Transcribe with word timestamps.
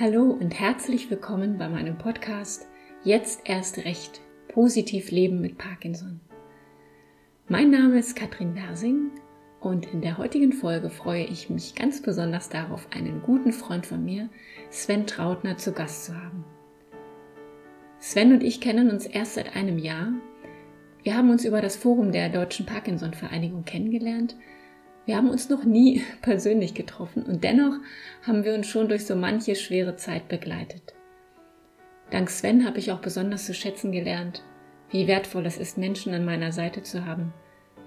Hallo 0.00 0.30
und 0.30 0.58
herzlich 0.58 1.10
willkommen 1.10 1.58
bei 1.58 1.68
meinem 1.68 1.98
Podcast 1.98 2.66
Jetzt 3.04 3.42
erst 3.44 3.84
recht 3.84 4.22
positiv 4.48 5.10
leben 5.10 5.42
mit 5.42 5.58
Parkinson. 5.58 6.22
Mein 7.48 7.68
Name 7.68 7.98
ist 7.98 8.16
Katrin 8.16 8.54
Bersing 8.54 9.10
und 9.60 9.92
in 9.92 10.00
der 10.00 10.16
heutigen 10.16 10.54
Folge 10.54 10.88
freue 10.88 11.24
ich 11.24 11.50
mich 11.50 11.74
ganz 11.74 12.00
besonders 12.00 12.48
darauf, 12.48 12.88
einen 12.92 13.20
guten 13.20 13.52
Freund 13.52 13.84
von 13.84 14.02
mir, 14.02 14.30
Sven 14.70 15.06
Trautner, 15.06 15.58
zu 15.58 15.72
Gast 15.72 16.06
zu 16.06 16.16
haben. 16.16 16.46
Sven 17.98 18.32
und 18.32 18.42
ich 18.42 18.62
kennen 18.62 18.90
uns 18.90 19.04
erst 19.04 19.34
seit 19.34 19.54
einem 19.54 19.76
Jahr. 19.76 20.14
Wir 21.02 21.14
haben 21.14 21.28
uns 21.28 21.44
über 21.44 21.60
das 21.60 21.76
Forum 21.76 22.10
der 22.10 22.30
Deutschen 22.30 22.64
Parkinson-Vereinigung 22.64 23.66
kennengelernt 23.66 24.34
wir 25.10 25.16
haben 25.16 25.30
uns 25.30 25.48
noch 25.48 25.64
nie 25.64 26.04
persönlich 26.22 26.72
getroffen 26.72 27.24
und 27.24 27.42
dennoch 27.42 27.74
haben 28.22 28.44
wir 28.44 28.54
uns 28.54 28.68
schon 28.68 28.88
durch 28.88 29.06
so 29.06 29.16
manche 29.16 29.56
schwere 29.56 29.96
Zeit 29.96 30.28
begleitet. 30.28 30.94
Dank 32.12 32.30
Sven 32.30 32.64
habe 32.64 32.78
ich 32.78 32.92
auch 32.92 33.00
besonders 33.00 33.44
zu 33.44 33.52
schätzen 33.52 33.90
gelernt, 33.90 34.44
wie 34.90 35.08
wertvoll 35.08 35.46
es 35.46 35.58
ist, 35.58 35.78
Menschen 35.78 36.14
an 36.14 36.24
meiner 36.24 36.52
Seite 36.52 36.84
zu 36.84 37.06
haben, 37.06 37.32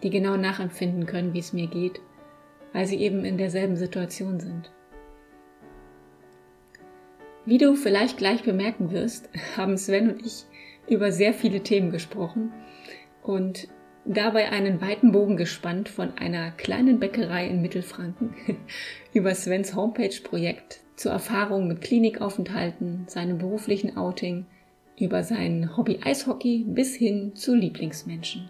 die 0.04 0.10
genau 0.10 0.36
nachempfinden 0.36 1.06
können, 1.06 1.34
wie 1.34 1.40
es 1.40 1.54
mir 1.54 1.68
geht, 1.68 2.02
weil 2.74 2.88
sie 2.88 2.98
eben 2.98 3.24
in 3.24 3.38
derselben 3.38 3.78
Situation 3.78 4.42
sind. 4.42 4.74
Wie 7.46 7.58
du 7.58 7.74
vielleicht 7.76 8.18
gleich 8.18 8.44
bemerken 8.44 8.92
wirst, 8.92 9.30
haben 9.56 9.78
Sven 9.78 10.12
und 10.12 10.26
ich 10.26 10.44
über 10.90 11.14
sehr 11.14 11.34
viele 11.34 11.62
Themen 11.62 11.90
gesprochen 11.90 12.52
und 13.22 13.70
dabei 14.06 14.52
einen 14.52 14.82
weiten 14.82 15.12
Bogen 15.12 15.38
gespannt 15.38 15.90
von 15.90 16.18
einer 16.18 16.52
kleinen 16.52 17.00
Bäckerei 17.00 17.48
in 17.48 17.62
Mittelfranken 17.62 18.34
über 19.14 19.34
Svens 19.36 19.76
Homepage-Projekt 19.76 20.82
zur 20.96 21.12
Erfahrung 21.12 21.68
mit 21.68 21.82
Klinikaufenthalten, 21.82 23.06
seinem 23.08 23.38
beruflichen 23.38 23.98
Outing, 23.98 24.46
über 25.00 25.24
sein 25.24 25.76
Hobby 25.76 26.00
Eishockey 26.04 26.66
bis 26.68 26.96
hin 26.96 27.36
zu 27.36 27.56
Lieblingsmenschen. 27.56 28.50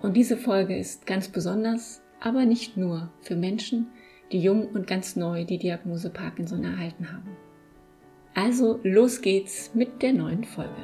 Und 0.00 0.16
diese 0.16 0.36
Folge 0.36 0.76
ist 0.76 1.06
ganz 1.06 1.28
besonders, 1.28 2.02
aber 2.20 2.44
nicht 2.44 2.76
nur 2.76 3.10
für 3.20 3.36
Menschen, 3.36 3.88
die 4.32 4.40
jung 4.40 4.68
und 4.68 4.86
ganz 4.86 5.16
neu 5.16 5.44
die 5.44 5.58
Diagnose 5.58 6.10
Parkinson 6.10 6.64
erhalten 6.64 7.12
haben. 7.12 7.36
Also 8.34 8.78
los 8.82 9.20
geht's 9.20 9.74
mit 9.74 10.02
der 10.02 10.12
neuen 10.12 10.44
Folge. 10.44 10.82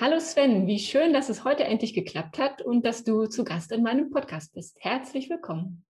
Hallo 0.00 0.18
Sven, 0.18 0.66
wie 0.66 0.78
schön, 0.78 1.12
dass 1.12 1.28
es 1.28 1.44
heute 1.44 1.64
endlich 1.64 1.92
geklappt 1.92 2.38
hat 2.38 2.62
und 2.62 2.86
dass 2.86 3.04
du 3.04 3.26
zu 3.26 3.44
Gast 3.44 3.70
in 3.70 3.82
meinem 3.82 4.08
Podcast 4.08 4.54
bist. 4.54 4.78
Herzlich 4.80 5.28
willkommen. 5.28 5.84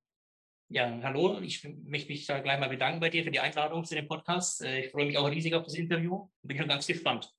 Ja, 0.68 0.98
hallo. 1.04 1.38
Ich 1.38 1.62
möchte 1.84 2.08
mich 2.10 2.26
gleich 2.26 2.58
mal 2.58 2.68
bedanken 2.68 2.98
bei 2.98 3.08
dir 3.08 3.22
für 3.22 3.30
die 3.30 3.38
Einladung 3.38 3.84
zu 3.84 3.94
dem 3.94 4.08
Podcast. 4.08 4.64
Äh, 4.64 4.80
ich 4.80 4.90
freue 4.90 5.06
mich 5.06 5.16
auch 5.16 5.30
riesig 5.30 5.54
auf 5.54 5.62
das 5.62 5.74
Interview. 5.74 6.28
Bin 6.42 6.58
schon 6.58 6.66
ganz 6.66 6.88
gespannt. 6.88 7.32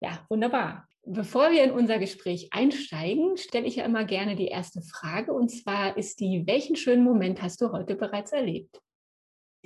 Ja, 0.00 0.24
wunderbar. 0.30 0.88
Bevor 1.04 1.50
wir 1.50 1.62
in 1.62 1.72
unser 1.72 1.98
Gespräch 1.98 2.48
einsteigen, 2.52 3.36
stelle 3.36 3.66
ich 3.66 3.76
ja 3.76 3.84
immer 3.84 4.06
gerne 4.06 4.34
die 4.34 4.48
erste 4.48 4.80
Frage. 4.80 5.34
Und 5.34 5.50
zwar 5.50 5.98
ist 5.98 6.20
die, 6.20 6.46
welchen 6.46 6.76
schönen 6.76 7.04
Moment 7.04 7.42
hast 7.42 7.60
du 7.60 7.70
heute 7.70 7.96
bereits 7.96 8.32
erlebt? 8.32 8.80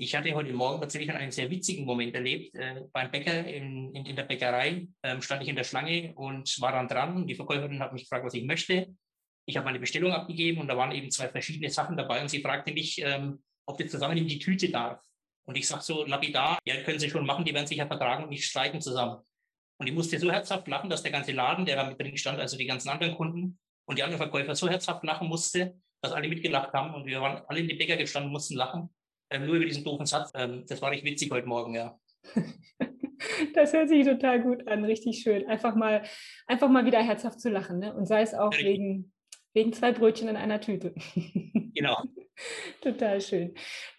Ich 0.03 0.17
hatte 0.17 0.35
heute 0.35 0.53
Morgen 0.53 0.81
tatsächlich 0.81 1.13
einen 1.13 1.31
sehr 1.31 1.49
witzigen 1.49 1.85
Moment 1.85 2.13
erlebt. 2.13 2.57
Äh, 2.57 2.87
beim 2.93 3.09
Bäcker 3.13 3.47
in, 3.47 3.95
in, 3.95 4.05
in 4.05 4.17
der 4.17 4.25
Bäckerei 4.25 4.89
ähm, 5.05 5.23
stand 5.23 5.45
ich 5.45 5.49
in 5.49 5.55
der 5.55 5.63
Schlange 5.63 6.13
und 6.17 6.61
war 6.61 6.73
dann 6.73 6.89
dran. 6.89 7.25
Die 7.29 7.37
Verkäuferin 7.37 7.79
hat 7.79 7.93
mich 7.93 8.03
gefragt, 8.03 8.25
was 8.25 8.35
ich 8.35 8.43
möchte. 8.43 8.97
Ich 9.47 9.57
habe 9.57 9.65
meine 9.65 9.79
Bestellung 9.79 10.11
abgegeben 10.11 10.61
und 10.61 10.67
da 10.67 10.77
waren 10.77 10.91
eben 10.91 11.09
zwei 11.13 11.29
verschiedene 11.29 11.71
Sachen 11.71 11.97
dabei 11.97 12.21
und 12.21 12.29
sie 12.29 12.41
fragte 12.41 12.73
mich, 12.73 13.01
ähm, 13.01 13.45
ob 13.65 13.79
das 13.79 13.93
zusammen 13.93 14.17
in 14.17 14.27
die 14.27 14.41
Tüte 14.41 14.71
darf. 14.71 15.01
Und 15.45 15.57
ich 15.57 15.69
sage 15.69 15.85
so 15.85 16.05
lapidar, 16.05 16.59
ja, 16.65 16.83
können 16.83 16.99
Sie 16.99 17.09
schon 17.09 17.25
machen, 17.25 17.45
die 17.45 17.55
werden 17.55 17.69
sich 17.69 17.79
ja 17.79 17.87
vertragen 17.87 18.25
und 18.25 18.31
nicht 18.31 18.45
streiten 18.45 18.81
zusammen. 18.81 19.23
Und 19.79 19.87
ich 19.87 19.95
musste 19.95 20.19
so 20.19 20.33
herzhaft 20.33 20.67
lachen, 20.67 20.91
dass 20.91 21.05
der 21.05 21.13
ganze 21.13 21.31
Laden, 21.31 21.65
der 21.65 21.77
da 21.77 21.89
mit 21.89 22.01
drin 22.01 22.17
stand, 22.17 22.41
also 22.41 22.57
die 22.57 22.67
ganzen 22.67 22.89
anderen 22.89 23.15
Kunden 23.15 23.57
und 23.84 23.99
die 23.99 24.03
anderen 24.03 24.19
Verkäufer 24.19 24.57
so 24.57 24.69
herzhaft 24.69 25.05
lachen 25.05 25.29
musste, 25.29 25.81
dass 26.01 26.11
alle 26.11 26.29
mitgelacht 26.29 26.73
haben 26.73 26.93
und 26.93 27.07
wir 27.07 27.21
waren 27.21 27.45
alle 27.47 27.61
in 27.61 27.69
die 27.69 27.77
Bäcker 27.77 27.97
gestanden 27.97 28.31
und 28.31 28.33
mussten 28.33 28.57
lachen 28.57 28.91
ähm, 29.32 29.47
nur 29.47 29.56
über 29.56 29.65
diesen 29.65 29.84
doofen 29.84 30.06
Satz. 30.06 30.31
Ähm, 30.34 30.65
das 30.69 30.81
war 30.82 30.91
richtig 30.91 31.12
witzig 31.12 31.31
heute 31.31 31.47
Morgen, 31.47 31.75
ja. 31.75 31.98
Das 33.54 33.72
hört 33.72 33.88
sich 33.88 34.04
total 34.04 34.43
gut 34.43 34.66
an, 34.66 34.84
richtig 34.84 35.20
schön. 35.22 35.47
Einfach 35.47 35.75
mal, 35.75 36.03
einfach 36.47 36.69
mal 36.69 36.84
wieder 36.84 37.00
herzhaft 37.00 37.41
zu 37.41 37.50
lachen, 37.50 37.78
ne? 37.78 37.94
Und 37.94 38.06
sei 38.06 38.22
es 38.22 38.34
auch 38.34 38.53
ja, 38.53 38.65
wegen, 38.65 39.12
wegen 39.54 39.72
zwei 39.72 39.92
Brötchen 39.92 40.28
in 40.28 40.37
einer 40.37 40.60
Tüte. 40.60 40.94
Genau. 41.75 41.97
Total 42.82 43.19
schön. 43.22 43.54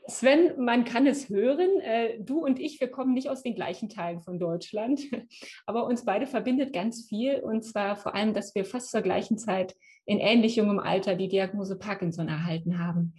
Sven, 0.08 0.64
man 0.64 0.86
kann 0.86 1.08
es 1.08 1.30
hören, 1.30 1.80
äh, 1.82 2.20
du 2.20 2.38
und 2.46 2.60
ich, 2.60 2.80
wir 2.80 2.88
kommen 2.88 3.16
nicht 3.16 3.30
aus 3.30 3.42
den 3.42 3.56
gleichen 3.56 3.90
Teilen 3.90 4.22
von 4.22 4.38
Deutschland, 4.38 5.02
aber 5.66 5.88
uns 5.88 6.06
beide 6.06 6.28
verbindet 6.28 6.72
ganz 6.72 7.08
viel 7.08 7.40
und 7.40 7.64
zwar 7.64 7.96
vor 7.96 8.14
allem, 8.14 8.36
dass 8.36 8.54
wir 8.54 8.64
fast 8.64 8.92
zur 8.92 9.02
gleichen 9.02 9.40
Zeit 9.40 9.76
in 10.06 10.20
ähnlich 10.20 10.56
jungem 10.56 10.80
Alter 10.80 11.16
die 11.16 11.30
Diagnose 11.30 11.78
Parkinson 11.80 12.28
erhalten 12.28 12.78
haben. 12.78 13.16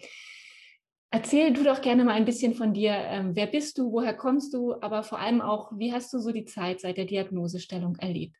Erzähl 1.14 1.52
du 1.52 1.62
doch 1.62 1.80
gerne 1.80 2.02
mal 2.02 2.14
ein 2.14 2.24
bisschen 2.24 2.54
von 2.54 2.74
dir. 2.74 2.90
Ähm, 2.90 3.36
wer 3.36 3.46
bist 3.46 3.78
du? 3.78 3.92
Woher 3.92 4.14
kommst 4.14 4.52
du? 4.52 4.74
Aber 4.80 5.04
vor 5.04 5.20
allem 5.20 5.40
auch, 5.40 5.70
wie 5.78 5.92
hast 5.92 6.12
du 6.12 6.18
so 6.18 6.32
die 6.32 6.44
Zeit 6.44 6.80
seit 6.80 6.96
der 6.96 7.04
Diagnosestellung 7.04 7.94
erlebt? 8.00 8.34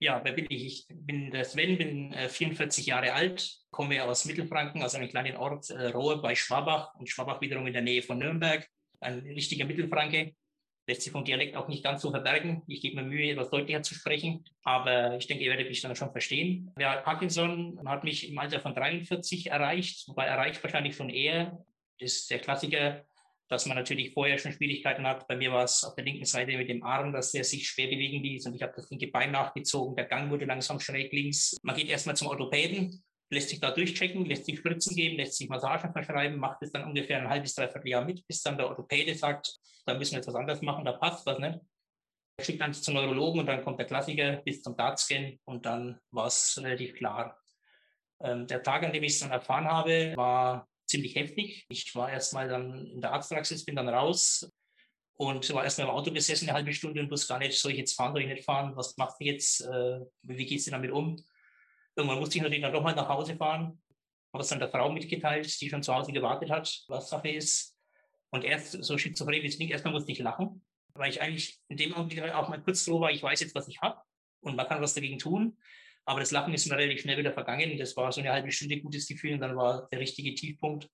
Ja, 0.00 0.20
wer 0.24 0.32
bin 0.32 0.46
ich? 0.48 0.64
Ich 0.64 0.86
bin 0.88 1.30
der 1.30 1.44
Sven, 1.44 1.78
bin 1.78 2.12
äh, 2.12 2.28
44 2.28 2.86
Jahre 2.86 3.12
alt, 3.12 3.56
komme 3.70 4.02
aus 4.02 4.24
Mittelfranken, 4.24 4.82
aus 4.82 4.96
einem 4.96 5.08
kleinen 5.08 5.36
Ort, 5.36 5.70
äh, 5.70 5.90
Rohe 5.90 6.20
bei 6.20 6.34
Schwabach 6.34 6.92
und 6.96 7.08
Schwabach 7.08 7.40
wiederum 7.40 7.68
in 7.68 7.72
der 7.72 7.82
Nähe 7.82 8.02
von 8.02 8.18
Nürnberg. 8.18 8.68
Ein 8.98 9.20
richtiger 9.20 9.64
Mittelfranke 9.64 10.34
lässt 10.86 11.02
sich 11.02 11.12
vom 11.12 11.24
Dialekt 11.24 11.56
auch 11.56 11.68
nicht 11.68 11.82
ganz 11.82 12.02
so 12.02 12.10
verbergen. 12.10 12.62
Ich 12.66 12.80
gebe 12.80 12.96
mir 12.96 13.08
Mühe, 13.08 13.30
etwas 13.30 13.50
deutlicher 13.50 13.82
zu 13.82 13.94
sprechen, 13.94 14.44
aber 14.62 15.16
ich 15.16 15.26
denke, 15.26 15.44
ihr 15.44 15.50
werdet 15.50 15.68
mich 15.68 15.80
dann 15.80 15.96
schon 15.96 16.12
verstehen. 16.12 16.72
Ja, 16.78 16.96
Parkinson 16.96 17.80
hat 17.86 18.04
mich 18.04 18.28
im 18.28 18.38
Alter 18.38 18.60
von 18.60 18.74
43 18.74 19.50
erreicht, 19.50 20.08
wobei 20.08 20.26
erreicht 20.26 20.62
wahrscheinlich 20.62 20.96
schon 20.96 21.10
eher. 21.10 21.64
Das 21.98 22.12
ist 22.12 22.30
der 22.30 22.38
Klassiker, 22.38 23.04
dass 23.48 23.66
man 23.66 23.76
natürlich 23.76 24.12
vorher 24.12 24.38
schon 24.38 24.52
Schwierigkeiten 24.52 25.06
hat. 25.06 25.26
Bei 25.28 25.36
mir 25.36 25.52
war 25.52 25.64
es 25.64 25.84
auf 25.84 25.94
der 25.94 26.04
linken 26.04 26.24
Seite 26.24 26.56
mit 26.56 26.68
dem 26.68 26.82
Arm, 26.82 27.12
dass 27.12 27.32
der 27.32 27.44
sich 27.44 27.66
schwer 27.68 27.86
bewegen 27.86 28.22
ließ 28.22 28.46
und 28.46 28.54
ich 28.54 28.62
habe 28.62 28.72
das 28.76 28.90
linke 28.90 29.08
Bein 29.08 29.32
nachgezogen. 29.32 29.96
Der 29.96 30.06
Gang 30.06 30.30
wurde 30.30 30.44
langsam 30.44 30.80
schräg 30.80 31.12
links. 31.12 31.56
Man 31.62 31.76
geht 31.76 31.88
erstmal 31.88 32.16
zum 32.16 32.28
Orthopäden, 32.28 33.02
lässt 33.30 33.50
sich 33.50 33.60
da 33.60 33.70
durchchecken, 33.70 34.24
lässt 34.26 34.46
sich 34.46 34.58
Spritzen 34.58 34.96
geben, 34.96 35.16
lässt 35.16 35.36
sich 35.36 35.48
Massagen 35.48 35.92
verschreiben, 35.92 36.38
macht 36.38 36.62
es 36.62 36.72
dann 36.72 36.84
ungefähr 36.84 37.18
ein 37.18 37.28
halbes, 37.28 37.54
dreiviertel 37.54 37.88
Jahr 37.88 38.04
mit, 38.04 38.26
bis 38.26 38.42
dann 38.42 38.56
der 38.56 38.68
Orthopäde 38.68 39.14
sagt, 39.14 39.58
da 39.86 39.94
müssen 39.94 40.12
wir 40.12 40.18
jetzt 40.18 40.28
was 40.28 40.34
anderes 40.34 40.62
machen, 40.62 40.84
da 40.84 40.92
passt 40.92 41.26
was 41.26 41.38
nicht. 41.38 41.58
Er 42.36 42.44
schickt 42.44 42.60
dann 42.60 42.74
zum 42.74 42.94
Neurologen 42.94 43.40
und 43.40 43.46
dann 43.46 43.62
kommt 43.62 43.78
der 43.78 43.86
Klassiker 43.86 44.36
bis 44.44 44.62
zum 44.62 44.76
DAT-Scan 44.76 45.38
und 45.44 45.66
dann 45.66 46.00
war 46.10 46.26
es 46.26 46.58
relativ 46.60 46.94
klar. 46.94 47.38
Ähm, 48.20 48.46
der 48.46 48.62
Tag, 48.62 48.82
an 48.82 48.92
dem 48.92 49.04
ich 49.04 49.12
es 49.12 49.20
dann 49.20 49.30
erfahren 49.30 49.66
habe, 49.66 50.14
war 50.16 50.68
ziemlich 50.86 51.14
heftig. 51.14 51.64
Ich 51.68 51.94
war 51.94 52.10
erstmal 52.10 52.48
dann 52.48 52.86
in 52.86 53.00
der 53.00 53.12
Arztpraxis, 53.12 53.64
bin 53.64 53.76
dann 53.76 53.88
raus 53.88 54.50
und 55.16 55.52
war 55.54 55.64
erstmal 55.64 55.88
im 55.88 55.94
Auto 55.94 56.12
gesessen 56.12 56.48
eine 56.48 56.56
halbe 56.56 56.72
Stunde 56.72 57.00
und 57.00 57.10
wusste 57.10 57.28
gar 57.28 57.38
nicht, 57.38 57.58
soll 57.58 57.72
ich 57.72 57.78
jetzt 57.78 57.94
fahren, 57.94 58.12
soll 58.12 58.22
ich 58.22 58.28
nicht 58.28 58.44
fahren, 58.44 58.74
was 58.76 58.96
macht 58.96 59.16
ihr 59.20 59.32
jetzt, 59.32 59.60
äh, 59.60 60.00
wie 60.22 60.46
geht 60.46 60.58
es 60.58 60.66
damit 60.66 60.90
um? 60.90 61.22
Irgendwann 61.96 62.18
musste 62.18 62.36
ich 62.36 62.42
natürlich 62.42 62.62
dann 62.62 62.72
doch 62.72 62.82
mal 62.82 62.94
nach 62.94 63.08
Hause 63.08 63.36
fahren, 63.36 63.80
habe 64.32 64.42
es 64.42 64.48
dann 64.48 64.58
der 64.58 64.70
Frau 64.70 64.90
mitgeteilt, 64.90 65.60
die 65.60 65.70
schon 65.70 65.82
zu 65.82 65.94
Hause 65.94 66.12
gewartet 66.12 66.50
hat, 66.50 66.84
was 66.88 67.08
Sache 67.08 67.28
ist. 67.30 67.73
Und 68.34 68.42
erst 68.42 68.72
so 68.82 68.98
schizophren 68.98 69.44
wie 69.44 69.46
es 69.46 69.60
nicht, 69.60 69.70
erstmal 69.70 69.94
musste 69.94 70.10
ich 70.10 70.18
lachen, 70.18 70.60
weil 70.94 71.08
ich 71.08 71.22
eigentlich 71.22 71.60
in 71.68 71.76
dem 71.76 71.94
Augenblick 71.94 72.32
auch 72.32 72.48
mal 72.48 72.60
kurz 72.60 72.82
froh 72.82 73.00
war, 73.00 73.12
ich 73.12 73.22
weiß 73.22 73.38
jetzt, 73.38 73.54
was 73.54 73.68
ich 73.68 73.80
habe 73.80 74.00
und 74.40 74.56
man 74.56 74.66
kann 74.66 74.82
was 74.82 74.92
dagegen 74.92 75.20
tun. 75.20 75.56
Aber 76.04 76.18
das 76.18 76.32
Lachen 76.32 76.52
ist 76.52 76.66
mir 76.66 76.76
relativ 76.76 77.02
schnell 77.02 77.16
wieder 77.16 77.32
vergangen. 77.32 77.78
Das 77.78 77.96
war 77.96 78.10
so 78.10 78.20
eine 78.20 78.32
halbe 78.32 78.50
Stunde 78.50 78.80
gutes 78.80 79.06
Gefühl 79.06 79.34
und 79.34 79.40
dann 79.40 79.54
war 79.54 79.86
der 79.92 80.00
richtige 80.00 80.34
Tiefpunkt. 80.34 80.90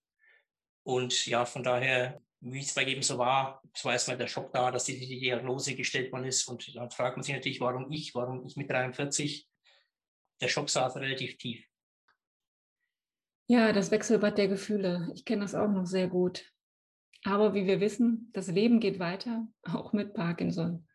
Und 0.83 1.25
ja, 1.25 1.47
von 1.47 1.63
daher, 1.63 2.21
wie 2.41 2.61
es 2.61 2.75
bei 2.75 2.85
jedem 2.85 3.03
so 3.03 3.17
war, 3.17 3.63
es 3.75 3.87
war 3.87 3.95
erstmal 3.95 4.19
der 4.19 4.27
Schock 4.27 4.53
da, 4.53 4.71
dass 4.71 4.85
die 4.85 4.99
Diagnose 4.99 5.75
gestellt 5.75 6.13
worden 6.13 6.27
ist. 6.27 6.47
Und 6.47 6.77
dann 6.77 6.91
fragt 6.91 7.17
man 7.17 7.25
sich 7.25 7.35
natürlich, 7.35 7.63
warum 7.63 7.91
ich, 7.91 8.15
warum 8.15 8.45
ich 8.45 8.55
mit 8.57 8.69
43 8.69 9.49
der 10.43 10.49
Schock 10.49 10.69
saß 10.69 10.97
relativ 10.97 11.39
tief. 11.39 11.65
Ja, 13.47 13.73
das 13.73 13.91
Wechselbad 13.91 14.37
der 14.37 14.49
Gefühle. 14.49 15.11
Ich 15.15 15.25
kenne 15.25 15.41
das 15.41 15.55
auch 15.55 15.69
noch 15.69 15.87
sehr 15.87 16.07
gut. 16.07 16.45
Aber 17.25 17.55
wie 17.55 17.67
wir 17.67 17.81
wissen, 17.81 18.31
das 18.33 18.49
Leben 18.49 18.81
geht 18.81 18.99
weiter, 18.99 19.47
auch 19.63 19.93
mit 19.93 20.15
Parkinson. 20.15 20.87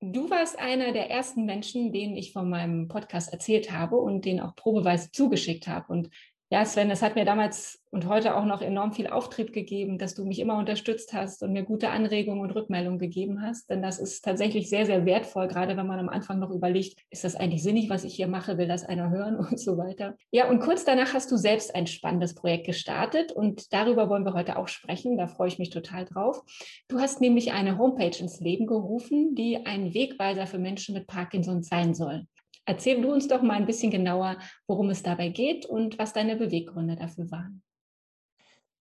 Du 0.00 0.28
warst 0.30 0.58
einer 0.58 0.92
der 0.92 1.10
ersten 1.10 1.44
Menschen, 1.44 1.92
denen 1.92 2.16
ich 2.16 2.32
von 2.32 2.48
meinem 2.48 2.88
Podcast 2.88 3.32
erzählt 3.32 3.70
habe 3.70 3.96
und 3.96 4.24
den 4.24 4.40
auch 4.40 4.54
probeweise 4.54 5.10
zugeschickt 5.12 5.66
habe. 5.66 5.92
Und 5.92 6.10
Ja, 6.54 6.64
Sven, 6.64 6.88
es 6.92 7.02
hat 7.02 7.16
mir 7.16 7.24
damals 7.24 7.82
und 7.90 8.06
heute 8.06 8.36
auch 8.36 8.44
noch 8.44 8.62
enorm 8.62 8.92
viel 8.92 9.08
Auftrieb 9.08 9.52
gegeben, 9.52 9.98
dass 9.98 10.14
du 10.14 10.24
mich 10.24 10.38
immer 10.38 10.56
unterstützt 10.56 11.12
hast 11.12 11.42
und 11.42 11.52
mir 11.52 11.64
gute 11.64 11.90
Anregungen 11.90 12.42
und 12.42 12.52
Rückmeldungen 12.52 13.00
gegeben 13.00 13.42
hast. 13.42 13.68
Denn 13.68 13.82
das 13.82 13.98
ist 13.98 14.24
tatsächlich 14.24 14.70
sehr, 14.70 14.86
sehr 14.86 15.04
wertvoll, 15.04 15.48
gerade 15.48 15.76
wenn 15.76 15.88
man 15.88 15.98
am 15.98 16.08
Anfang 16.08 16.38
noch 16.38 16.52
überlegt, 16.52 17.00
ist 17.10 17.24
das 17.24 17.34
eigentlich 17.34 17.64
sinnig, 17.64 17.90
was 17.90 18.04
ich 18.04 18.14
hier 18.14 18.28
mache, 18.28 18.56
will 18.56 18.68
das 18.68 18.84
einer 18.84 19.10
hören 19.10 19.34
und 19.50 19.58
so 19.58 19.76
weiter. 19.76 20.14
Ja, 20.30 20.48
und 20.48 20.60
kurz 20.60 20.84
danach 20.84 21.12
hast 21.12 21.32
du 21.32 21.36
selbst 21.36 21.74
ein 21.74 21.88
spannendes 21.88 22.36
Projekt 22.36 22.66
gestartet 22.66 23.32
und 23.32 23.72
darüber 23.72 24.08
wollen 24.08 24.24
wir 24.24 24.34
heute 24.34 24.56
auch 24.56 24.68
sprechen. 24.68 25.18
Da 25.18 25.26
freue 25.26 25.48
ich 25.48 25.58
mich 25.58 25.70
total 25.70 26.04
drauf. 26.04 26.40
Du 26.86 27.00
hast 27.00 27.20
nämlich 27.20 27.50
eine 27.50 27.78
Homepage 27.78 28.16
ins 28.16 28.38
Leben 28.38 28.68
gerufen, 28.68 29.34
die 29.34 29.66
ein 29.66 29.92
Wegweiser 29.92 30.46
für 30.46 30.60
Menschen 30.60 30.94
mit 30.94 31.08
Parkinson 31.08 31.64
sein 31.64 31.94
soll. 31.94 32.28
Erzähl 32.66 33.00
du 33.00 33.12
uns 33.12 33.28
doch 33.28 33.42
mal 33.42 33.54
ein 33.54 33.66
bisschen 33.66 33.90
genauer, 33.90 34.38
worum 34.66 34.90
es 34.90 35.02
dabei 35.02 35.28
geht 35.28 35.66
und 35.66 35.98
was 35.98 36.12
deine 36.12 36.36
Beweggründe 36.36 36.96
dafür 36.96 37.30
waren. 37.30 37.62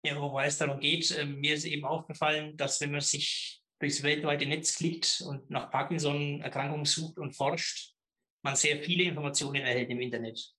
Ja, 0.03 0.19
wobei 0.19 0.47
es 0.47 0.57
darum 0.57 0.79
geht, 0.79 1.11
äh, 1.11 1.25
mir 1.25 1.55
ist 1.55 1.65
eben 1.65 1.85
aufgefallen, 1.85 2.57
dass 2.57 2.81
wenn 2.81 2.91
man 2.91 3.01
sich 3.01 3.61
durchs 3.79 4.03
weltweite 4.03 4.45
Netz 4.45 4.77
klickt 4.77 5.23
und 5.27 5.49
nach 5.49 5.69
Parkinson-Erkrankungen 5.71 6.85
sucht 6.85 7.17
und 7.17 7.35
forscht, 7.35 7.93
man 8.43 8.55
sehr 8.55 8.81
viele 8.81 9.03
Informationen 9.03 9.61
erhält 9.61 9.89
im 9.89 10.01
Internet. 10.01 10.53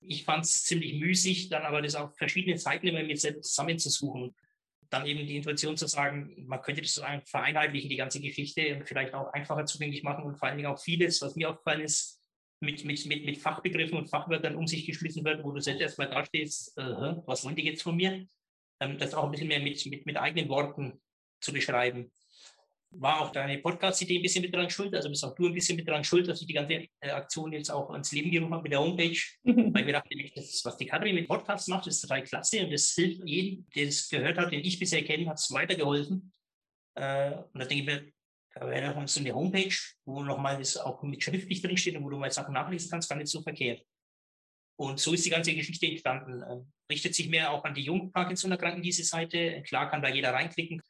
Ich 0.00 0.24
fand 0.24 0.44
es 0.44 0.64
ziemlich 0.64 0.94
müßig, 0.94 1.48
dann 1.48 1.62
aber 1.62 1.82
das 1.82 1.94
auf 1.94 2.16
verschiedene 2.16 2.58
Seiten 2.58 2.86
immer 2.86 3.02
mit 3.02 3.20
selbst 3.20 3.54
zusammenzusuchen. 3.54 4.34
Dann 4.88 5.06
eben 5.06 5.26
die 5.26 5.36
Intuition 5.36 5.76
zu 5.76 5.86
sagen, 5.88 6.46
man 6.46 6.60
könnte 6.60 6.82
das 6.82 7.02
vereinheitlichen, 7.24 7.90
die 7.90 7.96
ganze 7.96 8.20
Geschichte 8.20 8.76
und 8.76 8.86
vielleicht 8.86 9.14
auch 9.14 9.32
einfacher 9.32 9.66
zugänglich 9.66 10.02
machen 10.02 10.24
und 10.24 10.38
vor 10.38 10.48
allen 10.48 10.58
Dingen 10.58 10.70
auch 10.70 10.78
vieles, 10.78 11.20
was 11.22 11.34
mir 11.34 11.50
aufgefallen 11.50 11.80
ist, 11.80 12.15
mit, 12.60 12.84
mit, 12.84 13.06
mit, 13.06 13.24
mit 13.24 13.38
Fachbegriffen 13.38 13.98
und 13.98 14.08
Fachwörtern 14.08 14.56
um 14.56 14.66
sich 14.66 14.86
geschlissen 14.86 15.24
wird, 15.24 15.44
wo 15.44 15.52
du 15.52 15.60
selbst 15.60 15.80
erstmal 15.80 16.08
dastehst, 16.08 16.76
äh, 16.78 17.16
was 17.26 17.44
wollen 17.44 17.56
die 17.56 17.64
jetzt 17.64 17.82
von 17.82 17.96
mir? 17.96 18.26
Ähm, 18.80 18.98
das 18.98 19.14
auch 19.14 19.24
ein 19.24 19.30
bisschen 19.30 19.48
mehr 19.48 19.60
mit, 19.60 19.84
mit, 19.86 20.06
mit 20.06 20.16
eigenen 20.16 20.48
Worten 20.48 21.00
zu 21.40 21.52
beschreiben. 21.52 22.10
War 22.90 23.20
auch 23.20 23.32
deine 23.32 23.58
Podcast-Idee 23.58 24.18
ein 24.18 24.22
bisschen 24.22 24.42
mit 24.42 24.54
dran 24.54 24.70
schuld, 24.70 24.94
also 24.94 25.10
bist 25.10 25.24
auch 25.24 25.34
du 25.34 25.46
ein 25.46 25.54
bisschen 25.54 25.76
mit 25.76 25.86
dran 25.86 26.04
schuld, 26.04 26.28
dass 26.28 26.40
ich 26.40 26.46
die 26.46 26.54
ganze 26.54 26.86
äh, 27.00 27.10
Aktion 27.10 27.52
jetzt 27.52 27.70
auch 27.70 27.90
ans 27.90 28.12
Leben 28.12 28.30
gerufen 28.30 28.54
habe 28.54 28.62
mit 28.62 28.72
der 28.72 28.80
Homepage, 28.80 29.20
weil 29.44 29.80
ich 29.80 29.86
mir 29.86 29.92
dachte, 29.92 30.16
das, 30.34 30.64
was 30.64 30.76
die 30.78 30.86
Katrin 30.86 31.14
mit 31.14 31.28
Podcasts 31.28 31.68
macht, 31.68 31.86
ist 31.88 32.00
total 32.00 32.22
klasse 32.22 32.64
und 32.64 32.72
das 32.72 32.92
hilft 32.92 33.22
jedem, 33.28 33.66
der 33.74 33.88
es 33.88 34.08
gehört 34.08 34.38
hat, 34.38 34.52
den 34.52 34.64
ich 34.64 34.78
bisher 34.78 35.04
kenne, 35.04 35.28
hat 35.28 35.38
es 35.38 35.50
weitergeholfen. 35.52 36.32
Äh, 36.94 37.32
und 37.52 37.60
da 37.60 37.66
denke 37.66 37.74
ich 37.74 37.84
mir, 37.84 38.12
wäre 38.60 38.94
noch 38.94 39.08
so 39.08 39.20
eine 39.20 39.34
Homepage, 39.34 39.76
wo 40.04 40.22
nochmal 40.22 40.58
das 40.58 40.76
auch 40.76 41.02
mit 41.02 41.22
schriftlich 41.22 41.62
drinsteht 41.62 41.96
und 41.96 42.04
wo 42.04 42.10
du 42.10 42.16
mal 42.16 42.30
Sachen 42.30 42.54
nachlesen 42.54 42.90
kannst, 42.90 43.08
gar 43.08 43.16
nicht 43.16 43.28
so 43.28 43.42
verkehrt. 43.42 43.84
Und 44.78 45.00
so 45.00 45.14
ist 45.14 45.24
die 45.24 45.30
ganze 45.30 45.54
Geschichte 45.54 45.86
entstanden. 45.86 46.42
Ähm, 46.48 46.72
richtet 46.90 47.14
sich 47.14 47.28
mehr 47.28 47.50
auch 47.50 47.64
an 47.64 47.74
die 47.74 47.82
jungen 47.82 48.12
Parkinson-Erkrankten, 48.12 48.82
diese 48.82 49.04
Seite. 49.04 49.62
Klar 49.62 49.90
kann 49.90 50.02
da 50.02 50.08
jeder 50.08 50.32
reinklicken. 50.32 50.82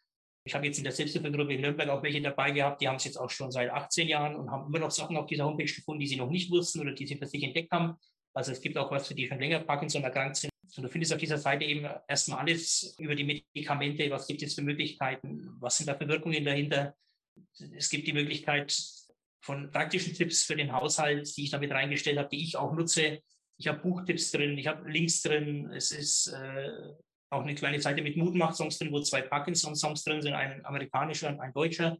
Ich 0.44 0.54
habe 0.54 0.66
jetzt 0.66 0.78
in 0.78 0.84
der 0.84 0.92
Selbsthilfegruppe 0.92 1.54
in 1.54 1.60
Nürnberg 1.60 1.88
auch 1.88 2.02
welche 2.02 2.20
dabei 2.20 2.52
gehabt, 2.52 2.80
die 2.80 2.86
haben 2.86 2.96
es 2.96 3.04
jetzt 3.04 3.16
auch 3.16 3.30
schon 3.30 3.50
seit 3.50 3.68
18 3.68 4.06
Jahren 4.06 4.36
und 4.36 4.50
haben 4.50 4.68
immer 4.68 4.78
noch 4.78 4.92
Sachen 4.92 5.16
auf 5.16 5.26
dieser 5.26 5.44
Homepage 5.44 5.64
gefunden, 5.64 6.00
die 6.00 6.06
sie 6.06 6.16
noch 6.16 6.30
nicht 6.30 6.50
wussten 6.52 6.80
oder 6.80 6.92
die 6.92 7.06
sie 7.06 7.16
für 7.16 7.26
sich 7.26 7.42
entdeckt 7.42 7.72
haben. 7.72 7.96
Also 8.32 8.52
es 8.52 8.60
gibt 8.60 8.78
auch 8.78 8.90
was 8.90 9.08
für 9.08 9.14
die 9.14 9.26
schon 9.26 9.40
länger 9.40 9.60
Parkinson 9.60 10.04
erkrankt 10.04 10.36
sind. 10.36 10.50
Und 10.76 10.82
du 10.82 10.88
findest 10.88 11.12
auf 11.12 11.18
dieser 11.18 11.38
Seite 11.38 11.64
eben 11.64 11.88
erstmal 12.06 12.40
alles 12.40 12.94
über 12.98 13.14
die 13.16 13.24
Medikamente, 13.24 14.08
was 14.10 14.26
gibt 14.26 14.42
es 14.42 14.54
für 14.54 14.62
Möglichkeiten, 14.62 15.56
was 15.58 15.78
sind 15.78 15.88
da 15.88 15.94
für 15.94 16.06
Wirkungen 16.06 16.44
dahinter, 16.44 16.94
es 17.76 17.90
gibt 17.90 18.06
die 18.06 18.12
Möglichkeit 18.12 18.76
von 19.40 19.70
praktischen 19.70 20.14
Tipps 20.14 20.42
für 20.42 20.56
den 20.56 20.72
Haushalt, 20.72 21.36
die 21.36 21.44
ich 21.44 21.50
damit 21.50 21.70
reingestellt 21.70 22.18
habe, 22.18 22.28
die 22.28 22.42
ich 22.42 22.56
auch 22.56 22.72
nutze. 22.72 23.20
Ich 23.58 23.68
habe 23.68 23.78
Buchtipps 23.78 24.32
drin, 24.32 24.58
ich 24.58 24.66
habe 24.66 24.90
Links 24.90 25.22
drin. 25.22 25.70
Es 25.72 25.90
ist 25.92 26.28
äh, 26.28 26.70
auch 27.30 27.42
eine 27.42 27.54
kleine 27.54 27.80
Seite 27.80 28.02
mit 28.02 28.16
Mutmach-Songs 28.16 28.78
drin, 28.78 28.92
wo 28.92 29.00
zwei 29.00 29.22
Parkinson-Songs 29.22 30.04
drin 30.04 30.20
sind, 30.20 30.34
ein 30.34 30.64
amerikanischer 30.64 31.28
und 31.28 31.40
ein 31.40 31.52
deutscher, 31.52 31.96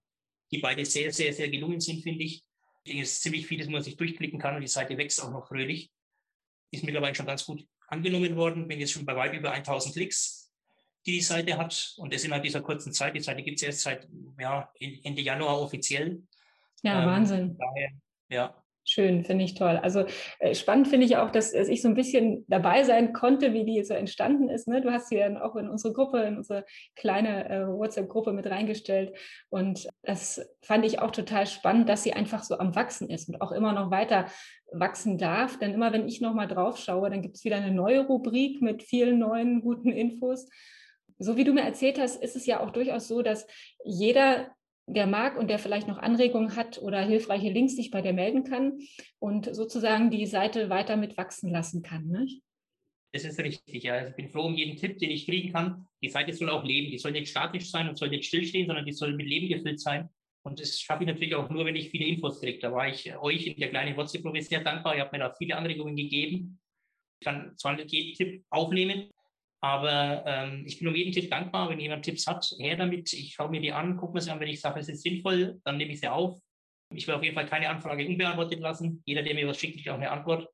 die 0.50 0.58
beide 0.58 0.84
sehr, 0.84 1.12
sehr, 1.12 1.32
sehr 1.32 1.48
gelungen 1.48 1.80
sind, 1.80 2.02
finde 2.02 2.24
ich. 2.24 2.42
Es 2.84 2.94
ist 2.94 3.22
ziemlich 3.22 3.46
vieles, 3.46 3.66
wo 3.66 3.72
man 3.72 3.82
sich 3.82 3.96
durchklicken 3.96 4.38
kann 4.38 4.54
und 4.54 4.60
die 4.60 4.68
Seite 4.68 4.96
wächst 4.96 5.22
auch 5.22 5.30
noch 5.30 5.48
fröhlich. 5.48 5.90
Ist 6.70 6.84
mittlerweile 6.84 7.14
schon 7.14 7.26
ganz 7.26 7.44
gut 7.44 7.64
angenommen 7.88 8.36
worden, 8.36 8.68
bin 8.68 8.80
jetzt 8.80 8.92
schon 8.92 9.04
bei 9.04 9.16
weit 9.16 9.34
über 9.34 9.52
1000 9.52 9.94
Klicks 9.94 10.45
die 11.06 11.12
die 11.12 11.20
Seite 11.20 11.56
hat. 11.56 11.94
Und 11.98 12.12
das 12.12 12.24
innerhalb 12.24 12.44
dieser 12.44 12.60
kurzen 12.60 12.92
Zeit. 12.92 13.14
Die 13.14 13.20
Seite 13.20 13.42
gibt 13.42 13.58
es 13.58 13.62
erst 13.62 13.82
seit 13.82 14.08
ja, 14.38 14.70
Ende 15.04 15.22
Januar 15.22 15.60
offiziell. 15.60 16.22
Ja, 16.82 17.02
ähm, 17.02 17.08
Wahnsinn. 17.08 17.58
Daher, 17.58 17.90
ja. 18.28 18.62
Schön, 18.88 19.24
finde 19.24 19.44
ich 19.44 19.54
toll. 19.54 19.80
Also 19.82 20.06
äh, 20.38 20.54
spannend 20.54 20.86
finde 20.86 21.06
ich 21.06 21.16
auch, 21.16 21.32
dass, 21.32 21.50
dass, 21.50 21.66
ich 21.66 21.82
so 21.82 21.88
ein 21.88 21.96
bisschen 21.96 22.44
dabei 22.46 22.84
sein 22.84 23.12
konnte, 23.12 23.52
wie 23.52 23.64
die 23.64 23.82
so 23.82 23.94
entstanden 23.94 24.48
ist. 24.48 24.68
Ne? 24.68 24.80
Du 24.80 24.92
hast 24.92 25.08
sie 25.08 25.16
ja 25.16 25.42
auch 25.42 25.56
in 25.56 25.68
unsere 25.68 25.92
Gruppe, 25.92 26.20
in 26.20 26.36
unsere 26.36 26.64
kleine 26.94 27.50
äh, 27.50 27.66
WhatsApp-Gruppe 27.66 28.32
mit 28.32 28.46
reingestellt. 28.46 29.12
Und 29.48 29.88
das 30.02 30.40
fand 30.62 30.84
ich 30.84 31.00
auch 31.00 31.10
total 31.10 31.48
spannend, 31.48 31.88
dass 31.88 32.04
sie 32.04 32.12
einfach 32.12 32.44
so 32.44 32.58
am 32.58 32.76
Wachsen 32.76 33.10
ist 33.10 33.28
und 33.28 33.40
auch 33.40 33.50
immer 33.50 33.72
noch 33.72 33.90
weiter 33.90 34.26
wachsen 34.70 35.18
darf. 35.18 35.58
Denn 35.58 35.74
immer 35.74 35.92
wenn 35.92 36.06
ich 36.06 36.20
nochmal 36.20 36.46
drauf 36.46 36.78
schaue, 36.78 37.10
dann 37.10 37.22
gibt 37.22 37.34
es 37.34 37.44
wieder 37.44 37.56
eine 37.56 37.72
neue 37.72 38.06
Rubrik 38.06 38.62
mit 38.62 38.84
vielen 38.84 39.18
neuen 39.18 39.62
guten 39.62 39.90
Infos 39.90 40.48
so 41.18 41.36
wie 41.36 41.44
du 41.44 41.52
mir 41.52 41.62
erzählt 41.62 41.98
hast, 41.98 42.22
ist 42.22 42.36
es 42.36 42.46
ja 42.46 42.60
auch 42.60 42.70
durchaus 42.70 43.08
so, 43.08 43.22
dass 43.22 43.46
jeder, 43.84 44.50
der 44.86 45.06
mag 45.06 45.38
und 45.38 45.48
der 45.48 45.58
vielleicht 45.58 45.88
noch 45.88 45.98
Anregungen 45.98 46.56
hat 46.56 46.78
oder 46.78 47.00
hilfreiche 47.00 47.50
Links 47.50 47.76
sich 47.76 47.90
bei 47.90 48.02
dir 48.02 48.12
melden 48.12 48.44
kann 48.44 48.78
und 49.18 49.54
sozusagen 49.54 50.10
die 50.10 50.26
Seite 50.26 50.70
weiter 50.70 50.96
mit 50.96 51.16
wachsen 51.16 51.50
lassen 51.50 51.82
kann. 51.82 52.06
Nicht? 52.06 52.42
Das 53.12 53.24
ist 53.24 53.38
richtig, 53.40 53.82
ja. 53.82 53.94
Also 53.94 54.10
ich 54.10 54.16
bin 54.16 54.28
froh 54.28 54.42
um 54.42 54.54
jeden 54.54 54.76
Tipp, 54.76 54.98
den 54.98 55.10
ich 55.10 55.26
kriegen 55.26 55.52
kann. 55.52 55.86
Die 56.02 56.08
Seite 56.08 56.32
soll 56.32 56.50
auch 56.50 56.64
leben. 56.64 56.90
Die 56.90 56.98
soll 56.98 57.12
nicht 57.12 57.28
statisch 57.28 57.70
sein 57.70 57.88
und 57.88 57.96
soll 57.96 58.10
nicht 58.10 58.26
stillstehen, 58.26 58.66
sondern 58.66 58.84
die 58.84 58.92
soll 58.92 59.14
mit 59.14 59.26
Leben 59.26 59.48
gefüllt 59.48 59.80
sein. 59.80 60.10
Und 60.42 60.60
das 60.60 60.78
schaffe 60.78 61.02
ich 61.02 61.08
natürlich 61.08 61.34
auch 61.34 61.48
nur, 61.50 61.64
wenn 61.64 61.74
ich 61.74 61.90
viele 61.90 62.04
Infos 62.04 62.40
kriege. 62.40 62.58
Da 62.60 62.70
war 62.72 62.88
ich 62.88 63.16
euch 63.16 63.46
in 63.46 63.56
der 63.56 63.70
kleinen 63.70 63.96
WhatsApp-Gruppe 63.96 64.42
sehr 64.42 64.62
dankbar. 64.62 64.94
Ihr 64.94 65.00
habt 65.00 65.12
mir 65.12 65.18
da 65.18 65.34
viele 65.36 65.56
Anregungen 65.56 65.96
gegeben. 65.96 66.60
Ich 67.18 67.24
kann 67.24 67.56
zwar 67.56 67.80
jeden 67.80 68.14
Tipp 68.14 68.44
aufnehmen, 68.50 69.10
aber 69.66 70.22
ähm, 70.26 70.62
ich 70.64 70.78
bin 70.78 70.86
um 70.86 70.94
jeden 70.94 71.12
Tipp 71.12 71.28
dankbar, 71.28 71.68
wenn 71.68 71.80
jemand 71.80 72.04
Tipps 72.04 72.26
hat, 72.26 72.48
her 72.58 72.76
damit. 72.76 73.12
Ich 73.12 73.34
schaue 73.34 73.50
mir 73.50 73.60
die 73.60 73.72
an, 73.72 73.96
gucke 73.96 74.14
mir 74.14 74.20
sie 74.20 74.30
an. 74.30 74.38
Wenn 74.38 74.48
ich 74.48 74.60
sage, 74.60 74.78
es 74.78 74.88
ist 74.88 75.02
sinnvoll, 75.02 75.60
dann 75.64 75.76
nehme 75.76 75.92
ich 75.92 76.00
sie 76.00 76.08
auf. 76.08 76.38
Ich 76.94 77.06
will 77.08 77.16
auf 77.16 77.22
jeden 77.24 77.34
Fall 77.34 77.46
keine 77.46 77.68
Anfrage 77.68 78.06
unbeantwortet 78.06 78.60
lassen. 78.60 79.02
Jeder, 79.06 79.22
der 79.22 79.34
mir 79.34 79.48
was 79.48 79.58
schickt, 79.58 79.74
kriegt 79.74 79.88
auch 79.88 79.94
eine 79.94 80.10
Antwort. 80.10 80.48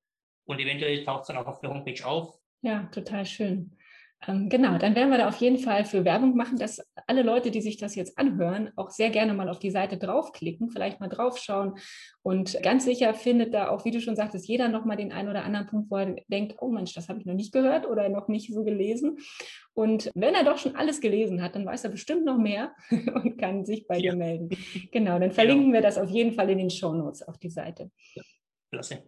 Und 0.46 0.58
eventuell 0.60 1.04
taucht 1.04 1.22
es 1.22 1.26
dann 1.26 1.36
auch 1.36 1.46
auf 1.46 1.60
der 1.60 1.70
Homepage 1.70 2.04
auf. 2.06 2.38
Ja, 2.62 2.84
total 2.84 3.26
schön. 3.26 3.76
Ähm, 4.28 4.48
genau, 4.48 4.78
dann 4.78 4.94
werden 4.94 5.10
wir 5.10 5.18
da 5.18 5.28
auf 5.28 5.36
jeden 5.36 5.58
Fall 5.58 5.84
für 5.84 6.04
Werbung 6.04 6.36
machen, 6.36 6.56
dass 6.56 6.80
alle 7.06 7.22
Leute, 7.22 7.50
die 7.50 7.60
sich 7.60 7.76
das 7.76 7.96
jetzt 7.96 8.18
anhören, 8.18 8.70
auch 8.76 8.90
sehr 8.90 9.10
gerne 9.10 9.34
mal 9.34 9.48
auf 9.48 9.58
die 9.58 9.70
Seite 9.70 9.98
draufklicken, 9.98 10.70
vielleicht 10.70 11.00
mal 11.00 11.08
draufschauen. 11.08 11.74
Und 12.22 12.56
ganz 12.62 12.84
sicher 12.84 13.14
findet 13.14 13.52
da 13.52 13.68
auch, 13.68 13.84
wie 13.84 13.90
du 13.90 14.00
schon 14.00 14.14
sagtest, 14.14 14.46
jeder 14.46 14.68
nochmal 14.68 14.96
den 14.96 15.12
einen 15.12 15.28
oder 15.28 15.44
anderen 15.44 15.66
Punkt, 15.66 15.90
wo 15.90 15.96
er 15.96 16.16
denkt, 16.28 16.56
oh 16.60 16.68
Mensch, 16.68 16.94
das 16.94 17.08
habe 17.08 17.18
ich 17.18 17.26
noch 17.26 17.34
nicht 17.34 17.52
gehört 17.52 17.88
oder 17.88 18.08
noch 18.08 18.28
nicht 18.28 18.52
so 18.52 18.62
gelesen. 18.62 19.18
Und 19.74 20.10
wenn 20.14 20.34
er 20.34 20.44
doch 20.44 20.58
schon 20.58 20.76
alles 20.76 21.00
gelesen 21.00 21.42
hat, 21.42 21.56
dann 21.56 21.66
weiß 21.66 21.84
er 21.84 21.90
bestimmt 21.90 22.24
noch 22.24 22.38
mehr 22.38 22.74
und 22.90 23.38
kann 23.38 23.64
sich 23.64 23.86
bei 23.88 23.96
ja. 23.96 24.12
dir 24.12 24.16
melden. 24.16 24.50
Genau, 24.92 25.18
dann 25.18 25.32
verlinken 25.32 25.72
wir 25.72 25.80
das 25.80 25.98
auf 25.98 26.10
jeden 26.10 26.32
Fall 26.32 26.48
in 26.50 26.58
den 26.58 26.70
Show 26.70 26.92
Notes 26.92 27.26
auf 27.26 27.38
die 27.38 27.50
Seite. 27.50 27.90
Ja, 28.14 28.22
klasse. 28.70 29.02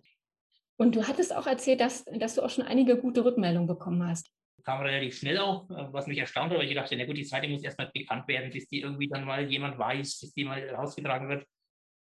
Und 0.77 0.97
du 0.97 1.07
hattest 1.07 1.37
auch 1.37 1.47
erzählt, 1.47 1.81
dass, 1.81 2.05
dass 2.19 2.35
du 2.35 2.43
auch 2.43 2.51
schon 2.51 2.65
einige 2.65 2.97
gute 2.97 3.25
Rückmeldungen 3.25 3.69
bekommen 3.69 4.09
hast 4.09 4.33
kam 4.65 4.81
relativ 4.81 5.19
schnell 5.19 5.39
auch, 5.39 5.69
äh, 5.71 5.93
was 5.93 6.07
mich 6.07 6.19
erstaunt 6.19 6.51
hat, 6.51 6.59
weil 6.59 6.69
ich 6.69 6.75
dachte, 6.75 6.97
na 6.97 7.05
gut, 7.05 7.17
die 7.17 7.25
Seite 7.25 7.49
muss 7.49 7.63
erstmal 7.63 7.91
bekannt 7.93 8.27
werden, 8.29 8.51
bis 8.51 8.67
die 8.69 8.81
irgendwie 8.81 9.09
dann 9.09 9.25
mal 9.25 9.49
jemand 9.51 9.79
weiß, 9.79 10.21
bis 10.21 10.33
die 10.33 10.45
mal 10.45 10.69
rausgetragen 10.71 11.29
wird. 11.29 11.47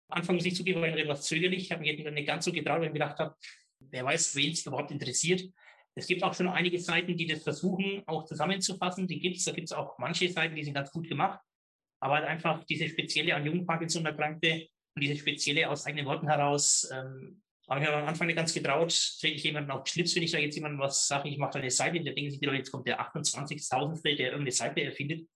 Anfang 0.08 0.36
muss 0.36 0.44
ich 0.44 0.56
zugeben, 0.56 0.80
war 0.80 0.88
etwas 0.88 1.22
zögerlich. 1.22 1.64
Ich 1.64 1.72
habe 1.72 1.82
mich 1.82 2.04
nicht 2.04 2.26
ganz 2.26 2.44
so 2.44 2.52
getraut, 2.52 2.80
weil 2.80 2.88
ich 2.88 2.92
gedacht 2.92 3.18
habe, 3.18 3.34
wer 3.78 4.04
weiß, 4.04 4.34
wen 4.36 4.52
es 4.52 4.66
überhaupt 4.66 4.90
interessiert. 4.90 5.42
Es 5.94 6.06
gibt 6.06 6.22
auch 6.22 6.34
schon 6.34 6.48
einige 6.48 6.78
Seiten, 6.78 7.16
die 7.16 7.26
das 7.26 7.42
versuchen, 7.42 8.02
auch 8.06 8.24
zusammenzufassen. 8.24 9.06
Die 9.06 9.20
gibt 9.20 9.36
es. 9.36 9.44
Da 9.44 9.52
gibt 9.52 9.68
es 9.68 9.72
auch 9.72 9.98
manche 9.98 10.28
Seiten, 10.28 10.54
die 10.54 10.64
sind 10.64 10.74
ganz 10.74 10.90
gut 10.90 11.08
gemacht. 11.08 11.40
Aber 12.00 12.14
halt 12.14 12.26
einfach 12.26 12.64
diese 12.64 12.88
spezielle 12.88 13.34
an 13.34 13.44
jungen 13.44 13.66
Parkinson 13.66 14.06
erkrankte 14.06 14.68
und 14.94 15.02
diese 15.02 15.16
spezielle 15.16 15.68
aus 15.68 15.86
eigenen 15.86 16.06
Worten 16.06 16.28
heraus 16.28 16.90
ähm, 16.92 17.42
aber 17.70 17.82
ich 17.82 17.86
habe 17.86 17.98
am 17.98 18.08
Anfang 18.08 18.26
nicht 18.26 18.34
ganz 18.34 18.52
getraut, 18.52 18.90
trete 19.20 19.36
ich 19.36 19.44
jemanden 19.44 19.70
auf 19.70 19.86
Schlips, 19.86 20.16
wenn 20.16 20.24
ich 20.24 20.32
da 20.32 20.38
jetzt 20.38 20.56
jemandem 20.56 20.80
was 20.80 21.06
sage, 21.06 21.28
ich 21.28 21.38
mache 21.38 21.52
da 21.52 21.58
eine 21.60 21.70
Seite, 21.70 22.00
der 22.00 22.14
denkt 22.14 22.32
sich 22.32 22.40
jetzt 22.42 22.72
kommt 22.72 22.88
der 22.88 23.00
28.000. 23.00 24.02
der 24.02 24.18
irgendeine 24.18 24.50
Seite 24.50 24.82
erfindet. 24.82 25.28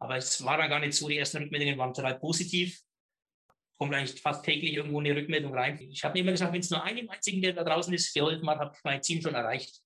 Aber 0.00 0.16
es 0.16 0.44
war 0.44 0.58
dann 0.58 0.68
gar 0.68 0.80
nicht 0.80 0.94
so, 0.94 1.08
die 1.08 1.16
ersten 1.16 1.36
Rückmeldungen 1.36 1.78
waren 1.78 1.94
total 1.94 2.18
positiv. 2.18 2.80
Kommt 3.78 3.94
eigentlich 3.94 4.20
fast 4.20 4.44
täglich 4.44 4.72
irgendwo 4.72 4.98
eine 4.98 5.14
Rückmeldung 5.14 5.54
rein. 5.54 5.78
Ich 5.78 6.02
habe 6.02 6.14
mir 6.14 6.22
immer 6.22 6.32
gesagt, 6.32 6.52
wenn 6.52 6.58
es 6.58 6.70
nur 6.70 6.82
einem 6.82 7.08
einzigen, 7.08 7.40
der 7.40 7.52
da 7.52 7.62
draußen 7.62 7.94
ist, 7.94 8.12
geholfen 8.12 8.50
hat, 8.50 8.58
habe 8.58 8.72
ich 8.74 8.82
mein 8.82 9.00
Ziel 9.04 9.22
schon 9.22 9.36
erreicht. 9.36 9.80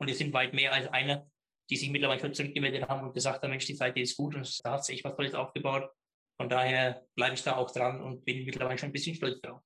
Und 0.00 0.10
es 0.10 0.18
sind 0.18 0.32
weit 0.32 0.54
mehr 0.54 0.72
als 0.72 0.88
einer, 0.88 1.30
die 1.70 1.76
sich 1.76 1.88
mittlerweile 1.88 2.20
schon 2.20 2.34
zurückgemeldet 2.34 2.88
haben 2.88 3.06
und 3.06 3.14
gesagt 3.14 3.44
haben, 3.44 3.50
Mensch, 3.50 3.66
die 3.66 3.76
Seite 3.76 4.00
ist 4.00 4.16
gut 4.16 4.34
und 4.34 4.64
da 4.64 4.72
hat 4.72 4.84
sich 4.84 5.04
was 5.04 5.14
Tolles 5.14 5.34
aufgebaut. 5.34 5.88
Von 6.36 6.48
daher 6.48 7.06
bleibe 7.14 7.34
ich 7.34 7.44
da 7.44 7.54
auch 7.54 7.70
dran 7.70 8.02
und 8.02 8.24
bin 8.24 8.44
mittlerweile 8.44 8.76
schon 8.76 8.88
ein 8.88 8.92
bisschen 8.92 9.14
stolz 9.14 9.40
drauf. 9.40 9.62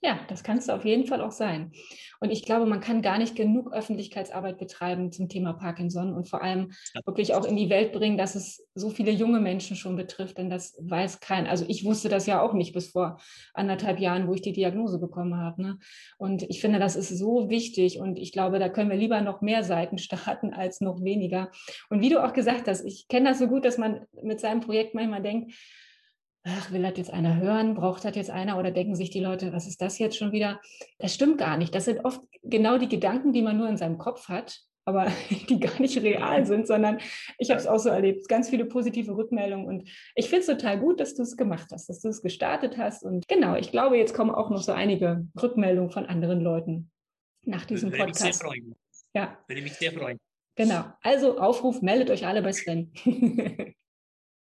Ja, 0.00 0.20
das 0.28 0.44
kannst 0.44 0.68
du 0.68 0.72
auf 0.72 0.84
jeden 0.84 1.06
Fall 1.06 1.20
auch 1.20 1.32
sein. 1.32 1.72
Und 2.20 2.30
ich 2.30 2.44
glaube, 2.44 2.66
man 2.66 2.80
kann 2.80 3.02
gar 3.02 3.18
nicht 3.18 3.34
genug 3.34 3.72
Öffentlichkeitsarbeit 3.72 4.56
betreiben 4.56 5.10
zum 5.10 5.28
Thema 5.28 5.54
Parkinson 5.54 6.12
und 6.12 6.28
vor 6.28 6.40
allem 6.40 6.72
wirklich 7.04 7.34
auch 7.34 7.44
in 7.44 7.56
die 7.56 7.68
Welt 7.68 7.92
bringen, 7.92 8.16
dass 8.16 8.36
es 8.36 8.64
so 8.76 8.90
viele 8.90 9.10
junge 9.10 9.40
Menschen 9.40 9.76
schon 9.76 9.96
betrifft, 9.96 10.38
denn 10.38 10.50
das 10.50 10.76
weiß 10.80 11.18
kein. 11.18 11.48
Also 11.48 11.64
ich 11.66 11.84
wusste 11.84 12.08
das 12.08 12.26
ja 12.26 12.40
auch 12.40 12.52
nicht 12.52 12.72
bis 12.72 12.90
vor 12.90 13.20
anderthalb 13.54 13.98
Jahren, 13.98 14.28
wo 14.28 14.34
ich 14.34 14.42
die 14.42 14.52
Diagnose 14.52 15.00
bekommen 15.00 15.36
habe. 15.36 15.62
Ne? 15.62 15.78
Und 16.16 16.44
ich 16.44 16.60
finde, 16.60 16.78
das 16.78 16.94
ist 16.94 17.16
so 17.16 17.50
wichtig 17.50 17.98
und 17.98 18.20
ich 18.20 18.30
glaube, 18.30 18.60
da 18.60 18.68
können 18.68 18.90
wir 18.90 18.96
lieber 18.96 19.20
noch 19.20 19.40
mehr 19.40 19.64
Seiten 19.64 19.98
starten 19.98 20.52
als 20.52 20.80
noch 20.80 21.02
weniger. 21.02 21.50
Und 21.90 22.02
wie 22.02 22.08
du 22.08 22.22
auch 22.24 22.32
gesagt 22.32 22.68
hast, 22.68 22.84
ich 22.84 23.08
kenne 23.08 23.30
das 23.30 23.40
so 23.40 23.48
gut, 23.48 23.64
dass 23.64 23.78
man 23.78 24.06
mit 24.22 24.38
seinem 24.38 24.60
Projekt 24.60 24.94
manchmal 24.94 25.22
denkt, 25.22 25.52
ach, 26.48 26.72
will 26.72 26.82
das 26.82 26.96
jetzt 26.96 27.12
einer 27.12 27.36
hören? 27.36 27.74
Braucht 27.74 28.04
das 28.04 28.16
jetzt 28.16 28.30
einer? 28.30 28.58
Oder 28.58 28.70
denken 28.70 28.94
sich 28.94 29.10
die 29.10 29.20
Leute, 29.20 29.52
was 29.52 29.66
ist 29.66 29.80
das 29.80 29.98
jetzt 29.98 30.16
schon 30.16 30.32
wieder? 30.32 30.60
Das 30.98 31.14
stimmt 31.14 31.38
gar 31.38 31.56
nicht. 31.56 31.74
Das 31.74 31.84
sind 31.84 32.04
oft 32.04 32.20
genau 32.42 32.78
die 32.78 32.88
Gedanken, 32.88 33.32
die 33.32 33.42
man 33.42 33.56
nur 33.56 33.68
in 33.68 33.76
seinem 33.76 33.98
Kopf 33.98 34.28
hat, 34.28 34.60
aber 34.84 35.06
die 35.48 35.60
gar 35.60 35.80
nicht 35.80 36.00
real 36.02 36.46
sind, 36.46 36.66
sondern 36.66 36.98
ich 37.38 37.50
habe 37.50 37.60
es 37.60 37.66
auch 37.66 37.78
so 37.78 37.90
erlebt, 37.90 38.28
ganz 38.28 38.48
viele 38.48 38.64
positive 38.64 39.16
Rückmeldungen 39.16 39.66
und 39.66 39.88
ich 40.14 40.28
finde 40.28 40.40
es 40.40 40.46
total 40.46 40.80
gut, 40.80 41.00
dass 41.00 41.14
du 41.14 41.22
es 41.22 41.36
gemacht 41.36 41.68
hast, 41.72 41.88
dass 41.88 42.00
du 42.00 42.08
es 42.08 42.22
gestartet 42.22 42.78
hast 42.78 43.04
und 43.04 43.28
genau, 43.28 43.54
ich 43.54 43.70
glaube, 43.70 43.98
jetzt 43.98 44.14
kommen 44.14 44.30
auch 44.30 44.50
noch 44.50 44.62
so 44.62 44.72
einige 44.72 45.26
Rückmeldungen 45.40 45.90
von 45.90 46.06
anderen 46.06 46.40
Leuten 46.40 46.90
nach 47.44 47.66
diesem 47.66 47.90
Würde 47.90 48.04
Podcast. 48.04 48.24
Mich 48.24 48.34
sehr 48.34 48.46
freuen. 48.46 48.76
Ja. 49.14 49.38
Würde 49.46 49.62
mich 49.62 49.74
sehr 49.74 49.92
freuen. 49.92 50.18
Genau. 50.56 50.84
Also 51.02 51.38
Aufruf, 51.38 51.82
meldet 51.82 52.10
euch 52.10 52.26
alle 52.26 52.42
bei 52.42 52.52
Sven. 52.52 52.92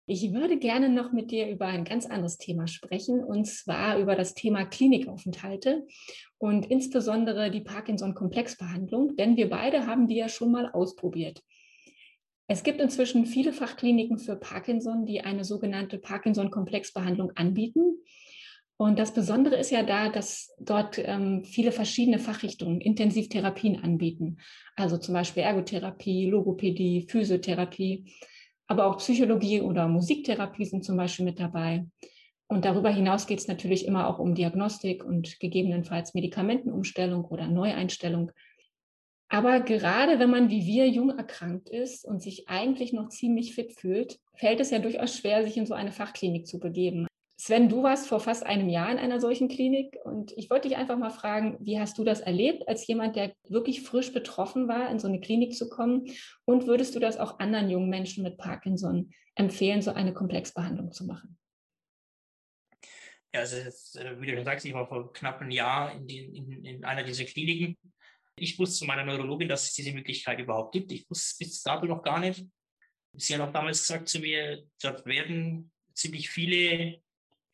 Ich 0.07 0.33
würde 0.33 0.59
gerne 0.59 0.89
noch 0.89 1.11
mit 1.11 1.31
dir 1.31 1.49
über 1.49 1.65
ein 1.65 1.83
ganz 1.83 2.05
anderes 2.05 2.37
Thema 2.37 2.67
sprechen, 2.67 3.23
und 3.23 3.45
zwar 3.45 3.97
über 3.97 4.15
das 4.15 4.35
Thema 4.35 4.63
Klinikaufenthalte 4.65 5.87
und 6.37 6.67
insbesondere 6.67 7.49
die 7.49 7.61
Parkinson-Komplexbehandlung, 7.61 9.15
denn 9.15 9.35
wir 9.35 9.49
beide 9.49 9.87
haben 9.87 10.07
die 10.07 10.17
ja 10.17 10.29
schon 10.29 10.51
mal 10.51 10.69
ausprobiert. 10.71 11.41
Es 12.47 12.61
gibt 12.61 12.81
inzwischen 12.81 13.25
viele 13.25 13.51
Fachkliniken 13.51 14.19
für 14.19 14.35
Parkinson, 14.35 15.07
die 15.07 15.21
eine 15.21 15.43
sogenannte 15.43 15.97
Parkinson-Komplexbehandlung 15.97 17.31
anbieten. 17.31 17.97
Und 18.77 18.99
das 18.99 19.11
Besondere 19.11 19.55
ist 19.55 19.71
ja 19.71 19.81
da, 19.81 20.09
dass 20.09 20.53
dort 20.59 20.99
ähm, 20.99 21.43
viele 21.45 21.71
verschiedene 21.71 22.19
Fachrichtungen 22.19 22.79
Intensivtherapien 22.79 23.81
anbieten. 23.81 24.37
Also 24.75 24.97
zum 24.97 25.15
Beispiel 25.15 25.41
Ergotherapie, 25.41 26.27
Logopädie, 26.27 27.07
Physiotherapie 27.09 28.05
aber 28.67 28.87
auch 28.87 28.97
Psychologie 28.97 29.61
oder 29.61 29.87
Musiktherapie 29.87 30.65
sind 30.65 30.83
zum 30.83 30.97
Beispiel 30.97 31.25
mit 31.25 31.39
dabei. 31.39 31.85
Und 32.47 32.65
darüber 32.65 32.89
hinaus 32.89 33.25
geht 33.25 33.39
es 33.39 33.47
natürlich 33.47 33.85
immer 33.87 34.07
auch 34.07 34.19
um 34.19 34.35
Diagnostik 34.35 35.03
und 35.03 35.39
gegebenenfalls 35.39 36.13
Medikamentenumstellung 36.13 37.25
oder 37.25 37.47
Neueinstellung. 37.47 38.31
Aber 39.29 39.61
gerade 39.61 40.19
wenn 40.19 40.29
man 40.29 40.49
wie 40.49 40.65
wir 40.65 40.87
jung 40.87 41.17
erkrankt 41.17 41.69
ist 41.69 42.05
und 42.05 42.21
sich 42.21 42.47
eigentlich 42.47 42.93
noch 42.93 43.09
ziemlich 43.09 43.55
fit 43.55 43.73
fühlt, 43.73 44.19
fällt 44.35 44.59
es 44.59 44.69
ja 44.69 44.79
durchaus 44.79 45.17
schwer, 45.17 45.43
sich 45.43 45.57
in 45.57 45.65
so 45.65 45.73
eine 45.73 45.91
Fachklinik 45.91 46.45
zu 46.45 46.59
begeben. 46.59 47.07
Sven, 47.37 47.67
du 47.67 47.83
warst 47.83 48.07
vor 48.07 48.21
fast 48.21 48.45
einem 48.45 48.69
Jahr 48.69 48.89
in 48.89 48.97
einer 48.97 49.19
solchen 49.19 49.49
Klinik 49.49 49.97
und 50.05 50.31
ich 50.37 50.49
wollte 50.49 50.69
dich 50.69 50.77
einfach 50.77 50.97
mal 50.97 51.09
fragen, 51.09 51.57
wie 51.59 51.77
hast 51.77 51.97
du 51.97 52.05
das 52.05 52.21
erlebt, 52.21 52.65
als 52.67 52.87
jemand, 52.87 53.17
der 53.17 53.35
wirklich 53.49 53.81
frisch 53.81 54.13
betroffen 54.13 54.69
war, 54.69 54.89
in 54.89 54.99
so 54.99 55.07
eine 55.07 55.19
Klinik 55.19 55.53
zu 55.53 55.69
kommen? 55.69 56.05
Und 56.45 56.65
würdest 56.65 56.95
du 56.95 56.99
das 56.99 57.17
auch 57.17 57.39
anderen 57.39 57.69
jungen 57.69 57.89
Menschen 57.89 58.23
mit 58.23 58.37
Parkinson 58.37 59.11
empfehlen, 59.35 59.81
so 59.81 59.91
eine 59.91 60.13
Komplexbehandlung 60.13 60.93
zu 60.93 61.05
machen? 61.05 61.37
Ja, 63.33 63.41
also 63.41 63.57
jetzt, 63.57 63.97
äh, 63.97 64.19
wie 64.21 64.27
du 64.27 64.35
schon 64.35 64.45
sagst, 64.45 64.65
ich 64.65 64.73
war 64.73 64.87
vor 64.87 65.11
knapp 65.11 65.41
einem 65.41 65.51
Jahr 65.51 65.93
in, 65.93 66.07
die, 66.07 66.19
in, 66.19 66.63
in 66.63 66.85
einer 66.85 67.03
dieser 67.03 67.25
Kliniken. 67.25 67.77
Ich 68.37 68.57
wusste 68.57 68.79
zu 68.79 68.85
meiner 68.85 69.03
Neurologin, 69.03 69.49
dass 69.49 69.63
es 69.63 69.73
diese 69.73 69.91
Möglichkeit 69.91 70.39
überhaupt 70.39 70.71
gibt. 70.71 70.89
Ich 70.93 71.09
wusste 71.09 71.25
es 71.31 71.37
bis 71.37 71.63
dato 71.63 71.85
noch 71.85 72.01
gar 72.01 72.21
nicht. 72.21 72.45
Sie 73.17 73.33
hat 73.33 73.41
auch 73.41 73.51
damals 73.51 73.81
gesagt 73.81 74.07
zu 74.07 74.19
mir, 74.19 74.65
dort 74.81 75.05
werden 75.05 75.69
ziemlich 75.93 76.29
viele 76.29 77.01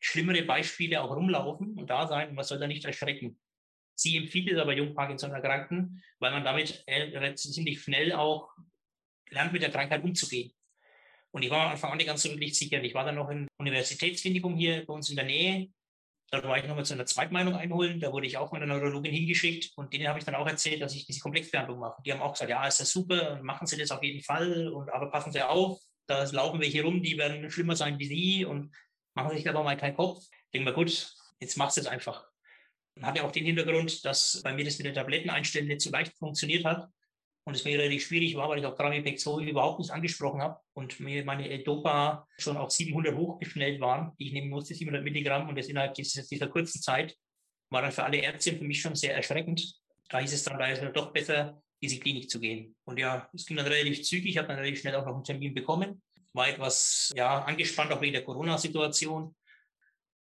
schlimmere 0.02 0.42
Beispiele 0.42 1.00
auch 1.00 1.14
rumlaufen 1.14 1.78
und 1.78 1.88
da 1.88 2.06
sein. 2.06 2.34
Man 2.34 2.44
soll 2.44 2.58
da 2.58 2.66
nicht 2.66 2.84
erschrecken. 2.84 3.38
Sie 3.94 4.16
empfiehlt 4.16 4.50
es 4.50 4.58
aber 4.58 4.74
jung 4.74 4.94
Parkinson-Erkrankten, 4.94 6.02
weil 6.18 6.32
man 6.32 6.44
damit 6.44 6.82
äh, 6.86 7.34
ziemlich 7.34 7.80
schnell 7.80 8.12
auch 8.12 8.50
lernt, 9.30 9.52
mit 9.52 9.62
der 9.62 9.70
Krankheit 9.70 10.02
umzugehen. 10.02 10.52
Und 11.30 11.42
ich 11.44 11.50
war 11.50 11.66
am 11.66 11.72
Anfang 11.72 11.92
auch 11.92 11.96
nicht 11.96 12.06
ganz 12.06 12.22
so 12.22 12.30
wirklich 12.30 12.58
sicher. 12.58 12.82
Ich 12.82 12.94
war 12.94 13.04
dann 13.04 13.14
noch 13.14 13.30
im 13.30 13.46
Universitätsklinikum 13.58 14.56
hier 14.56 14.84
bei 14.84 14.92
uns 14.92 15.08
in 15.08 15.16
der 15.16 15.24
Nähe. 15.24 15.68
Da 16.30 16.42
war 16.42 16.58
ich 16.58 16.66
nochmal 16.66 16.84
zu 16.84 16.94
einer 16.94 17.06
Zweitmeinung 17.06 17.54
einholen. 17.54 18.00
Da 18.00 18.12
wurde 18.12 18.26
ich 18.26 18.36
auch 18.36 18.52
mit 18.52 18.62
einer 18.62 18.74
Neurologin 18.74 19.12
hingeschickt 19.12 19.72
und 19.76 19.92
denen 19.92 20.08
habe 20.08 20.18
ich 20.18 20.24
dann 20.24 20.34
auch 20.34 20.46
erzählt, 20.46 20.82
dass 20.82 20.94
ich 20.94 21.06
diese 21.06 21.20
Komplexbehandlung 21.20 21.78
mache. 21.78 22.02
Die 22.04 22.12
haben 22.12 22.22
auch 22.22 22.32
gesagt, 22.32 22.50
ja, 22.50 22.66
ist 22.66 22.80
das 22.80 22.90
super, 22.90 23.40
machen 23.42 23.66
Sie 23.66 23.76
das 23.76 23.90
auf 23.90 24.02
jeden 24.02 24.22
Fall, 24.22 24.68
und, 24.68 24.90
aber 24.90 25.10
passen 25.10 25.30
Sie 25.30 25.42
auf, 25.42 25.78
da 26.06 26.24
laufen 26.24 26.60
wir 26.60 26.68
hier 26.68 26.84
rum, 26.84 27.02
die 27.02 27.18
werden 27.18 27.50
schlimmer 27.50 27.76
sein 27.76 27.98
wie 27.98 28.06
Sie 28.06 28.44
und 28.44 28.74
machen 29.14 29.36
sich 29.36 29.48
aber 29.48 29.62
mal 29.62 29.76
keinen 29.76 29.96
Kopf. 29.96 30.24
Denken 30.52 30.66
wir, 30.66 30.72
gut, 30.72 31.14
jetzt 31.40 31.56
machst 31.56 31.76
du 31.76 31.80
es 31.80 31.86
einfach. 31.86 32.26
Hat 33.00 33.16
ja 33.16 33.24
auch 33.24 33.32
den 33.32 33.46
Hintergrund, 33.46 34.04
dass 34.04 34.40
bei 34.44 34.52
mir 34.52 34.64
das 34.64 34.78
mit 34.78 34.86
den 34.86 34.94
Tabletten 34.94 35.30
einstellen 35.30 35.66
nicht 35.66 35.80
so 35.80 35.90
leicht 35.90 36.16
funktioniert 36.18 36.64
hat 36.64 36.88
und 37.44 37.54
es 37.54 37.64
mir 37.64 37.78
relativ 37.78 38.06
schwierig 38.06 38.36
war, 38.36 38.48
weil 38.48 38.58
ich 38.58 38.66
auch 38.66 38.76
Tramipexol 38.76 39.48
überhaupt 39.48 39.80
nicht 39.80 39.90
angesprochen 39.90 40.42
habe 40.42 40.60
und 40.74 41.00
mir 41.00 41.24
meine 41.24 41.48
L-Dopa 41.48 42.28
schon 42.38 42.56
auf 42.56 42.70
700 42.70 43.16
hochgeschnellt 43.16 43.80
waren, 43.80 44.12
ich 44.18 44.32
nehmen 44.32 44.50
musste, 44.50 44.74
700 44.74 45.02
Milligramm 45.02 45.48
und 45.48 45.56
das 45.56 45.68
innerhalb 45.68 45.94
dieser, 45.94 46.22
dieser 46.22 46.48
kurzen 46.48 46.80
Zeit 46.82 47.16
war 47.70 47.82
dann 47.82 47.92
für 47.92 48.04
alle 48.04 48.18
Ärzte 48.18 48.54
für 48.54 48.64
mich 48.64 48.80
schon 48.80 48.94
sehr 48.94 49.16
erschreckend. 49.16 49.74
Da 50.10 50.18
hieß 50.18 50.32
es 50.32 50.44
dann, 50.44 50.60
es 50.60 50.80
doch 50.92 51.12
besser, 51.12 51.62
diese 51.80 51.98
Klinik 51.98 52.28
zu 52.28 52.38
gehen. 52.38 52.76
Und 52.84 52.98
ja, 52.98 53.28
es 53.32 53.46
ging 53.46 53.56
dann 53.56 53.66
relativ 53.66 54.02
zügig. 54.02 54.32
Ich 54.32 54.38
habe 54.38 54.48
dann 54.48 54.58
relativ 54.58 54.80
schnell 54.80 54.94
auch 54.94 55.06
noch 55.06 55.14
einen 55.14 55.24
Termin 55.24 55.54
bekommen 55.54 56.02
war 56.32 56.48
etwas 56.48 57.12
ja, 57.16 57.42
angespannt, 57.44 57.92
auch 57.92 58.00
wegen 58.00 58.12
der 58.12 58.24
Corona-Situation. 58.24 59.34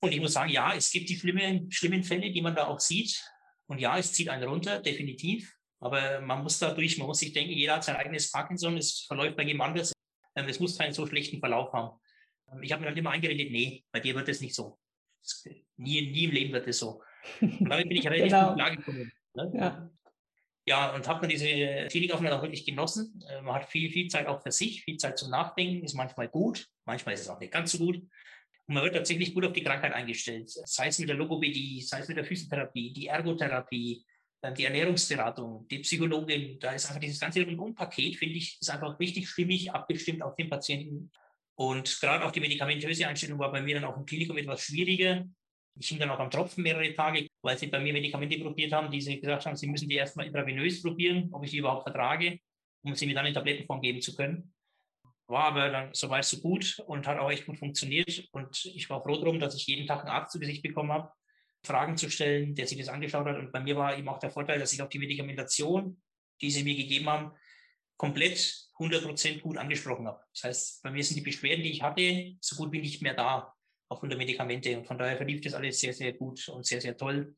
Und 0.02 0.12
ich 0.12 0.20
muss 0.20 0.34
sagen, 0.34 0.52
ja, 0.52 0.74
es 0.76 0.92
gibt 0.92 1.10
die 1.10 1.18
schlimmen, 1.18 1.72
schlimmen 1.72 2.04
Fälle, 2.04 2.32
die 2.32 2.42
man 2.42 2.56
da 2.56 2.68
auch 2.68 2.80
sieht. 2.80 3.24
Und 3.68 3.80
ja, 3.80 3.98
es 3.98 4.14
zieht 4.14 4.30
einen 4.30 4.48
runter, 4.48 4.80
definitiv. 4.80 5.56
Aber 5.80 6.22
man 6.22 6.44
muss 6.44 6.60
dadurch, 6.60 6.98
man 6.98 7.08
muss 7.08 7.20
sich 7.20 7.34
denken, 7.34 7.54
jeder 7.54 7.76
hat 7.76 7.84
sein 7.84 7.96
eigenes 7.96 8.32
Parkinson, 8.32 8.78
es 8.78 9.06
verläuft 9.08 9.36
bei 9.36 9.44
jedem 9.44 9.62
anders. 9.62 9.94
Ähm, 10.36 10.48
es 10.48 10.60
muss 10.60 10.78
keinen 10.78 10.94
so 10.94 11.08
schlechten 11.08 11.40
Verlauf 11.40 11.74
haben. 11.74 12.00
Ähm, 12.52 12.62
ich 12.62 12.72
habe 12.72 12.82
mir 12.82 12.90
dann 12.90 12.98
immer 12.98 13.12
eingeredet, 13.12 13.52
nee, 13.52 13.84
bei 13.92 14.00
dir 14.00 14.16
wird 14.16 14.30
es 14.30 14.42
nicht 14.42 14.56
so. 14.56 14.80
Nie, 15.78 16.12
nie 16.12 16.26
im 16.26 16.32
Leben 16.32 16.54
wird 16.54 16.68
es 16.68 16.80
so. 16.80 17.02
Und 17.42 17.68
damit 17.68 17.90
bin 17.90 17.98
ich 17.98 18.06
relativ 18.08 18.32
genau. 18.32 18.50
gut 18.50 18.58
klargekommen. 18.58 19.12
Ne? 19.34 19.52
Ja 19.56 19.90
ja, 20.68 20.94
und 20.96 21.08
habe 21.08 21.22
dann 21.22 21.30
diese 21.30 21.46
Klinikaufenthalt 21.90 22.38
auch 22.38 22.42
wirklich 22.42 22.66
genossen. 22.66 23.24
Äh, 23.30 23.42
man 23.42 23.56
hat 23.56 23.70
viel, 23.70 23.92
viel 23.92 24.08
Zeit 24.08 24.28
auch 24.28 24.42
für 24.42 24.52
sich, 24.52 24.84
viel 24.84 24.98
Zeit 24.98 25.18
zum 25.18 25.30
Nachdenken, 25.30 25.86
ist 25.86 25.94
manchmal 25.94 26.28
gut, 26.28 26.68
manchmal 26.86 27.14
ist 27.14 27.22
es 27.22 27.30
auch 27.30 27.40
nicht 27.40 27.54
ganz 27.54 27.72
so 27.72 27.78
gut. 27.78 27.98
Und 27.98 28.74
man 28.74 28.84
wird 28.84 28.96
tatsächlich 28.96 29.34
gut 29.34 29.46
auf 29.46 29.54
die 29.54 29.64
Krankheit 29.64 29.94
eingestellt, 29.94 30.50
sei 30.50 30.88
es 30.88 30.98
mit 30.98 31.10
der 31.10 31.16
Logopädie, 31.16 31.82
sei 31.82 32.00
es 32.00 32.08
mit 32.08 32.18
der 32.18 32.26
Physiotherapie, 32.26 32.94
die 32.94 33.08
Ergotherapie, 33.08 34.04
die 34.58 34.66
Ernährungsberatung, 34.66 35.68
die 35.70 35.80
Psychologin. 35.80 36.60
Da 36.60 36.72
ist 36.72 36.88
einfach 36.88 37.00
dieses 37.00 37.20
ganze 37.20 37.44
Rundumpaket, 37.44 38.16
finde 38.16 38.36
ich, 38.36 38.58
ist 38.60 38.70
einfach 38.70 39.00
richtig 39.00 39.30
stimmig 39.30 39.72
abgestimmt 39.72 40.22
auf 40.24 40.36
den 40.36 40.50
Patienten. 40.50 41.12
Und 41.56 42.00
gerade 42.00 42.26
auch 42.26 42.32
die 42.32 42.42
medikamentöse 42.42 43.08
Einstellung 43.08 43.40
war 43.40 43.52
bei 43.52 43.62
mir 43.62 43.76
dann 43.76 43.86
auch 43.86 43.98
im 43.98 44.06
Klinikum 44.06 44.38
etwas 44.38 44.64
schwieriger. 44.64 45.26
Ich 45.78 45.90
hing 45.90 46.00
dann 46.00 46.10
auch 46.10 46.20
am 46.20 46.32
Tropfen 46.32 46.64
mehrere 46.64 46.94
Tage, 46.94 47.28
weil 47.42 47.58
sie 47.58 47.68
bei 47.68 47.80
mir 47.80 47.92
Medikamente 47.92 48.40
probiert 48.40 48.72
haben, 48.72 48.90
die 48.90 49.02
sie 49.02 49.20
gesagt 49.20 49.46
haben, 49.46 49.56
sie 49.56 49.68
müssen 49.68 49.90
die 49.90 49.96
erstmal 49.96 50.26
intravenös 50.26 50.82
probieren, 50.82 51.30
ob 51.34 51.44
ich 51.44 51.52
die 51.52 51.58
überhaupt 51.58 51.84
vertrage, 51.84 52.40
um 52.84 52.96
sie 52.96 53.06
mir 53.06 53.16
dann 53.16 53.26
in 53.26 53.34
Tablettenform 53.34 53.82
geben 53.82 54.02
zu 54.02 54.16
können. 54.16 54.54
War 55.28 55.46
aber 55.46 55.70
dann 55.70 55.94
soweit 55.94 56.24
so 56.24 56.40
gut 56.40 56.80
und 56.88 57.08
hat 57.08 57.18
auch 57.18 57.32
echt 57.32 57.46
gut 57.46 57.58
funktioniert. 57.58 58.28
Und 58.32 58.64
ich 58.66 58.90
war 58.90 59.02
froh 59.02 59.18
darum, 59.18 59.40
dass 59.40 59.56
ich 59.56 59.66
jeden 59.68 59.88
Tag 59.88 60.02
einen 60.02 60.10
Arzt 60.10 60.32
zu 60.32 60.40
Gesicht 60.40 60.62
bekommen 60.62 60.92
habe, 60.92 61.12
Fragen 61.64 61.98
zu 61.98 62.10
stellen, 62.10 62.56
der 62.56 62.68
sich 62.68 62.78
das 62.78 62.90
angeschaut 62.90 63.26
hat. 63.26 63.38
Und 63.38 63.52
bei 63.52 63.60
mir 63.60 63.76
war 63.76 63.98
eben 63.98 64.08
auch 64.08 64.20
der 64.20 64.30
Vorteil, 64.30 64.60
dass 64.60 64.72
ich 64.72 64.82
auch 64.82 64.90
die 64.90 65.00
Medikamentation, 65.00 66.02
die 66.42 66.52
sie 66.52 66.64
mir 66.64 66.76
gegeben 66.76 67.10
haben, 67.10 67.32
komplett 67.98 68.38
100% 68.78 69.42
gut 69.42 69.58
angesprochen 69.58 70.08
habe. 70.08 70.22
Das 70.34 70.44
heißt, 70.44 70.84
bei 70.84 70.92
mir 70.92 71.04
sind 71.04 71.16
die 71.16 71.22
Beschwerden, 71.22 71.64
die 71.64 71.72
ich 71.72 71.82
hatte, 71.82 72.36
so 72.40 72.56
gut 72.56 72.72
wie 72.72 72.82
nicht 72.82 73.02
mehr 73.02 73.14
da 73.14 73.55
aufgrund 73.90 74.12
der 74.12 74.18
Medikamente. 74.18 74.78
Und 74.78 74.88
von 74.88 74.98
daher 74.98 75.18
verlief 75.18 75.42
das 75.42 75.54
alles 75.54 75.80
sehr, 75.80 75.94
sehr 75.94 76.14
gut 76.14 76.48
und 76.50 76.66
sehr, 76.66 76.82
sehr 76.82 76.98
toll. 76.98 77.36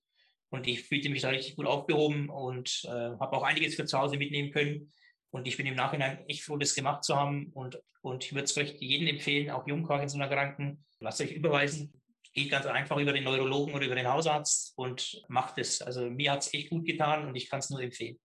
Und 0.50 0.68
ich 0.68 0.84
fühlte 0.84 1.10
mich 1.10 1.22
da 1.22 1.30
richtig 1.30 1.56
gut 1.56 1.66
aufgehoben 1.66 2.30
und 2.30 2.84
äh, 2.86 2.90
habe 2.90 3.36
auch 3.36 3.44
einiges 3.44 3.76
für 3.76 3.86
zu 3.86 3.98
Hause 3.98 4.18
mitnehmen 4.18 4.52
können. 4.52 4.94
Und 5.30 5.48
ich 5.48 5.58
bin 5.58 5.66
im 5.66 5.76
Nachhinein 5.76 6.26
echt 6.28 6.44
froh, 6.44 6.58
das 6.58 6.74
gemacht 6.74 7.04
zu 7.04 7.16
haben. 7.16 7.52
Und, 7.54 7.82
und 8.02 8.24
ich 8.24 8.34
würde 8.34 8.46
es 8.46 8.58
euch 8.58 8.76
jedem 8.80 9.08
empfehlen, 9.08 9.50
auch 9.50 9.68
Jungparkinson-Erkrankten, 9.68 10.86
lasst 11.00 11.22
euch 11.22 11.32
überweisen. 11.32 11.94
Geht 12.34 12.52
ganz 12.52 12.66
einfach 12.66 12.98
über 12.98 13.14
den 13.14 13.24
Neurologen 13.24 13.74
oder 13.74 13.86
über 13.86 13.96
den 13.96 14.08
Hausarzt 14.08 14.74
und 14.78 15.24
macht 15.28 15.58
es. 15.58 15.82
Also 15.82 16.10
mir 16.10 16.32
hat 16.32 16.44
es 16.44 16.54
echt 16.54 16.70
gut 16.70 16.86
getan 16.86 17.28
und 17.28 17.36
ich 17.36 17.50
kann 17.50 17.60
es 17.60 17.70
nur 17.70 17.82
empfehlen. 17.82 18.20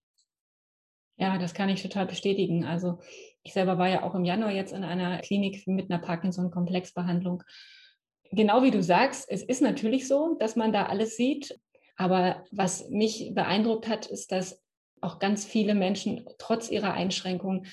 Ja, 1.17 1.39
das 1.39 1.55
kann 1.55 1.69
ich 1.69 1.83
total 1.83 2.07
bestätigen. 2.07 2.65
Also 2.65 3.01
ich 3.43 3.53
selber 3.53 3.79
war 3.79 3.89
ja 3.89 4.03
auch 4.03 4.15
im 4.15 4.25
Januar 4.25 4.53
jetzt 4.53 4.73
in 4.73 4.85
einer 4.85 5.19
Klinik 5.19 5.67
mit 5.67 5.91
einer 5.91 6.01
Parkinson-Komplexbehandlung 6.01 7.43
genau 8.33 8.63
wie 8.63 8.71
du 8.71 8.83
sagst, 8.83 9.31
es 9.31 9.43
ist 9.43 9.63
natürlich 9.63 10.09
so, 10.09 10.37
dass 10.39 10.57
man 10.57 10.73
da 10.73 10.87
alles 10.87 11.17
sieht. 11.17 11.59
Aber 11.97 12.45
was 12.51 12.89
mich 12.89 13.33
beeindruckt 13.35 13.87
hat, 13.87 14.07
ist, 14.07 14.33
dass 14.33 14.61
auch 15.01 15.19
ganz 15.19 15.45
viele 15.45 15.75
Menschen 15.75 16.25
trotz 16.39 16.71
ihrer 16.71 16.95
Einschränkungen 16.95 17.67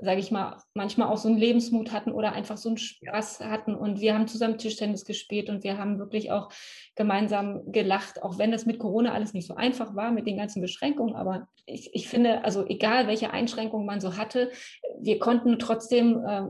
sage 0.00 0.20
ich 0.20 0.30
mal, 0.30 0.56
manchmal 0.74 1.08
auch 1.08 1.16
so 1.16 1.28
einen 1.28 1.38
Lebensmut 1.38 1.92
hatten 1.92 2.12
oder 2.12 2.32
einfach 2.32 2.56
so 2.56 2.68
einen 2.68 2.78
Spaß 2.78 3.40
hatten. 3.40 3.74
Und 3.74 4.00
wir 4.00 4.14
haben 4.14 4.28
zusammen 4.28 4.58
Tischtennis 4.58 5.04
gespielt 5.04 5.50
und 5.50 5.64
wir 5.64 5.76
haben 5.76 5.98
wirklich 5.98 6.30
auch 6.30 6.50
gemeinsam 6.94 7.72
gelacht, 7.72 8.22
auch 8.22 8.38
wenn 8.38 8.52
das 8.52 8.64
mit 8.64 8.78
Corona 8.78 9.12
alles 9.12 9.34
nicht 9.34 9.46
so 9.46 9.56
einfach 9.56 9.96
war, 9.96 10.12
mit 10.12 10.26
den 10.26 10.36
ganzen 10.36 10.62
Beschränkungen. 10.62 11.16
Aber 11.16 11.48
ich, 11.66 11.90
ich 11.94 12.08
finde, 12.08 12.44
also 12.44 12.64
egal 12.66 13.08
welche 13.08 13.32
Einschränkungen 13.32 13.86
man 13.86 14.00
so 14.00 14.16
hatte, 14.16 14.52
wir 15.00 15.18
konnten 15.18 15.58
trotzdem 15.58 16.24
äh, 16.24 16.42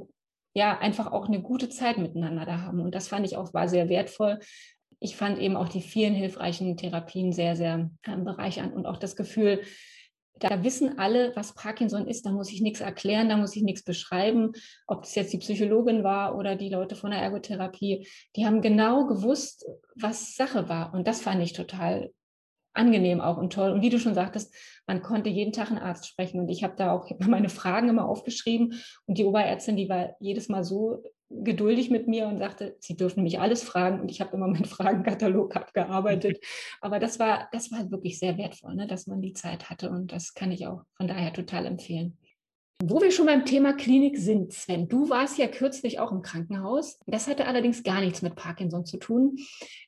ja 0.58 0.78
einfach 0.78 1.10
auch 1.10 1.26
eine 1.26 1.40
gute 1.40 1.68
Zeit 1.68 1.98
miteinander 1.98 2.44
da 2.44 2.60
haben. 2.60 2.80
Und 2.80 2.94
das 2.94 3.08
fand 3.08 3.24
ich 3.26 3.36
auch 3.36 3.54
war 3.54 3.68
sehr 3.68 3.88
wertvoll. 3.88 4.40
Ich 5.00 5.16
fand 5.16 5.38
eben 5.38 5.56
auch 5.56 5.68
die 5.68 5.80
vielen 5.80 6.14
hilfreichen 6.14 6.76
Therapien 6.76 7.32
sehr, 7.32 7.56
sehr 7.56 7.90
äh, 8.02 8.16
bereichernd 8.16 8.74
und 8.74 8.86
auch 8.86 8.96
das 8.96 9.16
Gefühl, 9.16 9.62
da 10.40 10.62
wissen 10.62 10.98
alle, 10.98 11.34
was 11.34 11.54
Parkinson 11.54 12.06
ist. 12.06 12.26
Da 12.26 12.30
muss 12.30 12.52
ich 12.52 12.60
nichts 12.60 12.80
erklären, 12.80 13.28
da 13.28 13.36
muss 13.36 13.56
ich 13.56 13.62
nichts 13.62 13.82
beschreiben. 13.82 14.52
Ob 14.86 15.02
das 15.02 15.14
jetzt 15.14 15.32
die 15.32 15.38
Psychologin 15.38 16.04
war 16.04 16.36
oder 16.36 16.56
die 16.56 16.68
Leute 16.68 16.94
von 16.96 17.10
der 17.10 17.20
Ergotherapie, 17.20 18.06
die 18.36 18.46
haben 18.46 18.60
genau 18.60 19.06
gewusst, 19.06 19.66
was 19.96 20.36
Sache 20.36 20.68
war. 20.68 20.94
Und 20.94 21.08
das 21.08 21.20
fand 21.20 21.42
ich 21.42 21.54
total 21.54 22.10
angenehm 22.78 23.20
auch 23.20 23.36
und 23.36 23.52
toll. 23.52 23.70
Und 23.72 23.82
wie 23.82 23.90
du 23.90 23.98
schon 23.98 24.14
sagtest, 24.14 24.54
man 24.86 25.02
konnte 25.02 25.28
jeden 25.28 25.52
Tag 25.52 25.70
einen 25.70 25.78
Arzt 25.78 26.06
sprechen. 26.06 26.40
Und 26.40 26.48
ich 26.48 26.64
habe 26.64 26.74
da 26.76 26.92
auch 26.92 27.10
meine 27.20 27.48
Fragen 27.48 27.88
immer 27.88 28.08
aufgeschrieben. 28.08 28.74
Und 29.06 29.18
die 29.18 29.24
Oberärztin, 29.24 29.76
die 29.76 29.88
war 29.88 30.16
jedes 30.20 30.48
Mal 30.48 30.64
so 30.64 31.02
geduldig 31.30 31.90
mit 31.90 32.08
mir 32.08 32.26
und 32.26 32.38
sagte, 32.38 32.76
Sie 32.80 32.96
dürfen 32.96 33.22
mich 33.22 33.38
alles 33.38 33.62
fragen. 33.62 34.00
Und 34.00 34.10
ich 34.10 34.20
habe 34.20 34.36
immer 34.36 34.48
meinen 34.48 34.64
Fragenkatalog 34.64 35.56
abgearbeitet. 35.56 36.38
Aber 36.80 36.98
das 36.98 37.18
war, 37.18 37.48
das 37.52 37.70
war 37.70 37.90
wirklich 37.90 38.18
sehr 38.18 38.38
wertvoll, 38.38 38.74
ne, 38.74 38.86
dass 38.86 39.06
man 39.06 39.20
die 39.20 39.34
Zeit 39.34 39.68
hatte. 39.68 39.90
Und 39.90 40.12
das 40.12 40.34
kann 40.34 40.52
ich 40.52 40.66
auch 40.66 40.82
von 40.96 41.08
daher 41.08 41.32
total 41.32 41.66
empfehlen. 41.66 42.16
Wo 42.80 43.00
wir 43.00 43.10
schon 43.10 43.26
beim 43.26 43.44
Thema 43.44 43.72
Klinik 43.72 44.16
sind, 44.18 44.52
Sven, 44.52 44.88
du 44.88 45.10
warst 45.10 45.36
ja 45.36 45.48
kürzlich 45.48 45.98
auch 45.98 46.12
im 46.12 46.22
Krankenhaus. 46.22 47.00
Das 47.06 47.26
hatte 47.26 47.46
allerdings 47.46 47.82
gar 47.82 48.00
nichts 48.00 48.22
mit 48.22 48.36
Parkinson 48.36 48.86
zu 48.86 48.98
tun. 48.98 49.36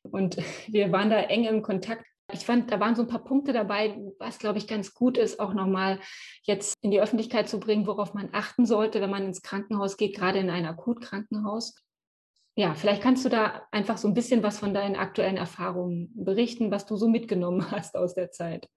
Und 0.03 0.37
wir 0.67 0.91
waren 0.91 1.09
da 1.09 1.21
eng 1.21 1.45
im 1.45 1.63
Kontakt 1.63 2.05
ich 2.33 2.41
fand, 2.41 2.71
da 2.71 2.81
waren 2.81 2.95
so 2.95 3.03
ein 3.03 3.09
paar 3.09 3.25
Punkte 3.25 3.53
dabei, 3.53 3.99
was, 4.19 4.39
glaube 4.39 4.59
ich, 4.59 4.67
ganz 4.67 4.95
gut 4.95 5.19
ist, 5.19 5.41
auch 5.41 5.55
nochmal 5.55 6.01
jetzt 6.43 6.77
in 6.83 6.91
die 6.91 7.01
Öffentlichkeit 7.01 7.49
zu 7.49 7.61
bringen, 7.61 7.87
worauf 7.87 8.15
man 8.15 8.31
achten 8.33 8.67
sollte, 8.67 9.01
wenn 9.01 9.11
man 9.11 9.25
ins 9.25 9.43
Krankenhaus 9.43 9.97
geht, 9.97 10.17
gerade 10.17 10.39
in 10.39 10.51
ein 10.51 10.67
Akutkrankenhaus. 10.67 11.75
Ja, 12.57 12.75
vielleicht 12.75 13.03
kannst 13.03 13.25
du 13.25 13.29
da 13.29 13.67
einfach 13.71 13.97
so 13.97 14.09
ein 14.09 14.15
bisschen 14.15 14.43
was 14.43 14.59
von 14.59 14.75
deinen 14.75 14.97
aktuellen 14.97 15.37
Erfahrungen 15.37 16.11
berichten, 16.15 16.71
was 16.71 16.87
du 16.87 16.97
so 16.97 17.09
mitgenommen 17.09 17.71
hast 17.71 17.97
aus 17.97 18.15
der 18.15 18.31
Zeit. 18.31 18.69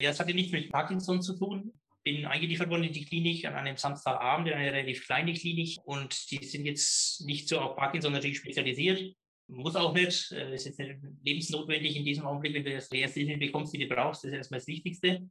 Ja, 0.00 0.10
es 0.10 0.20
hatte 0.20 0.34
nichts 0.34 0.52
mit 0.52 0.70
Parkinson 0.70 1.22
zu 1.22 1.36
tun. 1.36 1.72
Bin 2.04 2.26
eingeliefert 2.26 2.70
worden 2.70 2.84
in 2.84 2.92
die 2.92 3.04
Klinik 3.04 3.44
an 3.44 3.54
einem 3.54 3.76
Samstagabend 3.76 4.48
in 4.48 4.54
eine 4.54 4.72
relativ 4.72 5.04
kleine 5.04 5.32
Klinik 5.32 5.78
und 5.84 6.30
die 6.30 6.44
sind 6.44 6.64
jetzt 6.64 7.24
nicht 7.26 7.48
so 7.48 7.60
auf 7.60 7.76
Parkinson 7.76 8.12
natürlich 8.12 8.38
spezialisiert. 8.38 9.14
Muss 9.48 9.76
auch 9.76 9.94
nicht. 9.94 10.30
Äh, 10.32 10.54
ist 10.54 10.66
jetzt 10.66 10.78
nicht 10.78 10.98
lebensnotwendig 11.22 11.96
in 11.96 12.04
diesem 12.04 12.26
Augenblick, 12.26 12.54
wenn 12.54 12.64
du 12.64 12.74
das 12.74 12.92
erste 12.92 13.20
Hilfe 13.20 13.38
bekommst, 13.38 13.72
die 13.72 13.78
du 13.78 13.94
brauchst. 13.94 14.24
Das 14.24 14.30
ist 14.30 14.36
erstmal 14.36 14.60
das 14.60 14.66
Wichtigste. 14.66 15.28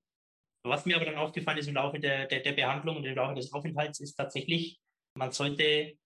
Was 0.63 0.86
mir 0.86 0.95
aber 0.95 1.05
dann 1.05 1.15
aufgefallen 1.15 1.59
ist 1.59 1.67
im 1.67 1.75
Laufe 1.75 2.00
der, 2.00 2.25
der, 2.25 2.41
der 2.41 2.53
Behandlung 2.53 2.97
und 2.97 3.05
im 3.05 3.15
Laufe 3.15 3.36
des 3.36 3.53
Aufenthalts, 3.53 4.00
ist 4.00 4.15
tatsächlich, 4.15 4.79
man 5.13 5.31
sollte 5.31 5.97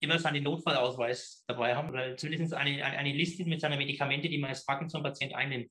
immer 0.00 0.18
seinen 0.18 0.44
Notfallausweis 0.44 1.44
dabei 1.46 1.74
haben 1.74 1.90
oder 1.90 2.16
zumindest 2.16 2.54
eine, 2.54 2.84
eine, 2.84 2.98
eine 2.98 3.12
Liste 3.12 3.44
mit 3.44 3.60
seinen 3.60 3.78
Medikamenten, 3.78 4.30
die 4.30 4.38
man 4.38 4.50
als 4.50 4.64
Parkinson-Patient 4.64 5.34
einnimmt. 5.34 5.70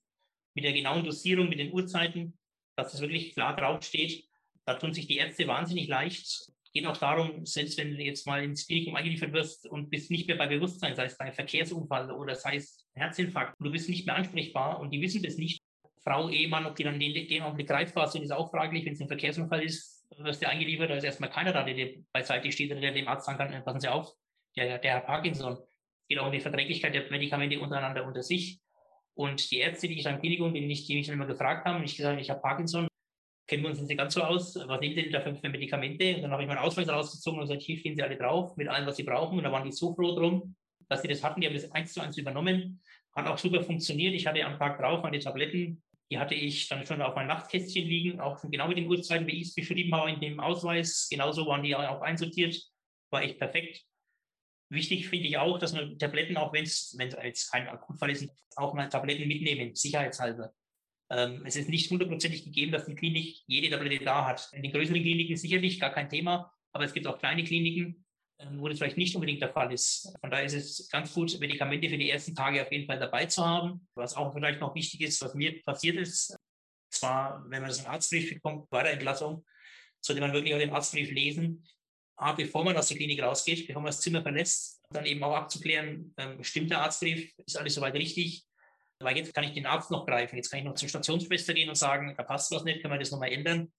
Mit 0.54 0.66
der 0.66 0.74
genauen 0.74 1.04
Dosierung, 1.04 1.50
mit 1.50 1.60
den 1.60 1.74
Uhrzeiten, 1.74 2.38
dass 2.75 2.92
das 2.92 3.01
wirklich 3.01 3.33
klar 3.33 3.55
draufsteht. 3.55 4.27
Da 4.66 4.75
tun 4.75 4.94
sich 4.94 5.07
die 5.07 5.18
Ärzte 5.18 5.48
wahnsinnig 5.48 5.88
leicht 5.88 6.51
geht 6.77 6.87
auch 6.87 6.98
darum, 6.98 7.46
selbst 7.46 7.77
wenn 7.77 7.96
du 7.96 8.03
jetzt 8.03 8.27
mal 8.27 8.44
ins 8.44 8.68
Klinikum 8.68 8.96
eingeliefert 8.96 9.33
wirst 9.33 9.68
und 9.68 9.90
bist 9.90 10.11
nicht 10.11 10.27
mehr 10.27 10.37
bei 10.37 10.48
Bewusstsein, 10.48 10.96
sei 10.96 11.05
es 11.05 11.18
bei 11.18 11.31
Verkehrsunfall 11.31 12.11
oder 12.11 12.35
sei 12.35 12.57
es 12.57 12.85
Herzinfarkt, 12.94 13.55
du 13.59 13.72
bist 13.72 13.90
nicht 13.90 14.05
mehr 14.05 14.16
ansprechbar 14.16 14.79
und 14.79 14.92
die 14.92 15.01
wissen 15.01 15.24
das 15.24 15.37
nicht. 15.37 15.61
Frau, 16.03 16.29
Ehemann, 16.29 16.66
ob 16.66 16.75
die 16.75 16.83
dann 16.83 17.00
den, 17.00 17.27
den 17.27 17.42
Augenblick 17.42 17.68
greifbar 17.68 18.07
sind, 18.07 18.24
ist 18.24 18.31
auch 18.31 18.51
fraglich. 18.51 18.85
Wenn 18.85 18.94
es 18.94 19.01
ein 19.01 19.07
Verkehrsunfall 19.07 19.63
ist, 19.63 20.05
wirst 20.20 20.42
du 20.42 20.48
eingeliefert, 20.48 20.90
da 20.90 20.96
ist 20.96 21.03
erstmal 21.03 21.29
keiner 21.29 21.51
da, 21.51 21.63
der 21.63 21.74
dir 21.74 22.03
beiseite 22.13 22.51
steht 22.51 22.72
oder 22.72 22.79
der 22.79 22.94
dem 22.94 23.07
Arzt 23.07 23.25
sagen 23.25 23.37
kann, 23.40 23.63
passen 23.63 23.79
Sie 23.81 23.90
auf, 23.90 24.13
der, 24.55 24.77
der 24.77 24.92
Herr 24.92 25.01
Parkinson. 25.01 25.53
Es 25.53 26.07
geht 26.07 26.20
auch 26.20 26.27
um 26.27 26.31
die 26.31 26.40
Verträglichkeit 26.40 26.94
der 26.94 27.09
Medikamente 27.09 27.59
untereinander 27.59 28.05
unter 28.05 28.22
sich. 28.22 28.61
Und 29.16 29.50
die 29.50 29.57
Ärzte, 29.57 29.87
die 29.87 30.00
ich 30.00 30.07
am 30.07 30.20
Klinikum, 30.20 30.53
die 30.53 30.61
mich, 30.61 30.85
die 30.85 30.96
mich 30.96 31.09
immer 31.09 31.25
gefragt 31.25 31.66
haben, 31.66 31.83
ich 31.83 31.98
gesagt, 31.98 32.22
ich 32.22 32.29
habe 32.29 32.40
Parkinson, 32.40 32.87
kennen 33.48 33.64
wir 33.64 33.70
uns 33.70 33.81
nicht 33.81 33.98
ganz 33.98 34.14
so 34.14 34.22
aus, 34.22 34.55
was 34.55 34.79
nehmen 34.79 34.96
Sie 34.96 35.03
denn 35.03 35.12
da 35.12 35.22
für, 35.22 35.50
Medikamente? 35.50 36.16
Und 36.16 36.24
dann 36.24 36.31
habe 36.31 36.44
ich 36.44 36.48
meinen 36.48 36.60
Ausweis 36.60 36.90
rausgezogen 36.90 37.40
und 37.40 37.48
gesagt, 37.48 37.64
hier 37.64 37.77
stehen 37.77 37.96
Sie 37.96 38.03
alle 38.03 38.18
drauf, 38.18 38.55
mit 38.57 38.68
allem, 38.68 38.86
was 38.86 38.98
Sie 38.98 39.03
brauchen. 39.03 39.38
Und 39.38 39.44
da 39.44 39.51
waren 39.51 39.64
die 39.64 39.72
so 39.72 39.96
froh 39.96 40.16
drum, 40.16 40.55
dass 40.90 41.01
sie 41.01 41.07
das 41.07 41.24
hatten. 41.24 41.42
Die 41.42 41.48
haben 41.48 41.53
das 41.53 41.72
eins 41.72 41.94
zu 41.94 42.01
eins 42.01 42.18
übernommen. 42.18 42.81
Hat 43.16 43.27
auch 43.27 43.38
super 43.38 43.64
funktioniert. 43.64 44.14
Ich 44.14 44.27
hatte 44.27 44.44
am 44.46 44.57
Tag 44.57 44.79
drauf 44.79 45.01
meine 45.03 45.20
Tabletten, 45.20 45.81
die 46.10 46.20
hatte 46.20 46.36
ich 46.36 46.70
dann 46.70 46.86
schon 46.86 47.01
auf 47.01 47.16
meinem 47.16 47.27
Nachtkästchen 47.27 47.86
liegen, 47.86 48.20
auch 48.22 48.42
genau 48.44 48.68
mit 48.68 48.77
den 48.77 48.88
Uhrzeiten, 48.88 49.27
wie 49.27 49.42
ich 49.42 49.50
es 49.50 49.55
beschrieben 49.55 49.94
habe 49.94 50.12
in 50.12 50.22
dem 50.22 50.40
Ausweis. 50.40 51.07
Genauso 51.10 51.46
waren 51.48 51.64
die 51.64 51.75
auch 51.75 52.01
einsortiert. 52.01 52.62
War 53.10 53.24
echt 53.24 53.40
perfekt. 53.40 53.83
Wichtig 54.70 55.07
finde 55.07 55.27
ich 55.27 55.38
auch, 55.38 55.57
dass 55.57 55.74
man 55.74 55.98
Tabletten, 55.98 56.38
auch 56.38 56.53
wenn 56.53 56.64
es 56.64 56.98
jetzt 57.00 57.51
kein 57.51 57.68
Akutfall 57.68 58.12
ist, 58.12 58.29
auch 58.55 58.74
mal 58.74 58.90
Tabletten 58.90 59.27
mitnehmen, 59.27 59.75
sicherheitshalber. 59.75 60.53
Ähm, 61.09 61.43
es 61.46 61.55
ist 61.55 61.70
nicht 61.70 61.89
hundertprozentig 61.89 62.43
gegeben, 62.43 62.72
dass 62.72 62.85
die 62.85 62.96
Klinik 62.96 63.37
jede 63.48 63.70
Tablette 63.70 64.03
da 64.03 64.25
hat. 64.25 64.50
In 64.53 64.63
den 64.63 64.72
größeren 64.72 65.01
Kliniken 65.01 65.37
sicherlich 65.37 65.79
gar 65.79 65.91
kein 65.91 66.09
Thema, 66.09 66.51
aber 66.74 66.83
es 66.83 66.93
gibt 66.93 67.07
auch 67.07 67.17
kleine 67.17 67.43
Kliniken, 67.43 68.05
ähm, 68.39 68.59
wo 68.59 68.67
das 68.67 68.77
vielleicht 68.77 68.98
nicht 68.98 69.15
unbedingt 69.15 69.41
der 69.41 69.53
Fall 69.53 69.72
ist. 69.72 70.13
Von 70.20 70.29
daher 70.29 70.46
ist 70.46 70.53
es 70.53 70.89
ganz 70.89 71.13
gut, 71.13 71.39
Medikamente 71.39 71.89
für 71.89 71.98
die 71.98 72.09
ersten 72.09 72.35
Tage 72.35 72.61
auf 72.61 72.72
jeden 72.72 72.85
Fall 72.85 73.00
dabei 73.00 73.25
zu 73.25 73.46
haben. 73.46 73.87
Was 73.96 74.15
auch 74.15 74.33
vielleicht 74.33 74.59
noch 74.59 74.75
wichtig 74.75 75.01
ist, 75.01 75.22
was 75.22 75.33
mir 75.33 75.61
passiert 75.63 75.98
ist, 75.98 76.35
zwar, 76.89 77.43
wenn 77.50 77.61
man 77.61 77.70
das 77.70 77.79
einen 77.79 77.87
Arztbrief 77.87 78.33
bekommt 78.33 78.70
bei 78.70 78.83
der 78.83 78.93
Entlassung, 78.93 79.46
sollte 80.01 80.22
man 80.22 80.33
wirklich 80.33 80.53
auch 80.53 80.59
den 80.59 80.72
Arztbrief 80.72 81.11
lesen, 81.11 81.65
A, 82.20 82.33
bevor 82.33 82.63
man 82.63 82.75
aus 82.75 82.87
der 82.87 82.98
Klinik 82.98 83.22
rausgeht, 83.22 83.67
bevor 83.67 83.81
man 83.81 83.89
das 83.89 84.01
Zimmer 84.01 84.24
verlässt, 84.24 84.81
dann 84.89 85.05
eben 85.05 85.24
auch 85.24 85.35
abzuklären, 85.35 86.13
ähm, 86.17 86.43
stimmt 86.43 86.72
der 86.72 86.81
Arztbrief, 86.81 87.31
ist 87.46 87.57
alles 87.57 87.75
soweit 87.75 87.93
richtig, 87.93 88.47
weil 89.00 89.18
jetzt 89.18 89.33
kann 89.33 89.44
ich 89.44 89.53
den 89.53 89.66
Arzt 89.66 89.92
noch 89.92 90.05
greifen. 90.05 90.36
Jetzt 90.36 90.50
kann 90.50 90.60
ich 90.60 90.66
noch 90.66 90.75
zur 90.75 90.90
Stationsschwester 90.90 91.53
gehen 91.53 91.70
und 91.70 91.75
sagen, 91.75 92.14
da 92.18 92.24
passt 92.24 92.51
was 92.51 92.64
nicht, 92.64 92.81
können 92.81 92.94
wir 92.94 93.00
das 93.00 93.12
nochmal 93.12 93.31
ändern. 93.31 93.72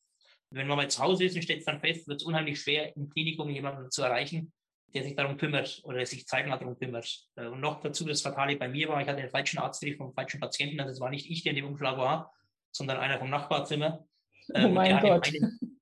Wenn 0.50 0.66
man 0.66 0.76
mal 0.76 0.88
zu 0.88 1.02
Hause 1.02 1.24
ist 1.24 1.36
und 1.36 1.42
stellt 1.42 1.60
es 1.60 1.66
dann 1.66 1.80
fest, 1.80 2.08
wird 2.08 2.20
es 2.20 2.26
unheimlich 2.26 2.60
schwer, 2.60 2.96
im 2.96 3.10
Klinikum 3.10 3.50
jemanden 3.50 3.90
zu 3.90 4.02
erreichen, 4.02 4.52
der 4.94 5.02
sich 5.02 5.14
darum 5.14 5.36
kümmert 5.36 5.80
oder 5.84 6.04
sich 6.06 6.26
zeitnah 6.26 6.56
darum 6.56 6.78
kümmert. 6.78 7.26
Äh, 7.36 7.46
und 7.46 7.60
noch 7.60 7.80
dazu, 7.80 8.06
das 8.06 8.22
Fatale 8.22 8.56
bei 8.56 8.68
mir 8.68 8.88
war, 8.88 9.00
ich 9.02 9.08
hatte 9.08 9.20
den 9.20 9.30
falschen 9.30 9.58
Arztbrief 9.58 9.98
vom 9.98 10.14
falschen 10.14 10.40
Patienten, 10.40 10.80
also 10.80 10.92
es 10.92 11.00
war 11.00 11.10
nicht 11.10 11.28
ich, 11.28 11.42
der 11.42 11.50
in 11.50 11.56
dem 11.56 11.66
Umschlag 11.66 11.98
war, 11.98 12.32
sondern 12.70 12.98
einer 12.98 13.18
vom 13.18 13.30
Nachbarzimmer. 13.30 14.04
Oh 14.54 14.68
mein 14.68 14.98
Gott. 15.02 15.26
Einen, 15.28 15.78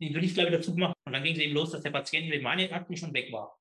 den 0.00 0.12
glaube 0.14 0.28
ich, 0.28 0.34
dazu 0.34 0.74
gemacht. 0.74 0.96
Und 1.04 1.12
dann 1.12 1.22
ging 1.22 1.34
es 1.34 1.38
eben 1.38 1.52
los, 1.52 1.72
dass 1.72 1.82
der 1.82 1.90
Patient 1.90 2.30
mit 2.30 2.42
meinen 2.42 2.72
Akten 2.72 2.96
schon 2.96 3.12
weg 3.12 3.30
war. 3.30 3.59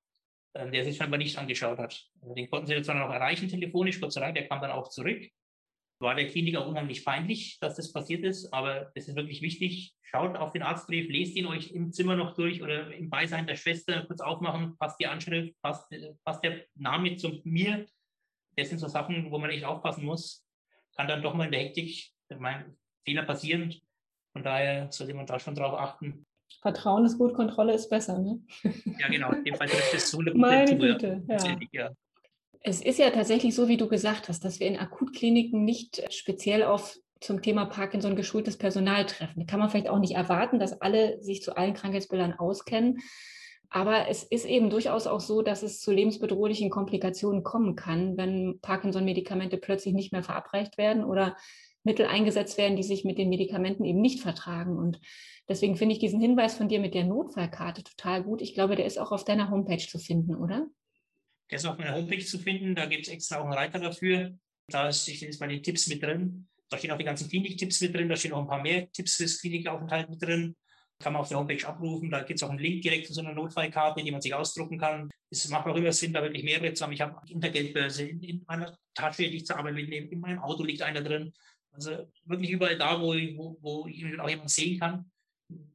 Ähm, 0.56 0.72
der 0.72 0.84
sich 0.84 0.98
scheinbar 0.98 1.20
nicht 1.20 1.38
angeschaut 1.38 1.78
hat. 1.78 2.08
Also 2.22 2.34
den 2.34 2.50
konnten 2.50 2.66
sie 2.66 2.82
zwar 2.82 2.96
noch 2.96 3.14
erreichen 3.14 3.48
telefonisch, 3.48 4.02
Gott 4.02 4.12
sei 4.12 4.32
der 4.32 4.48
kam 4.48 4.62
dann 4.62 4.72
auch 4.72 4.90
zurück. 4.90 5.30
War 6.02 6.16
der 6.16 6.28
Klinik 6.28 6.56
auch 6.56 6.68
unheimlich 6.68 7.06
peinlich, 7.06 7.60
dass 7.60 7.76
das 7.76 7.94
passiert 7.94 8.24
ist, 8.24 8.52
aber 8.52 8.92
es 8.96 9.08
ist 9.08 9.16
wirklich 9.16 9.44
wichtig. 9.44 9.94
Schaut 10.02 10.38
auf 10.38 10.52
den 10.52 10.64
Arztbrief, 10.64 11.08
lest 11.10 11.36
ihn 11.36 11.46
euch 11.46 11.72
im 11.72 11.92
Zimmer 11.92 12.16
noch 12.16 12.34
durch 12.34 12.64
oder 12.64 12.92
im 12.96 13.12
Beisein 13.12 13.46
der 13.46 13.58
Schwester 13.58 14.06
kurz 14.06 14.22
aufmachen, 14.22 14.76
passt 14.78 15.00
die 15.00 15.06
Anschrift, 15.06 15.54
passt, 15.62 15.88
passt 16.24 16.44
der 16.44 16.66
Name 16.74 17.16
zu 17.18 17.42
mir. 17.44 17.86
Das 18.56 18.70
sind 18.70 18.80
so 18.80 18.88
Sachen, 18.88 19.30
wo 19.30 19.38
man 19.38 19.52
echt 19.52 19.66
aufpassen 19.66 20.06
muss. 20.06 20.44
Kann 20.96 21.08
dann 21.08 21.22
doch 21.22 21.36
mal 21.36 21.46
in 21.46 21.52
der 21.52 21.62
Hektik 21.62 22.10
mein, 22.40 22.76
Fehler 23.06 23.24
passieren. 23.24 23.76
Von 24.34 24.44
daher 24.44 24.92
sollte 24.92 25.14
man 25.14 25.28
da 25.28 25.40
schon 25.40 25.56
drauf 25.56 25.74
achten, 25.74 26.26
Vertrauen 26.62 27.06
ist 27.06 27.18
gut, 27.18 27.34
Kontrolle 27.34 27.74
ist 27.74 27.90
besser, 27.90 28.20
ne? 28.20 28.42
Ja, 29.00 29.08
genau. 29.08 29.32
In 29.32 29.46
dem 29.46 29.56
Fall 29.56 29.68
trifft 29.68 29.94
es 29.94 30.12
so 30.12 30.20
eine 30.20 30.32
gute 30.32 30.40
Meine 30.40 30.78
Güte, 30.78 31.24
ja. 31.72 31.92
Es 32.62 32.82
ist 32.82 33.00
ja 33.00 33.10
tatsächlich 33.10 33.56
so, 33.56 33.70
wie 33.70 33.78
du 33.78 33.88
gesagt 33.88 34.28
hast, 34.28 34.44
dass 34.44 34.60
wir 34.60 34.68
in 34.68 34.78
Akutkliniken 34.78 35.64
nicht 35.64 36.04
speziell 36.14 36.64
auf 36.64 36.98
zum 37.22 37.42
Thema 37.42 37.66
Parkinson 37.66 38.16
geschultes 38.16 38.58
Personal 38.58 39.06
treffen. 39.06 39.42
Da 39.42 39.46
kann 39.46 39.60
man 39.60 39.70
vielleicht 39.70 39.90
auch 39.90 40.00
nicht 40.00 40.16
erwarten, 40.16 40.60
dass 40.60 40.82
alle 40.82 41.22
sich 41.22 41.42
zu 41.42 41.56
allen 41.56 41.74
Krankheitsbildern 41.74 42.34
auskennen. 42.34 43.00
Aber 43.70 44.08
es 44.08 44.24
ist 44.24 44.46
eben 44.46 44.70
durchaus 44.70 45.06
auch 45.06 45.20
so, 45.20 45.42
dass 45.42 45.64
es 45.64 45.80
zu 45.80 45.92
lebensbedrohlichen 45.92 46.70
Komplikationen 46.70 47.44
kommen 47.44 47.76
kann, 47.76 48.18
wenn 48.18 48.60
Parkinson-Medikamente 48.62 49.58
plötzlich 49.58 49.94
nicht 49.94 50.12
mehr 50.12 50.24
verabreicht 50.24 50.78
werden 50.78 51.04
oder 51.04 51.38
Mittel 51.84 52.06
eingesetzt 52.06 52.58
werden, 52.58 52.76
die 52.76 52.84
sich 52.84 53.06
mit 53.06 53.18
den 53.18 53.30
Medikamenten 53.30 53.86
eben 53.86 54.02
nicht 54.02 54.22
vertragen. 54.22 54.78
Und 54.78 55.00
deswegen 55.48 55.76
finde 55.76 55.94
ich 55.94 56.00
diesen 56.00 56.20
Hinweis 56.20 56.56
von 56.56 56.68
dir 56.68 56.80
mit 56.80 56.94
der 56.94 57.06
Notfallkarte 57.06 57.84
total 57.84 58.24
gut. 58.24 58.42
Ich 58.42 58.54
glaube, 58.54 58.76
der 58.76 58.86
ist 58.86 59.00
auch 59.00 59.12
auf 59.12 59.24
deiner 59.24 59.50
Homepage 59.50 59.78
zu 59.78 60.00
finden, 60.00 60.36
oder? 60.36 60.68
Der 61.50 61.58
ist 61.58 61.66
auf 61.66 61.78
meiner 61.78 61.96
Homepage 61.96 62.24
zu 62.24 62.38
finden. 62.38 62.76
Da 62.76 62.86
gibt 62.86 63.08
es 63.08 63.14
extra 63.14 63.40
auch 63.40 63.46
einen 63.46 63.54
Reiter 63.54 63.80
dafür. 63.80 64.38
Da 64.68 64.92
stehen 64.92 65.18
jetzt 65.22 65.40
meine 65.40 65.62
Tipps 65.62 65.88
mit 65.88 66.04
drin. 66.04 66.48
Da 66.70 66.78
stehen 66.78 66.92
auch 66.92 66.98
die 66.98 67.04
ganzen 67.04 67.28
Klinik-Tipps 67.28 67.82
mit 67.82 67.96
drin. 67.96 68.10
Da 68.10 68.16
stehen 68.16 68.32
noch 68.32 68.42
ein 68.42 68.48
paar 68.48 68.62
mehr 68.62 68.92
Tipps 68.92 69.16
fürs 69.16 69.42
Klinikaufenthalt 69.42 70.10
mit 70.10 70.22
drin. 70.22 70.56
Kann 71.00 71.14
man 71.14 71.22
auf 71.22 71.30
der 71.30 71.40
Homepage 71.40 71.66
abrufen. 71.66 72.12
Da 72.12 72.20
gibt 72.22 72.40
es 72.40 72.44
auch 72.44 72.50
einen 72.50 72.60
Link 72.60 72.82
direkt 72.84 73.08
zu 73.08 73.14
so 73.14 73.22
einer 73.22 73.34
Notfallkarte, 73.34 74.04
die 74.04 74.12
man 74.12 74.22
sich 74.22 74.34
ausdrucken 74.34 74.78
kann. 74.78 75.10
Es 75.32 75.48
macht 75.50 75.66
auch 75.66 75.76
immer 75.76 75.94
Sinn, 75.94 76.14
da 76.14 76.22
wirklich 76.22 76.44
mehrere 76.44 76.74
zu 76.74 76.84
haben. 76.84 76.92
Ich 76.92 77.02
habe 77.02 77.16
in 77.28 77.40
der 77.40 77.52
Geldbörse, 77.52 78.04
in, 78.04 78.22
in 78.22 78.44
meiner 78.48 78.78
Tasche, 78.94 79.24
die 79.24 79.38
ich 79.38 79.46
zur 79.46 79.58
Arbeit 79.58 79.76
mitnehme, 79.76 80.08
in 80.08 80.20
meinem 80.20 80.40
Auto 80.40 80.64
liegt 80.64 80.82
einer 80.82 81.02
drin. 81.02 81.34
Also 81.80 82.12
wirklich 82.26 82.52
überall 82.52 82.78
da, 82.78 83.00
wo, 83.00 83.14
wo, 83.14 83.58
wo 83.62 83.82
auch 83.84 84.30
jemand 84.30 84.50
sehen 84.50 84.80
kann. 84.80 85.10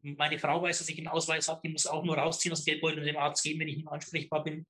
Meine 0.02 0.38
Frau 0.38 0.62
weiß, 0.62 0.78
dass 0.78 0.88
ich 0.88 0.98
einen 0.98 1.08
Ausweis 1.08 1.48
habe, 1.48 1.60
die 1.64 1.70
muss 1.70 1.86
auch 1.86 2.04
nur 2.04 2.16
rausziehen 2.16 2.52
aus 2.52 2.62
dem 2.62 2.72
Geldbeutel 2.72 3.00
und 3.00 3.06
dem 3.06 3.16
Arzt 3.16 3.42
geben, 3.42 3.60
wenn 3.60 3.68
ich 3.68 3.76
nicht 3.78 3.88
ansprechbar 3.88 4.44
bin. 4.44 4.66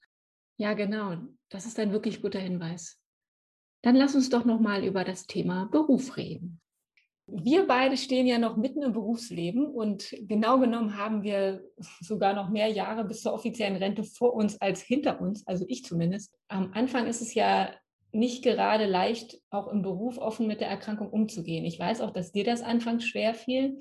Ja, 0.56 0.74
genau. 0.74 1.18
Das 1.50 1.66
ist 1.66 1.78
ein 1.78 1.92
wirklich 1.92 2.22
guter 2.22 2.38
Hinweis. 2.38 2.98
Dann 3.82 3.96
lass 3.96 4.14
uns 4.14 4.30
doch 4.30 4.44
noch 4.44 4.60
mal 4.60 4.84
über 4.84 5.04
das 5.04 5.26
Thema 5.26 5.66
Beruf 5.66 6.16
reden. 6.16 6.60
Wir 7.26 7.66
beide 7.66 7.96
stehen 7.96 8.26
ja 8.26 8.38
noch 8.38 8.56
mitten 8.56 8.82
im 8.82 8.92
Berufsleben 8.92 9.66
und 9.66 10.14
genau 10.20 10.60
genommen 10.60 10.96
haben 10.96 11.22
wir 11.22 11.64
sogar 12.00 12.34
noch 12.34 12.50
mehr 12.50 12.68
Jahre 12.68 13.04
bis 13.04 13.22
zur 13.22 13.32
offiziellen 13.32 13.76
Rente 13.76 14.04
vor 14.04 14.34
uns 14.34 14.60
als 14.60 14.82
hinter 14.82 15.20
uns, 15.20 15.46
also 15.46 15.64
ich 15.68 15.84
zumindest. 15.84 16.34
Am 16.48 16.72
Anfang 16.72 17.06
ist 17.06 17.22
es 17.22 17.34
ja 17.34 17.74
nicht 18.14 18.42
gerade 18.42 18.86
leicht, 18.86 19.38
auch 19.50 19.68
im 19.68 19.82
Beruf 19.82 20.18
offen 20.18 20.46
mit 20.46 20.60
der 20.60 20.68
Erkrankung 20.68 21.10
umzugehen. 21.10 21.64
Ich 21.64 21.78
weiß 21.78 22.00
auch, 22.00 22.10
dass 22.10 22.32
dir 22.32 22.44
das 22.44 22.62
anfangs 22.62 23.06
schwer 23.06 23.34
fiel. 23.34 23.78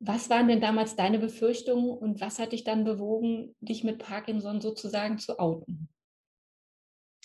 Was 0.00 0.30
waren 0.30 0.48
denn 0.48 0.60
damals 0.60 0.96
deine 0.96 1.18
Befürchtungen 1.18 1.90
und 1.90 2.20
was 2.20 2.38
hat 2.38 2.52
dich 2.52 2.64
dann 2.64 2.84
bewogen, 2.84 3.54
dich 3.60 3.84
mit 3.84 3.98
Parkinson 3.98 4.60
sozusagen 4.60 5.18
zu 5.18 5.38
outen? 5.38 5.88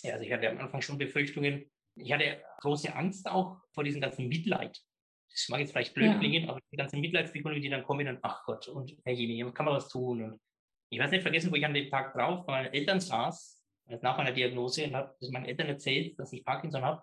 Ja, 0.02 0.12
also 0.12 0.24
ich 0.24 0.32
hatte 0.32 0.48
am 0.48 0.58
Anfang 0.58 0.80
schon 0.80 0.96
Befürchtungen. 0.96 1.68
Ich 1.96 2.12
hatte 2.12 2.40
große 2.60 2.94
Angst 2.94 3.28
auch 3.28 3.60
vor 3.72 3.82
diesem 3.82 4.00
ganzen 4.00 4.28
Mitleid. 4.28 4.80
Das 5.30 5.48
mag 5.48 5.60
jetzt 5.60 5.72
vielleicht 5.72 5.94
blöd 5.94 6.06
ja. 6.06 6.18
klingen, 6.18 6.48
aber 6.48 6.60
die 6.72 6.76
ganzen 6.76 7.00
Mitleidsfiguren, 7.00 7.60
die 7.60 7.68
dann 7.68 7.82
kommen 7.82 8.06
und 8.06 8.18
ach 8.22 8.44
Gott, 8.44 8.68
und 8.68 8.96
herrje, 9.04 9.52
kann 9.52 9.66
man 9.66 9.74
was 9.74 9.88
tun? 9.88 10.22
Und 10.22 10.40
ich 10.90 11.00
weiß 11.00 11.10
nicht 11.10 11.22
vergessen, 11.22 11.50
wo 11.50 11.56
ich 11.56 11.66
an 11.66 11.74
dem 11.74 11.90
Tag 11.90 12.14
drauf 12.14 12.46
bei 12.46 12.52
meinen 12.52 12.72
Eltern 12.72 13.00
saß, 13.00 13.57
nach 14.02 14.16
meiner 14.16 14.32
Diagnose 14.32 14.90
habe 14.92 15.14
meinen 15.30 15.46
Eltern 15.46 15.68
erzählt, 15.68 16.18
dass 16.18 16.32
ich 16.32 16.44
Parkinson 16.44 16.82
habe. 16.82 17.02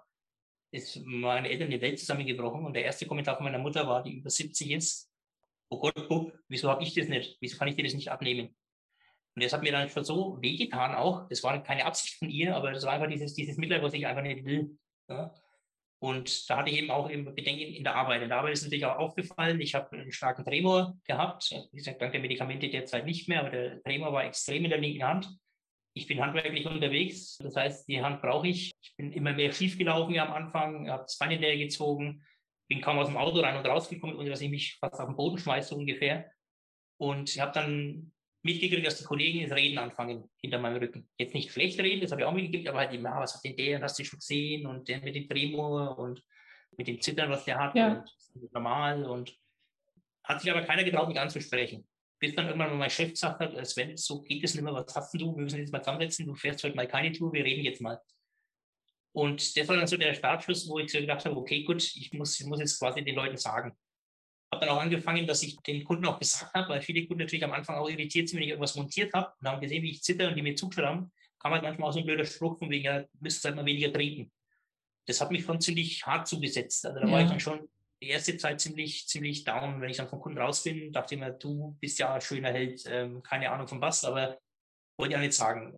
Ist 0.72 1.02
meine 1.06 1.50
Eltern 1.50 1.70
die 1.70 1.82
Welt 1.82 2.00
zusammengebrochen 2.00 2.66
und 2.66 2.74
der 2.74 2.84
erste 2.84 3.06
Kommentar 3.06 3.38
von 3.38 3.46
meiner 3.46 3.60
Mutter 3.60 3.88
war, 3.88 4.04
die 4.04 4.18
über 4.18 4.30
70 4.30 4.72
ist, 4.72 5.12
oh 5.70 5.80
Gott, 5.80 6.08
Bub, 6.08 6.38
wieso 6.48 6.70
habe 6.70 6.84
ich 6.84 6.94
das 6.94 7.08
nicht? 7.08 7.38
Wieso 7.40 7.58
kann 7.58 7.68
ich 7.68 7.76
dir 7.76 7.84
das 7.84 7.94
nicht 7.94 8.12
abnehmen? 8.12 8.56
Und 9.36 9.44
das 9.44 9.54
hat 9.54 9.64
mir 9.64 9.72
dann 9.72 9.90
schon 9.90 10.06
so 10.06 10.42
wehgetan 10.42 10.96
auch. 10.96 11.28
Das 11.28 11.44
war 11.44 11.62
keine 11.62 11.86
Absicht 11.86 12.18
von 12.20 12.30
ihr, 12.30 12.56
aber 12.56 12.72
das 12.72 12.86
war 12.86 12.94
einfach 12.94 13.10
dieses, 13.10 13.34
dieses 13.34 13.58
Mitleid, 13.58 13.84
was 13.84 13.94
ich 13.94 14.08
einfach 14.08 14.22
nicht 14.22 14.46
will. 14.46 14.78
Ja? 15.10 15.34
Und 16.00 16.50
da 16.50 16.58
hatte 16.58 16.70
ich 16.70 16.78
eben 16.78 16.92
auch 16.92 17.10
eben 17.10 17.26
Bedenken 17.26 17.74
in 17.74 17.84
der 17.84 17.96
Arbeit. 17.96 18.22
In 18.22 18.30
der 18.30 18.38
Arbeit 18.38 18.54
ist 18.54 18.64
natürlich 18.64 18.86
auch 18.86 18.98
aufgefallen, 18.98 19.60
ich 19.60 19.76
habe 19.76 19.92
einen 19.92 20.12
starken 20.12 20.46
Tremor 20.46 20.98
gehabt. 21.06 21.52
Wie 21.72 21.78
gesagt, 21.78 22.02
dank 22.02 22.12
der 22.12 22.22
Medikamente 22.22 22.70
derzeit 22.70 23.06
nicht 23.06 23.28
mehr, 23.28 23.42
aber 23.42 23.50
der 23.50 23.84
Tremor 23.84 24.14
war 24.14 24.26
extrem 24.26 24.66
in 24.66 24.70
der 24.70 24.80
linken 24.80 25.04
Hand. 25.04 25.30
Ich 25.98 26.08
bin 26.08 26.22
handwerklich 26.22 26.66
unterwegs, 26.66 27.38
das 27.38 27.56
heißt, 27.56 27.88
die 27.88 28.02
Hand 28.02 28.22
brauche 28.22 28.50
ich. 28.50 28.74
Ich 28.82 28.96
bin 28.98 29.14
immer 29.14 29.32
mehr 29.32 29.54
schief 29.54 29.78
gelaufen 29.78 30.20
am 30.20 30.34
Anfang, 30.34 30.90
habe 30.90 31.04
das 31.04 31.18
Bein 31.18 31.32
hinterher 31.32 31.58
gezogen, 31.58 32.22
bin 32.68 32.82
kaum 32.82 33.00
aus 33.00 33.08
dem 33.08 33.16
Auto 33.16 33.40
rein 33.40 33.56
und 33.56 33.66
rausgekommen, 33.66 34.18
ohne 34.18 34.30
dass 34.30 34.42
ich 34.42 34.50
mich 34.50 34.76
fast 34.76 35.00
auf 35.00 35.08
den 35.08 35.16
Boden 35.16 35.38
schmeiße, 35.38 35.74
ungefähr. 35.74 36.30
Und 36.98 37.30
ich 37.30 37.40
habe 37.40 37.54
dann 37.54 38.12
mitgekriegt, 38.42 38.86
dass 38.86 38.98
die 38.98 39.06
Kollegen 39.06 39.48
das 39.48 39.58
Reden 39.58 39.78
anfangen 39.78 40.30
hinter 40.42 40.60
meinem 40.60 40.78
Rücken. 40.78 41.10
Jetzt 41.18 41.34
nicht 41.34 41.52
schlecht 41.52 41.80
reden, 41.80 42.02
das 42.02 42.12
habe 42.12 42.22
ich 42.22 42.28
auch 42.28 42.34
mitgekriegt, 42.34 42.68
aber 42.68 42.80
halt 42.80 42.94
immer, 42.94 43.14
ah, 43.14 43.22
was 43.22 43.36
hat 43.36 43.44
denn 43.46 43.56
der, 43.56 43.82
hast 43.82 43.98
du 43.98 44.04
schon 44.04 44.20
gesehen 44.20 44.68
und 44.68 44.88
der 44.90 45.00
mit 45.00 45.16
dem 45.16 45.30
Tremor 45.30 45.98
und 45.98 46.22
mit 46.78 46.88
dem 46.88 47.00
Zittern, 47.00 47.30
was 47.30 47.46
der 47.46 47.58
hat 47.58 47.74
ja. 47.76 48.04
und 48.34 48.54
normal 48.54 49.06
und 49.06 49.34
hat 50.26 50.42
sich 50.42 50.52
aber 50.52 50.64
keiner 50.64 50.84
getraut, 50.84 51.08
mich 51.08 51.20
anzusprechen. 51.20 51.88
Bis 52.20 52.34
dann 52.34 52.48
irgendwann 52.48 52.70
mal 52.70 52.78
mein 52.78 52.90
Chef 52.90 53.12
gesagt 53.12 53.40
hat, 53.40 53.54
äh, 53.54 53.66
Sven, 53.66 53.98
so 53.98 54.22
geht 54.22 54.44
es 54.44 54.54
nicht 54.54 54.64
mehr, 54.64 54.74
was 54.74 54.96
hast 54.96 55.14
du? 55.14 55.36
Wir 55.36 55.44
müssen 55.44 55.60
jetzt 55.60 55.72
mal 55.72 55.82
zusammensetzen, 55.82 56.26
du 56.26 56.36
fährst 56.36 56.64
heute 56.64 56.76
mal 56.76 56.88
keine 56.88 57.12
Tour, 57.12 57.34
wir 57.34 57.44
reden 57.44 57.64
jetzt 57.64 57.82
mal. 57.82 58.00
Und 59.12 59.56
das 59.56 59.68
war 59.68 59.78
dann 59.78 59.88
so 59.88 59.96
der 59.96 60.14
Startschuss, 60.14 60.68
wo 60.68 60.80
ich 60.80 60.92
so 60.92 61.00
gedacht 61.00 61.24
habe, 61.26 61.38
okay, 61.38 61.64
gut, 61.64 61.82
ich 61.96 62.12
muss, 62.14 62.40
ich 62.40 62.46
muss 62.46 62.60
jetzt 62.60 62.80
quasi 62.80 63.04
den 63.04 63.16
Leuten 63.16 63.38
sagen. 63.38 63.74
Habe 64.52 64.66
dann 64.66 64.76
auch 64.76 64.82
angefangen, 64.82 65.26
dass 65.26 65.42
ich 65.42 65.56
den 65.62 65.84
Kunden 65.84 66.06
auch 66.06 66.20
gesagt 66.20 66.54
habe, 66.54 66.70
weil 66.70 66.82
viele 66.82 67.08
Kunden 67.08 67.24
natürlich 67.24 67.44
am 67.46 67.54
Anfang 67.54 67.78
auch 67.78 67.90
irritiert 67.90 68.28
sind, 68.28 68.38
wenn 68.38 68.44
ich 68.44 68.50
irgendwas 68.50 68.76
montiert 68.76 69.14
habe 69.14 69.34
und 69.40 69.48
haben 69.48 69.62
gesehen, 69.62 69.84
wie 69.84 69.92
ich 69.92 70.04
zitter 70.04 70.28
und 70.28 70.36
die 70.36 70.42
mir 70.42 70.56
zugeschaut 70.56 70.86
haben, 70.86 71.12
kam 71.40 71.54
halt 71.54 71.64
manchmal 71.64 71.90
auch 71.90 71.94
so 71.94 72.00
ein 72.00 72.06
blöder 72.06 72.26
Spruch 72.26 72.60
von 72.60 72.70
wegen, 72.70 72.86
ja, 72.86 73.06
müsst 73.20 73.44
halt 73.46 73.56
mal 73.56 73.66
weniger 73.66 73.92
trinken. 73.92 74.32
Das 75.06 75.22
hat 75.22 75.32
mich 75.32 75.46
schon 75.46 75.62
ziemlich 75.62 76.06
hart 76.06 76.28
zugesetzt. 76.28 76.86
Also 76.86 77.00
da 77.00 77.06
ja. 77.06 77.12
war 77.12 77.22
ich 77.22 77.30
dann 77.30 77.40
schon 77.40 77.70
die 78.02 78.10
erste 78.10 78.38
Zeit 78.38 78.60
ziemlich, 78.62 79.08
ziemlich 79.08 79.44
down. 79.44 79.82
Wenn 79.82 79.90
ich 79.90 79.98
dann 79.98 80.10
vom 80.10 80.20
Kunden 80.20 80.38
raus 80.38 80.64
bin, 80.64 80.92
dachte 80.92 81.16
ich 81.16 81.22
mir, 81.22 81.32
du 81.32 81.78
bist 81.80 82.00
ja 82.00 82.14
ein 82.14 82.22
schöner 82.22 82.52
Held, 82.52 82.84
ähm, 82.88 83.24
keine 83.24 83.52
Ahnung 83.52 83.68
von 83.68 83.82
was, 83.82 84.04
aber 84.04 84.38
wollte 84.98 85.14
ich 85.14 85.18
auch 85.18 85.22
nicht 85.22 85.34
sagen. 85.34 85.74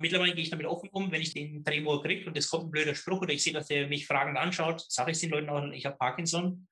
Mittlerweile 0.00 0.34
gehe 0.34 0.44
ich 0.44 0.50
damit 0.50 0.66
offen 0.66 0.88
um, 0.90 1.10
wenn 1.10 1.20
ich 1.20 1.34
den 1.34 1.64
Tremor 1.64 2.02
kriege 2.02 2.26
und 2.26 2.36
es 2.36 2.48
kommt 2.48 2.66
ein 2.66 2.70
blöder 2.70 2.94
Spruch 2.94 3.22
oder 3.22 3.32
ich 3.32 3.42
sehe, 3.42 3.52
dass 3.52 3.66
der 3.66 3.88
mich 3.88 4.06
fragend 4.06 4.38
anschaut, 4.38 4.84
sage 4.88 5.10
ich 5.10 5.18
den 5.18 5.30
Leuten 5.30 5.48
auch, 5.48 5.64
ich 5.72 5.86
habe 5.86 5.96
Parkinson 5.96 6.68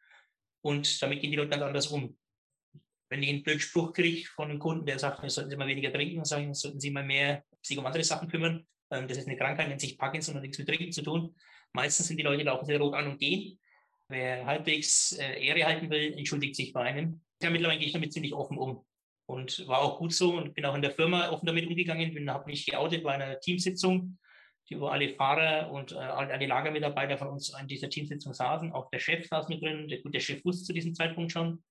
und 0.63 1.03
damit 1.03 1.21
gehen 1.21 1.33
die 1.33 1.37
Leute 1.37 1.51
ganz 1.51 1.63
anders 1.63 1.87
um. 1.89 2.17
Wenn 3.09 3.23
ich 3.23 3.29
einen 3.29 3.43
blöden 3.43 3.61
Spruch 3.61 3.93
kriege 3.93 4.29
von 4.29 4.51
einem 4.51 4.59
Kunden, 4.59 4.87
der 4.87 4.99
sagt, 4.99 5.29
sollten 5.31 5.51
Sie 5.51 5.57
mal 5.57 5.67
weniger 5.67 5.93
trinken, 5.93 6.17
dann 6.17 6.25
sage 6.25 6.49
ich, 6.49 6.55
sollten 6.57 6.81
Sie 6.81 6.91
mal 6.91 7.05
mehr 7.05 7.45
sich 7.63 7.79
um 7.79 7.87
andere 7.87 8.03
Sachen 8.05 8.29
kümmern. 8.29 8.67
Ähm, 8.91 9.09
das 9.09 9.19
ist 9.19 9.27
eine 9.27 9.37
Krankheit, 9.37 9.69
nennt 9.69 9.81
sich 9.81 9.99
Parkinson 9.99 10.37
und 10.37 10.43
nichts 10.43 10.59
mit 10.59 10.69
Trinken 10.69 10.93
zu 10.93 11.03
tun. 11.03 11.37
Meistens 11.73 12.09
sind 12.09 12.17
die 12.17 12.23
Leute 12.23 12.45
laufen 12.45 12.67
sehr 12.67 12.81
rot 12.81 12.95
an 12.95 13.09
und 13.09 13.19
gehen. 13.19 13.59
Wer 14.09 14.47
halbwegs 14.47 15.13
äh, 15.13 15.45
Ehre 15.45 15.65
halten 15.65 15.91
will, 15.91 16.17
entschuldigt 16.17 16.57
sich 16.57 16.73
bei 16.73 16.83
einem. 16.83 17.23
Ja, 17.43 17.51
mittlerweile 17.51 17.79
gehe 17.79 17.89
ich 17.89 17.93
damit 17.93 18.13
ziemlich 18.13 18.33
offen 18.33 18.57
um 18.57 18.85
und 19.27 19.67
war 19.67 19.81
auch 19.81 19.99
gut 19.99 20.13
so 20.13 20.37
und 20.37 20.55
bin 20.55 20.65
auch 20.65 20.75
in 20.75 20.83
der 20.83 20.93
Firma 20.93 21.31
offen 21.31 21.47
damit 21.47 21.67
umgegangen, 21.67 22.15
bin, 22.15 22.31
habe 22.31 22.47
mich 22.47 22.67
geoutet 22.67 23.03
bei 23.03 23.15
einer 23.15 23.41
Teamsitzung, 23.41 24.19
die 24.69 24.81
wo 24.81 24.87
alle 24.87 25.09
Fahrer 25.11 25.71
und 25.73 25.93
äh, 25.93 25.97
alle 25.97 26.47
Lagermitarbeiter 26.47 27.19
von 27.19 27.29
uns 27.29 27.53
an 27.53 27.69
dieser 27.69 27.91
Teamsitzung 27.91 28.33
saßen. 28.33 28.73
Auch 28.73 28.89
der 28.91 29.01
Chef 29.01 29.27
saß 29.27 29.49
mit 29.49 29.63
drin. 29.63 29.89
Der, 29.89 30.01
gut, 30.01 30.15
der 30.15 30.21
Chef 30.21 30.45
wusste 30.45 30.65
zu 30.65 30.73
diesem 30.73 30.95
Zeitpunkt 30.95 31.33
schon 31.33 31.63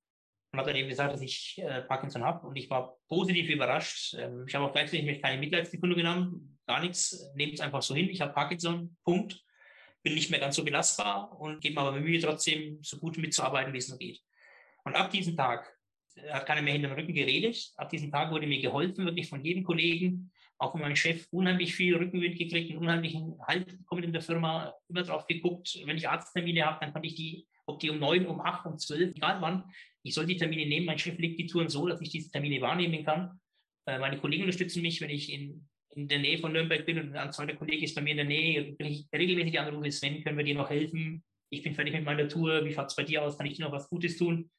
und 0.52 0.60
hat 0.60 0.68
dann 0.68 0.76
eben 0.76 0.90
gesagt, 0.90 1.14
dass 1.14 1.22
ich 1.22 1.58
äh, 1.58 1.82
Parkinson 1.84 2.24
habe 2.24 2.48
und 2.48 2.56
ich 2.56 2.70
war 2.70 2.98
positiv 3.08 3.50
überrascht. 3.50 4.16
Ähm, 4.18 4.46
ich 4.48 4.56
habe 4.56 4.66
auch 4.66 4.72
gleichzeitig 4.72 5.22
keine 5.22 5.40
Mitleidsbekundung 5.40 5.98
genommen, 5.98 6.60
gar 6.68 6.82
nichts, 6.82 7.32
nehmt 7.36 7.54
es 7.54 7.60
einfach 7.62 7.82
so 7.82 7.96
hin. 7.96 8.10
Ich 8.10 8.22
habe 8.22 8.34
Parkinson, 8.34 8.98
Punkt. 9.04 9.45
Bin 10.06 10.14
nicht 10.14 10.30
mehr 10.30 10.40
ganz 10.40 10.56
so 10.56 10.64
belastbar 10.64 11.36
und 11.42 11.62
gebe 11.62 11.74
mir 11.74 11.82
aber 11.82 12.00
Mühe, 12.00 12.20
trotzdem 12.20 12.78
so 12.84 13.00
gut 13.00 13.18
mitzuarbeiten, 13.18 13.74
wie 13.74 13.80
es 13.80 13.90
nur 13.90 13.98
geht. 13.98 14.22
Und 14.84 14.96
ab 14.96 15.10
diesem 15.10 15.36
Tag 15.36 15.76
hat 16.30 16.46
keiner 16.46 16.62
mehr 16.62 16.74
hinter 16.74 16.90
dem 16.90 16.98
Rücken 17.00 17.16
geredet. 17.16 17.74
Ab 17.76 17.90
diesem 17.90 18.12
Tag 18.12 18.30
wurde 18.30 18.46
mir 18.46 18.62
geholfen, 18.62 19.06
wirklich 19.06 19.28
von 19.28 19.44
jedem 19.44 19.64
Kollegen, 19.64 20.32
auch 20.60 20.74
von 20.74 20.82
meinem 20.82 20.96
Chef, 20.96 21.28
unheimlich 21.32 21.74
viel 21.74 21.96
Rückenwind 21.96 22.38
gekriegt, 22.38 22.70
einen 22.70 22.82
unheimlichen 22.82 23.36
Halt 23.48 23.80
bekommen 23.80 24.04
in 24.04 24.14
der 24.14 24.22
Firma, 24.22 24.76
immer 24.90 25.02
drauf 25.02 25.26
geguckt. 25.26 25.82
Wenn 25.86 25.98
ich 25.98 26.08
Arzttermine 26.08 26.68
habe, 26.68 26.78
dann 26.82 26.94
konnte 26.94 27.08
ich 27.08 27.16
die, 27.16 27.48
ob 27.66 27.80
die 27.80 27.90
um 27.90 27.98
neun, 27.98 28.28
um 28.28 28.40
acht, 28.42 28.68
um 28.68 28.78
zwölf, 28.78 29.16
egal 29.16 29.42
wann, 29.42 29.64
ich 30.04 30.14
soll 30.14 30.28
die 30.28 30.38
Termine 30.38 30.68
nehmen. 30.68 30.86
Mein 30.86 31.00
Chef 31.00 31.18
legt 31.18 31.40
die 31.40 31.48
Touren 31.48 31.68
so, 31.68 31.88
dass 31.88 32.00
ich 32.00 32.10
diese 32.10 32.30
Termine 32.30 32.62
wahrnehmen 32.62 33.04
kann. 33.04 33.42
Äh, 33.88 33.98
meine 33.98 34.20
Kollegen 34.20 34.44
unterstützen 34.44 34.84
mich, 34.84 35.02
wenn 35.02 35.10
ich 35.10 35.34
in, 35.34 35.68
in 35.96 36.08
der 36.08 36.20
Nähe 36.20 36.38
von 36.38 36.52
Nürnberg 36.52 36.86
bin 36.86 37.00
und 37.00 37.16
ein 37.16 37.32
zweiter 37.32 37.56
Kollege 37.56 37.86
ist 37.86 37.96
bei 37.96 38.02
mir 38.02 38.12
in 38.12 38.18
der 38.18 38.26
Nähe, 38.26 38.74
bin 38.74 38.88
ich 38.88 39.08
regelmäßig 39.14 39.60
anrufe, 39.60 39.92
Sven, 39.92 40.24
können 40.24 40.38
wir 40.38 40.46
dir 40.46 40.56
noch 40.56 40.70
helfen? 40.70 41.24
Ich 41.50 41.64
bin 41.64 41.74
fertig 41.74 41.94
mit 41.94 42.04
meiner 42.04 42.28
Tour, 42.28 42.66
wie 42.66 42.74
schaut 42.74 42.88
es 42.88 42.96
bei 42.96 43.04
dir 43.04 43.24
aus? 43.24 43.38
Kann 43.38 43.48
ich 43.48 43.56
dir 43.56 43.66
noch 43.66 43.72
was 43.72 43.90
Gutes 43.90 44.18
tun? 44.18 44.50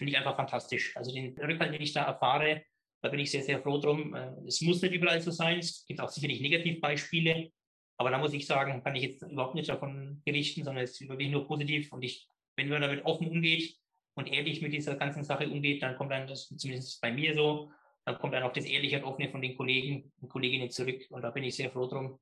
finde 0.00 0.12
ich 0.12 0.18
einfach 0.18 0.36
fantastisch. 0.36 0.96
Also 0.96 1.12
den 1.12 1.36
Rückhalt, 1.38 1.74
den 1.74 1.82
ich 1.82 1.92
da 1.92 2.04
erfahre, 2.04 2.62
da 3.02 3.10
bin 3.10 3.20
ich 3.20 3.30
sehr, 3.30 3.42
sehr 3.42 3.60
froh 3.60 3.78
drum. 3.78 4.14
Äh, 4.14 4.30
es 4.46 4.62
muss 4.62 4.80
nicht 4.80 4.94
überall 4.94 5.20
so 5.20 5.30
sein. 5.30 5.58
Es 5.58 5.84
gibt 5.86 6.00
auch 6.00 6.08
sicherlich 6.08 6.40
Negativbeispiele. 6.40 7.50
Aber 7.98 8.10
da 8.10 8.16
muss 8.16 8.32
ich 8.32 8.46
sagen, 8.46 8.82
kann 8.82 8.96
ich 8.96 9.02
jetzt 9.02 9.22
überhaupt 9.22 9.54
nicht 9.54 9.68
davon 9.68 10.22
berichten, 10.24 10.64
sondern 10.64 10.84
es 10.84 10.98
ist 10.98 11.06
wirklich 11.06 11.30
nur 11.30 11.46
positiv. 11.46 11.92
Und 11.92 12.02
ich, 12.02 12.26
wenn 12.56 12.70
man 12.70 12.80
damit 12.80 13.04
offen 13.04 13.28
umgeht 13.28 13.76
und 14.14 14.26
ehrlich 14.26 14.62
mit 14.62 14.72
dieser 14.72 14.96
ganzen 14.96 15.22
Sache 15.22 15.46
umgeht, 15.48 15.82
dann 15.82 15.96
kommt 15.96 16.12
dann 16.12 16.26
das, 16.26 16.48
zumindest 16.48 16.98
bei 17.02 17.12
mir 17.12 17.34
so, 17.34 17.70
dann 18.04 18.18
kommt 18.18 18.34
dann 18.34 18.42
auch 18.42 18.52
das 18.52 18.64
Ehrliche 18.64 18.98
und 18.98 19.04
Offene 19.04 19.30
von 19.30 19.42
den 19.42 19.56
Kollegen 19.56 20.12
und 20.20 20.28
Kolleginnen 20.28 20.70
zurück. 20.70 21.04
Und 21.10 21.22
da 21.22 21.30
bin 21.30 21.44
ich 21.44 21.56
sehr 21.56 21.70
froh 21.70 21.86
drum. 21.86 22.18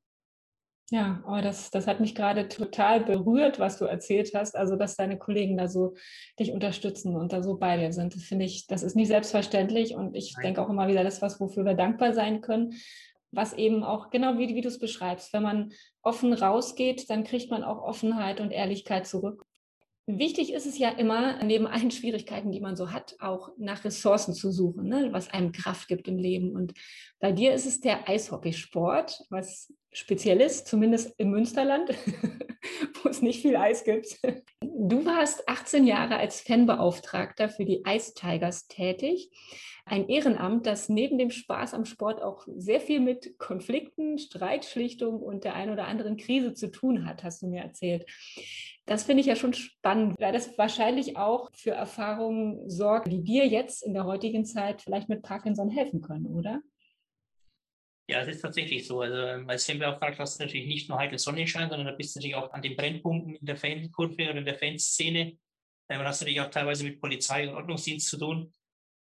Ja, 0.91 1.23
aber 1.27 1.43
das, 1.43 1.71
das 1.71 1.87
hat 1.87 2.01
mich 2.01 2.15
gerade 2.15 2.49
total 2.49 3.05
berührt, 3.05 3.59
was 3.59 3.79
du 3.79 3.85
erzählt 3.85 4.33
hast. 4.35 4.57
Also, 4.57 4.77
dass 4.77 4.97
deine 4.97 5.19
Kollegen 5.19 5.59
da 5.59 5.69
so 5.69 5.95
dich 6.39 6.53
unterstützen 6.53 7.15
und 7.15 7.33
da 7.33 7.43
so 7.43 7.59
bei 7.59 7.77
dir 7.77 7.93
sind. 7.93 8.15
Das 8.15 8.23
finde 8.23 8.47
ich, 8.47 8.67
das 8.67 8.83
ist 8.83 8.97
nicht 8.97 9.09
selbstverständlich. 9.09 9.95
Und 9.95 10.17
ich 10.17 10.33
Nein. 10.37 10.47
denke 10.47 10.63
auch 10.63 10.71
immer 10.71 10.89
wieder, 10.89 11.05
das 11.05 11.15
ist 11.15 11.23
was, 11.23 11.41
wofür 11.41 11.65
wir 11.65 11.75
dankbar 11.75 12.15
sein 12.15 12.41
können. 12.41 12.75
Was 13.31 13.53
eben 13.53 13.85
auch, 13.85 14.09
genau 14.09 14.39
wie, 14.39 14.55
wie 14.55 14.63
du 14.63 14.69
es 14.69 14.79
beschreibst, 14.79 15.35
wenn 15.35 15.43
man 15.43 15.73
offen 16.03 16.33
rausgeht, 16.33 17.11
dann 17.11 17.25
kriegt 17.25 17.51
man 17.51 17.63
auch 17.63 17.83
Offenheit 17.83 18.41
und 18.41 18.51
Ehrlichkeit 18.51 19.07
zurück. 19.07 19.45
Wichtig 20.11 20.55
ist 20.55 20.65
es 20.65 20.79
ja 20.79 20.89
immer, 20.89 21.45
neben 21.45 21.67
allen 21.67 21.91
Schwierigkeiten, 21.91 22.51
die 22.51 22.61
man 22.61 22.77
so 22.77 22.93
hat, 22.93 23.17
auch 23.21 23.51
nach 23.59 23.85
Ressourcen 23.85 24.33
zu 24.33 24.51
suchen, 24.51 24.89
ne? 24.89 25.09
was 25.13 25.29
einem 25.29 25.53
Kraft 25.53 25.87
gibt 25.87 26.09
im 26.09 26.17
Leben. 26.17 26.57
Und 26.57 26.73
bei 27.21 27.31
dir 27.31 27.53
ist 27.53 27.67
es 27.67 27.83
der 27.83 28.09
Eishockeysport, 28.09 29.27
was 29.29 29.71
speziell 29.93 30.41
ist, 30.41 30.67
zumindest 30.67 31.15
im 31.19 31.31
Münsterland, 31.31 31.91
wo 33.03 33.09
es 33.09 33.23
nicht 33.23 33.43
viel 33.43 33.57
Eis 33.57 33.85
gibt. 33.85 34.19
Du 34.61 35.05
warst 35.05 35.49
18 35.49 35.87
Jahre 35.87 36.17
als 36.17 36.41
Fanbeauftragter 36.41 37.49
für 37.49 37.65
die 37.65 37.83
Ice 37.87 38.15
Tigers 38.15 38.69
tätig. 38.69 39.31
Ein 39.85 40.09
Ehrenamt, 40.09 40.67
das 40.67 40.89
neben 40.89 41.17
dem 41.17 41.31
Spaß 41.31 41.73
am 41.73 41.87
Sport 41.87 42.23
auch 42.23 42.47
sehr 42.57 42.81
viel 42.81 43.01
mit 43.01 43.39
Konflikten, 43.39 44.19
Streitschlichtung 44.19 45.21
und 45.21 45.45
der 45.45 45.55
ein 45.55 45.71
oder 45.71 45.87
anderen 45.87 46.17
Krise 46.17 46.53
zu 46.53 46.71
tun 46.71 47.07
hat, 47.07 47.25
hast 47.25 47.43
du 47.43 47.47
mir 47.47 47.63
erzählt. 47.63 48.05
Das 48.85 49.05
finde 49.05 49.23
ich 49.23 49.27
ja 49.27 49.37
schon 49.37 49.55
spannend, 49.55 50.17
weil 50.19 50.33
das 50.33 50.57
wahrscheinlich 50.59 51.17
auch 51.17 51.51
für 51.55 51.73
Erfahrungen 51.73 52.69
sorgt, 52.69 53.11
die 53.11 53.23
dir 53.23 53.47
jetzt 53.47 53.83
in 53.83 53.95
der 53.95 54.05
heutigen 54.05 54.45
Zeit 54.45 54.83
vielleicht 54.83 55.09
mit 55.09 55.23
Parkinson 55.23 55.71
helfen 55.71 56.03
können, 56.03 56.27
oder? 56.27 56.61
Ja, 58.11 58.23
es 58.23 58.29
ist 58.29 58.41
tatsächlich 58.41 58.87
so. 58.87 59.03
Also 59.03 59.17
ähm, 59.19 59.49
als 59.51 59.67
Fanbeauftragter 59.67 60.21
hast 60.21 60.41
du 60.41 60.45
natürlich 60.45 60.67
nicht 60.67 60.89
nur 60.89 60.99
heikle 60.99 61.19
Sonnenschein, 61.19 61.69
sondern 61.69 61.89
da 61.89 61.93
bist 61.93 62.15
du 62.15 62.19
natürlich 62.19 62.37
auch 62.37 62.51
an 62.53 62.63
den 62.63 62.75
Brennpunkten 62.75 63.35
in 63.37 63.45
der 63.45 63.57
Fankurve 63.57 64.15
oder 64.15 64.37
in 64.37 64.47
der 64.47 64.59
Fanszene. 64.59 65.37
Dann 65.89 66.03
hast 66.05 66.21
du 66.21 66.25
natürlich 66.25 66.41
auch 66.41 66.51
teilweise 66.51 66.85
mit 66.85 67.01
Polizei 67.01 67.47
und 67.47 67.55
Ordnungsdienst 67.55 68.09
zu 68.09 68.19
tun, 68.19 68.51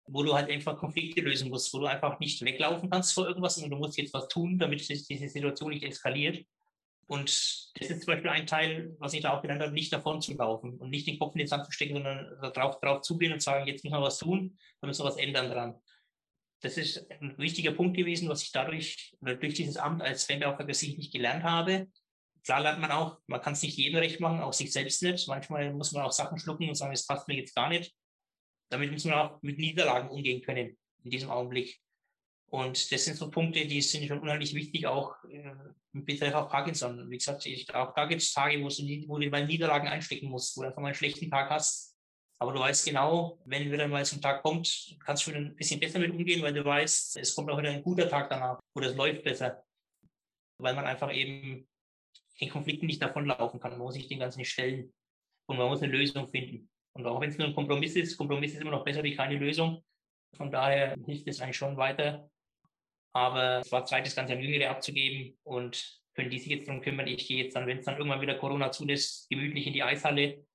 wo 0.08 0.24
du 0.24 0.34
halt 0.34 0.50
einfach 0.50 0.78
Konflikte 0.78 1.22
lösen 1.22 1.50
musst, 1.50 1.74
wo 1.74 1.80
du 1.80 1.86
einfach 1.86 2.20
nicht 2.20 2.44
weglaufen 2.44 2.90
kannst 2.90 3.14
vor 3.14 3.28
irgendwas, 3.28 3.56
sondern 3.56 3.72
du 3.72 3.78
musst 3.78 3.98
jetzt 3.98 4.14
was 4.14 4.28
tun, 4.28 4.60
damit 4.60 4.88
diese 4.88 5.30
Situation 5.30 5.70
nicht 5.70 5.84
eskaliert. 5.84 6.46
Und 7.08 7.30
das 7.30 7.90
ist 7.90 8.04
zum 8.04 8.14
Beispiel 8.14 8.30
ein 8.30 8.46
Teil, 8.46 8.94
was 9.00 9.14
ich 9.14 9.22
da 9.22 9.38
auch 9.38 9.42
gelernt 9.42 9.62
habe, 9.62 9.72
nicht 9.72 9.94
davon 9.94 10.22
zu 10.22 10.34
laufen 10.34 10.78
und 10.78 10.90
nicht 10.90 11.08
den 11.08 11.18
Kopf 11.18 11.34
in 11.36 11.40
den 11.40 11.48
Sand 11.48 11.66
zu 11.66 11.72
stecken, 11.72 11.94
sondern 11.94 12.38
darauf, 12.54 12.82
darauf 12.82 13.02
zugehen 13.04 13.32
und 13.32 13.42
sagen, 13.42 13.68
jetzt 13.68 13.86
müssen 13.86 13.96
wir 13.96 14.02
was 14.02 14.18
tun, 14.18 14.58
da 14.82 14.88
müssen 14.88 15.04
wir 15.04 15.10
was 15.10 15.16
ändern 15.16 15.50
dran 15.50 15.82
das 16.62 16.78
ist 16.78 17.10
ein 17.12 17.38
wichtiger 17.38 17.72
Punkt 17.72 17.96
gewesen, 17.96 18.30
was 18.30 18.44
ich 18.44 18.52
dadurch 18.52 19.16
durch 19.22 19.54
dieses 19.54 19.78
Amt 19.78 20.02
als 20.02 20.26
Fanbeauftragter 20.26 20.74
sicherlich 20.74 21.12
gelernt 21.12 21.44
habe. 21.44 21.88
Klar 22.44 22.62
lernt 22.62 22.80
man 22.80 22.92
auch, 22.92 23.20
man 23.28 23.42
kann 23.42 23.54
es 23.54 23.62
nicht 23.62 23.78
jedem 23.78 24.00
recht 24.00 24.20
machen, 24.20 24.42
auch 24.42 24.54
sich 24.54 24.72
selbst 24.72 25.04
nicht. 25.04 25.28
Manchmal 25.28 25.74
muss 25.74 25.92
man 25.92 26.04
auch 26.04 26.12
Sachen 26.12 26.40
schlucken 26.40 26.70
und 26.70 26.76
sagen, 26.76 26.94
es 26.94 27.06
passt 27.06 27.28
mir 27.28 27.36
jetzt 27.36 27.56
gar 27.56 27.70
nicht. 27.70 27.94
Damit 28.70 28.92
muss 28.92 29.06
man 29.06 29.16
auch 29.16 29.42
mit 29.42 29.60
Niederlagen 29.60 30.10
umgehen 30.10 30.42
können 30.42 30.78
in 31.04 31.12
diesem 31.12 31.30
Augenblick. 31.30 31.78
Und 32.50 32.92
das 32.92 33.04
sind 33.04 33.18
so 33.18 33.30
Punkte, 33.30 33.66
die 33.68 33.82
sind 33.82 34.08
schon 34.08 34.20
unheimlich 34.20 34.54
wichtig, 34.54 34.88
auch 34.88 35.16
äh, 35.26 35.54
mit 35.92 36.06
Betreff 36.06 36.34
auf 36.34 36.50
Parkinson. 36.50 37.10
Wie 37.10 37.18
gesagt, 37.18 37.46
ich, 37.46 37.74
auch 37.76 37.94
da 37.94 38.06
gibt 38.06 38.22
es 38.22 38.32
Tage, 38.32 38.64
wo 38.64 38.70
du, 38.70 39.08
wo 39.08 39.20
du 39.20 39.30
mal 39.30 39.46
Niederlagen 39.46 39.90
einstecken 39.90 40.30
musst, 40.30 40.56
wo 40.56 40.62
du 40.62 40.68
einfach 40.68 40.82
mal 40.82 40.88
einen 40.88 40.96
schlechten 40.96 41.30
Tag 41.30 41.50
hast 41.50 41.97
aber 42.40 42.54
du 42.54 42.60
weißt 42.60 42.86
genau, 42.86 43.40
wenn 43.46 43.72
wieder 43.72 43.88
mal 43.88 44.06
so 44.06 44.16
ein 44.16 44.22
Tag 44.22 44.44
kommt, 44.44 44.96
kannst 45.04 45.26
du 45.26 45.32
ein 45.32 45.56
bisschen 45.56 45.80
besser 45.80 46.00
mit 46.00 46.12
umgehen, 46.12 46.42
weil 46.44 46.54
du 46.54 46.64
weißt, 46.64 47.18
es 47.18 47.34
kommt 47.34 47.50
auch 47.50 47.58
wieder 47.58 47.72
ein 47.72 47.82
guter 47.82 48.08
Tag 48.08 48.30
danach 48.30 48.60
oder 48.76 48.90
es 48.90 48.96
läuft 48.96 49.24
besser. 49.24 49.64
Weil 50.60 50.76
man 50.76 50.86
einfach 50.86 51.14
eben 51.14 51.68
den 52.40 52.50
Konflikten 52.50 52.86
nicht 52.86 53.02
davonlaufen 53.02 53.60
kann. 53.60 53.72
Man 53.72 53.80
muss 53.80 53.96
sich 53.96 54.08
den 54.08 54.20
Ganzen 54.20 54.40
nicht 54.40 54.52
stellen 54.52 54.94
und 55.48 55.58
man 55.58 55.68
muss 55.68 55.82
eine 55.82 55.92
Lösung 55.92 56.28
finden. 56.28 56.70
Und 56.94 57.06
auch 57.08 57.20
wenn 57.20 57.30
es 57.30 57.38
nur 57.38 57.48
ein 57.48 57.56
Kompromiss 57.56 57.96
ist, 57.96 58.18
Kompromiss 58.18 58.54
ist 58.54 58.62
immer 58.62 58.72
noch 58.72 58.84
besser 58.84 59.04
wie 59.04 59.16
keine 59.16 59.36
Lösung. 59.36 59.84
Von 60.36 60.52
daher 60.52 60.96
hilft 61.06 61.28
es 61.28 61.42
eigentlich 61.42 61.58
schon 61.58 61.78
weiter. 61.78 62.30
Aber 63.14 63.60
es 63.60 63.72
war 63.72 63.86
Zeit, 63.86 64.06
das 64.06 64.16
Ganze 64.16 64.34
an 64.34 64.42
Jüngere 64.42 64.70
abzugeben 64.70 65.38
und 65.44 66.02
können 66.14 66.30
die 66.30 66.40
sich 66.40 66.50
jetzt 66.50 66.68
darum 66.68 66.82
kümmern. 66.82 67.08
Ich 67.08 67.28
gehe 67.28 67.44
jetzt 67.44 67.56
dann, 67.56 67.66
wenn 67.66 67.80
es 67.80 67.86
dann 67.86 67.98
irgendwann 67.98 68.22
wieder 68.22 68.36
Corona 68.36 68.72
zulässt, 68.72 69.28
gemütlich 69.30 69.66
in 69.66 69.74
die 69.74 69.84
Eishalle 69.84 70.47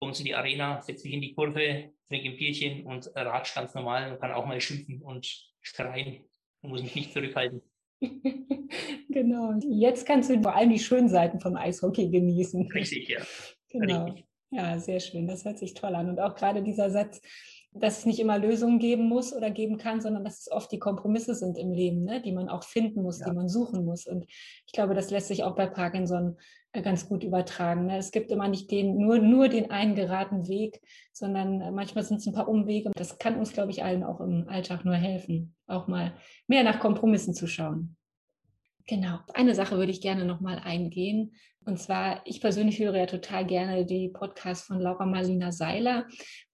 kommst 0.00 0.20
in 0.20 0.26
die 0.26 0.34
Arena, 0.34 0.80
setzt 0.82 1.04
dich 1.04 1.12
in 1.12 1.20
die 1.20 1.34
Kurve, 1.34 1.92
trinke 2.08 2.28
ein 2.28 2.36
Bierchen 2.36 2.86
und 2.86 3.10
ratsch 3.14 3.54
ganz 3.54 3.74
normal 3.74 4.12
und 4.12 4.20
kann 4.20 4.32
auch 4.32 4.46
mal 4.46 4.60
schimpfen 4.60 5.02
und 5.02 5.26
schreien 5.60 6.24
und 6.62 6.70
muss 6.70 6.82
mich 6.82 6.94
nicht 6.94 7.12
zurückhalten. 7.12 7.62
genau. 9.08 9.58
Jetzt 9.70 10.06
kannst 10.06 10.30
du 10.30 10.42
vor 10.42 10.54
allem 10.54 10.70
die 10.70 10.78
schönen 10.78 11.08
Seiten 11.08 11.40
vom 11.40 11.56
Eishockey 11.56 12.08
genießen. 12.10 12.70
Richtig, 12.72 13.08
ja. 13.08 13.22
Genau. 13.70 14.04
Richtig. 14.04 14.24
Ja, 14.50 14.78
sehr 14.78 15.00
schön. 15.00 15.26
Das 15.26 15.44
hört 15.44 15.58
sich 15.58 15.74
toll 15.74 15.94
an. 15.94 16.08
Und 16.08 16.20
auch 16.20 16.34
gerade 16.34 16.62
dieser 16.62 16.90
Satz, 16.90 17.20
dass 17.80 17.98
es 17.98 18.06
nicht 18.06 18.18
immer 18.18 18.38
Lösungen 18.38 18.78
geben 18.78 19.08
muss 19.08 19.34
oder 19.34 19.50
geben 19.50 19.78
kann, 19.78 20.00
sondern 20.00 20.24
dass 20.24 20.40
es 20.40 20.50
oft 20.50 20.70
die 20.72 20.78
Kompromisse 20.78 21.34
sind 21.34 21.58
im 21.58 21.72
Leben, 21.72 22.04
ne? 22.04 22.20
die 22.22 22.32
man 22.32 22.48
auch 22.48 22.64
finden 22.64 23.02
muss, 23.02 23.20
ja. 23.20 23.28
die 23.28 23.36
man 23.36 23.48
suchen 23.48 23.84
muss. 23.84 24.06
Und 24.06 24.26
ich 24.28 24.72
glaube, 24.72 24.94
das 24.94 25.10
lässt 25.10 25.28
sich 25.28 25.44
auch 25.44 25.54
bei 25.54 25.66
Parkinson 25.66 26.36
äh, 26.72 26.82
ganz 26.82 27.08
gut 27.08 27.24
übertragen. 27.24 27.86
Ne? 27.86 27.98
Es 27.98 28.10
gibt 28.10 28.30
immer 28.30 28.48
nicht 28.48 28.70
den, 28.70 28.98
nur, 28.98 29.18
nur 29.18 29.48
den 29.48 29.70
einen 29.70 29.94
geraden 29.94 30.48
Weg, 30.48 30.80
sondern 31.12 31.60
äh, 31.60 31.70
manchmal 31.70 32.04
sind 32.04 32.18
es 32.18 32.26
ein 32.26 32.34
paar 32.34 32.48
Umwege. 32.48 32.90
Das 32.94 33.18
kann 33.18 33.38
uns, 33.38 33.52
glaube 33.52 33.70
ich, 33.70 33.82
allen 33.82 34.04
auch 34.04 34.20
im 34.20 34.48
Alltag 34.48 34.84
nur 34.84 34.94
helfen, 34.94 35.54
auch 35.66 35.88
mal 35.88 36.14
mehr 36.46 36.64
nach 36.64 36.78
Kompromissen 36.78 37.34
zu 37.34 37.46
schauen. 37.46 37.96
Genau. 38.88 39.18
Eine 39.34 39.54
Sache 39.54 39.76
würde 39.78 39.90
ich 39.90 40.00
gerne 40.00 40.24
nochmal 40.24 40.60
eingehen. 40.60 41.34
Und 41.64 41.80
zwar, 41.80 42.20
ich 42.24 42.40
persönlich 42.40 42.78
höre 42.78 42.96
ja 42.96 43.06
total 43.06 43.44
gerne 43.44 43.84
die 43.84 44.08
Podcasts 44.08 44.66
von 44.66 44.78
Laura 44.78 45.04
Marlina 45.04 45.50
Seiler. 45.50 46.06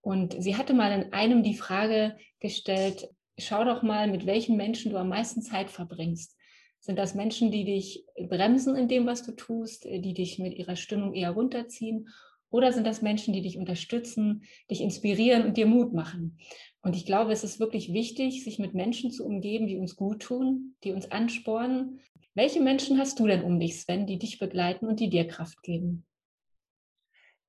Und 0.03 0.35
sie 0.43 0.57
hatte 0.57 0.75
mal 0.75 0.93
in 0.93 1.13
einem 1.13 1.43
die 1.43 1.55
Frage 1.55 2.17
gestellt, 2.41 3.09
schau 3.39 3.65
doch 3.65 3.83
mal, 3.83 4.09
mit 4.09 4.27
welchen 4.27 4.57
Menschen 4.57 4.93
du 4.93 4.99
am 4.99 5.09
meisten 5.09 5.43
Zeit 5.43 5.71
verbringst. 5.71 6.37
Sind 6.81 6.99
das 6.99 7.15
Menschen, 7.15 7.53
die 7.53 7.65
dich 7.65 8.05
bremsen 8.29 8.77
in 8.77 8.89
dem, 8.89 9.07
was 9.07 9.23
du 9.23 9.33
tust, 9.33 9.85
die 9.85 10.15
dich 10.15 10.41
mit 10.41 10.55
ihrer 10.55 10.75
Stimmung 10.75 11.15
eher 11.15 11.31
runterziehen? 11.31 12.09
Oder 12.51 12.73
sind 12.73 12.85
das 12.87 13.01
Menschen, 13.01 13.33
die 13.33 13.41
dich 13.41 13.57
unterstützen, 13.57 14.43
dich 14.69 14.81
inspirieren 14.81 15.47
und 15.47 15.57
dir 15.57 15.67
Mut 15.67 15.95
machen? 15.95 16.39
Und 16.83 16.97
ich 16.97 17.07
glaube, 17.07 17.33
es 17.33 17.45
ist 17.45 17.61
wirklich 17.61 17.93
wichtig, 17.93 18.43
sich 18.43 18.59
mit 18.59 18.75
Menschen 18.75 19.13
zu 19.13 19.25
umgeben, 19.25 19.69
die 19.69 19.79
uns 19.79 19.95
gut 19.95 20.21
tun, 20.23 20.75
die 20.83 20.93
uns 20.93 21.11
anspornen. 21.13 22.01
Welche 22.35 22.61
Menschen 22.61 22.99
hast 22.99 23.21
du 23.21 23.29
denn 23.29 23.45
um 23.45 23.61
dich, 23.61 23.81
Sven, 23.81 24.07
die 24.07 24.19
dich 24.19 24.41
begleiten 24.41 24.87
und 24.87 24.99
die 24.99 25.09
dir 25.09 25.29
Kraft 25.29 25.63
geben? 25.63 26.05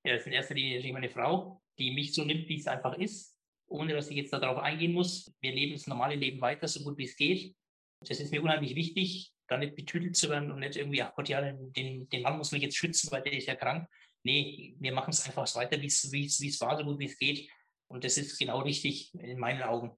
Ja, 0.06 0.13
das 0.13 0.22
ist 0.22 0.28
in 0.28 0.34
erster 0.34 0.54
Linie 0.54 0.76
natürlich 0.76 0.94
meine 0.94 1.10
Frau, 1.10 1.62
die 1.80 1.92
mich 1.92 2.14
so 2.14 2.24
nimmt, 2.24 2.48
wie 2.48 2.58
es 2.58 2.68
einfach 2.68 2.98
ist, 2.98 3.38
ohne 3.68 3.94
dass 3.94 4.10
ich 4.10 4.18
jetzt 4.18 4.34
darauf 4.34 4.58
eingehen 4.58 4.94
muss. 4.94 5.34
Wir 5.42 5.54
leben 5.54 5.74
das 5.74 5.88
normale 5.88 6.16
Leben 6.16 6.42
weiter, 6.42 6.68
so 6.68 6.84
gut 6.84 6.98
wie 6.98 7.06
es 7.06 7.16
geht. 7.16 7.56
Das 8.02 8.20
ist 8.20 8.32
mir 8.32 8.42
unheimlich 8.42 8.76
wichtig, 8.76 9.32
da 9.48 9.58
nicht 9.58 9.76
betütelt 9.76 10.16
zu 10.16 10.30
werden 10.30 10.52
und 10.52 10.60
nicht 10.60 10.76
irgendwie, 10.76 11.02
ach 11.02 11.14
Gott, 11.16 11.30
ja, 11.30 11.42
den, 11.42 12.10
den 12.10 12.22
Mann 12.22 12.38
muss 12.38 12.52
man 12.52 12.62
jetzt 12.62 12.78
schützen, 12.78 13.12
weil 13.12 13.22
der 13.22 13.34
ist 13.34 13.48
ja 13.48 13.56
krank. 13.56 13.88
Nee, 14.24 14.76
wir 14.80 14.94
machen 14.94 15.12
es 15.12 15.26
einfach 15.26 15.54
weiter, 15.56 15.82
wie 15.82 15.88
es 15.88 16.62
war, 16.62 16.78
so 16.78 16.84
gut 16.84 17.00
wie 17.00 17.06
es 17.06 17.18
geht. 17.18 17.50
Und 17.88 18.04
das 18.04 18.18
ist 18.18 18.38
genau 18.38 18.60
richtig 18.62 19.14
in 19.16 19.38
meinen 19.38 19.62
Augen. 19.64 19.98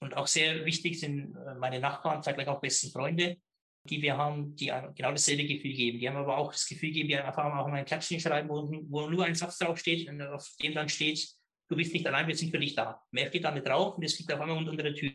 Und 0.00 0.16
auch 0.16 0.26
sehr 0.26 0.64
wichtig 0.66 1.00
sind 1.00 1.34
äh, 1.36 1.54
meine 1.54 1.80
Nachbarn, 1.80 2.22
zeitgleich 2.22 2.48
auch 2.48 2.60
besten 2.60 2.90
Freunde, 2.90 3.38
die 3.86 4.02
wir 4.02 4.16
haben, 4.16 4.54
die 4.56 4.66
genau 4.66 5.10
dasselbe 5.10 5.46
Gefühl 5.46 5.72
geben. 5.72 5.98
Die 5.98 6.08
haben 6.08 6.16
aber 6.16 6.36
auch 6.36 6.52
das 6.52 6.66
Gefühl 6.66 6.90
geben, 6.90 7.08
die 7.08 7.16
einfach 7.16 7.44
auch 7.44 7.68
mal 7.68 7.72
ein 7.72 7.84
Klatschen 7.84 8.20
schreiben, 8.20 8.48
wo, 8.48 8.68
wo 8.88 9.08
nur 9.08 9.24
ein 9.24 9.34
Satz 9.34 9.58
drauf 9.58 9.78
steht 9.78 10.08
und 10.08 10.20
auf 10.22 10.48
dem 10.62 10.74
dann 10.74 10.88
steht, 10.88 11.28
du 11.68 11.76
bist 11.76 11.92
nicht 11.92 12.06
allein, 12.06 12.26
wir 12.26 12.36
sind 12.36 12.50
für 12.50 12.58
dich 12.58 12.74
da. 12.74 13.02
Mehr 13.10 13.28
steht 13.28 13.44
da 13.44 13.50
nicht 13.50 13.66
drauf 13.66 13.96
und 13.96 14.04
das 14.04 14.18
liegt 14.18 14.32
auf 14.32 14.40
einmal 14.40 14.56
unter 14.56 14.82
der 14.82 14.94
Tür. 14.94 15.12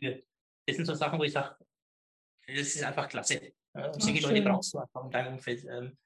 Das 0.66 0.76
sind 0.76 0.86
so 0.86 0.94
Sachen, 0.94 1.20
wo 1.20 1.24
ich 1.24 1.32
sage, 1.32 1.56
das 2.48 2.76
ist 2.76 2.84
einfach 2.84 3.08
klasse. 3.08 3.54
Und 3.74 4.02
solche 4.02 4.22
Leute 4.22 4.42
brauchst 4.42 4.74
du 4.74 4.80
einfach 4.80 5.06
in 5.06 5.12
deinem 5.12 5.34
Umfeld. 5.34 5.64
Ähm, 5.66 5.98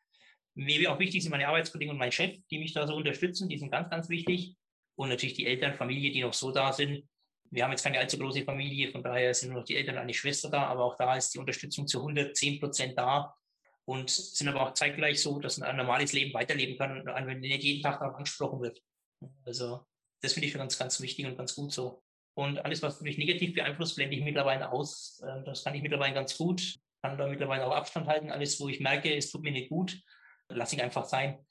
mir 0.56 0.92
auch 0.92 1.00
wichtig 1.00 1.22
sind 1.22 1.32
meine 1.32 1.48
Arbeitskollegen 1.48 1.92
und 1.92 1.98
mein 1.98 2.12
Chef, 2.12 2.38
die 2.50 2.60
mich 2.60 2.74
da 2.74 2.88
so 2.88 2.96
unterstützen, 2.96 3.50
die 3.50 3.58
sind 3.58 3.72
ganz, 3.72 3.90
ganz 3.90 4.10
wichtig. 4.10 4.56
Und 4.98 5.10
natürlich 5.10 5.36
die 5.36 5.46
Eltern, 5.46 5.74
Familie, 5.74 6.12
die 6.12 6.22
noch 6.22 6.34
so 6.34 6.52
da 6.52 6.72
sind. 6.72 7.04
Wir 7.52 7.64
haben 7.64 7.72
jetzt 7.72 7.84
keine 7.84 8.00
allzu 8.00 8.18
große 8.18 8.44
Familie, 8.44 8.92
von 8.92 9.04
daher 9.04 9.34
sind 9.34 9.52
nur 9.52 9.60
noch 9.60 9.66
die 9.66 9.76
Eltern 9.76 9.96
und 9.96 10.02
eine 10.02 10.14
Schwester 10.14 10.50
da, 10.50 10.66
aber 10.66 10.84
auch 10.84 10.96
da 10.98 11.16
ist 11.16 11.34
die 11.34 11.40
Unterstützung 11.40 11.88
zu 11.88 12.00
110 12.00 12.60
Prozent 12.60 12.98
da 12.98 13.36
und 13.86 14.10
sind 14.10 14.48
aber 14.48 14.62
auch 14.62 14.74
zeitgleich 14.74 15.22
so, 15.22 15.40
dass 15.40 15.62
ein 15.62 15.78
normales 15.78 16.12
Leben 16.12 16.34
weiterleben 16.34 16.78
kann, 16.78 17.06
wenn 17.06 17.40
nicht 17.40 17.64
jeden 17.64 17.82
Tag 17.82 18.00
darauf 18.00 18.16
angesprochen 18.16 18.62
wird. 18.62 18.82
Also 19.46 19.86
das 20.22 20.34
finde 20.34 20.48
ich 20.48 20.54
für 20.54 20.58
ganz, 20.58 20.78
ganz 20.78 21.00
wichtig 21.02 21.26
und 21.26 21.38
ganz 21.38 21.56
gut 21.56 21.72
so. 21.72 22.02
Und 22.34 22.60
alles, 22.66 22.82
was 22.82 23.00
mich 23.02 23.18
negativ 23.18 23.54
beeinflusst, 23.54 23.96
blende 23.96 24.18
ich 24.18 24.24
mittlerweile 24.24 24.72
aus. 24.72 25.22
Ähm, 25.26 25.46
das 25.46 25.64
kann 25.64 25.74
ich 25.74 25.82
mittlerweile 25.82 26.14
ganz 26.14 26.38
gut. 26.38 26.76
Kann 27.02 27.18
da 27.18 27.28
mittlerweile 27.28 27.66
auch 27.66 27.76
Abstand 27.76 28.08
halten. 28.08 28.32
Alles, 28.32 28.60
wo 28.60 28.68
ich 28.68 28.80
merke, 28.80 29.16
es 29.16 29.32
tut 29.32 29.44
mir 29.44 29.52
nicht 29.52 29.70
gut, 29.70 29.98
lasse 30.50 30.76
ich 30.76 30.84
einfach 30.84 31.06
sein. 31.06 31.46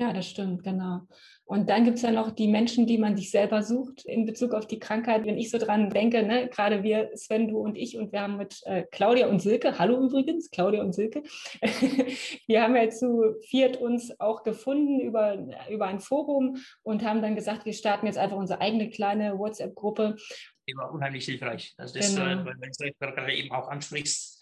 Ja, 0.00 0.14
das 0.14 0.30
stimmt, 0.30 0.62
genau. 0.64 1.06
Und 1.44 1.68
dann 1.68 1.84
gibt 1.84 1.98
es 1.98 2.02
ja 2.02 2.10
noch 2.10 2.30
die 2.30 2.48
Menschen, 2.48 2.86
die 2.86 2.96
man 2.96 3.18
sich 3.18 3.30
selber 3.30 3.62
sucht 3.62 4.06
in 4.06 4.24
Bezug 4.24 4.54
auf 4.54 4.66
die 4.66 4.78
Krankheit. 4.78 5.26
Wenn 5.26 5.36
ich 5.36 5.50
so 5.50 5.58
dran 5.58 5.90
denke, 5.90 6.22
ne, 6.22 6.48
gerade 6.48 6.82
wir, 6.82 7.10
Sven, 7.16 7.48
du 7.48 7.58
und 7.58 7.76
ich, 7.76 7.98
und 7.98 8.10
wir 8.10 8.22
haben 8.22 8.38
mit 8.38 8.62
äh, 8.64 8.84
Claudia 8.90 9.26
und 9.26 9.40
Silke, 9.40 9.78
hallo 9.78 10.02
übrigens, 10.02 10.50
Claudia 10.50 10.80
und 10.80 10.94
Silke, 10.94 11.22
wir 12.46 12.62
haben 12.62 12.76
ja 12.76 12.88
zu 12.88 13.34
viert 13.50 13.76
uns 13.76 14.18
auch 14.20 14.42
gefunden 14.42 15.00
über, 15.00 15.46
über 15.68 15.86
ein 15.86 16.00
Forum 16.00 16.56
und 16.82 17.04
haben 17.04 17.20
dann 17.20 17.34
gesagt, 17.34 17.66
wir 17.66 17.74
starten 17.74 18.06
jetzt 18.06 18.16
einfach 18.16 18.38
unsere 18.38 18.62
eigene 18.62 18.88
kleine 18.88 19.38
WhatsApp-Gruppe. 19.38 20.16
Die 20.66 20.76
war 20.76 20.90
unheimlich 20.94 21.26
hilfreich. 21.26 21.74
Also 21.76 21.98
das, 21.98 22.14
genau. 22.14 22.40
äh, 22.40 22.46
weil 22.46 22.54
du 22.54 22.92
gerade 22.98 23.34
eben 23.34 23.52
auch 23.52 23.68
ansprichst, 23.68 24.40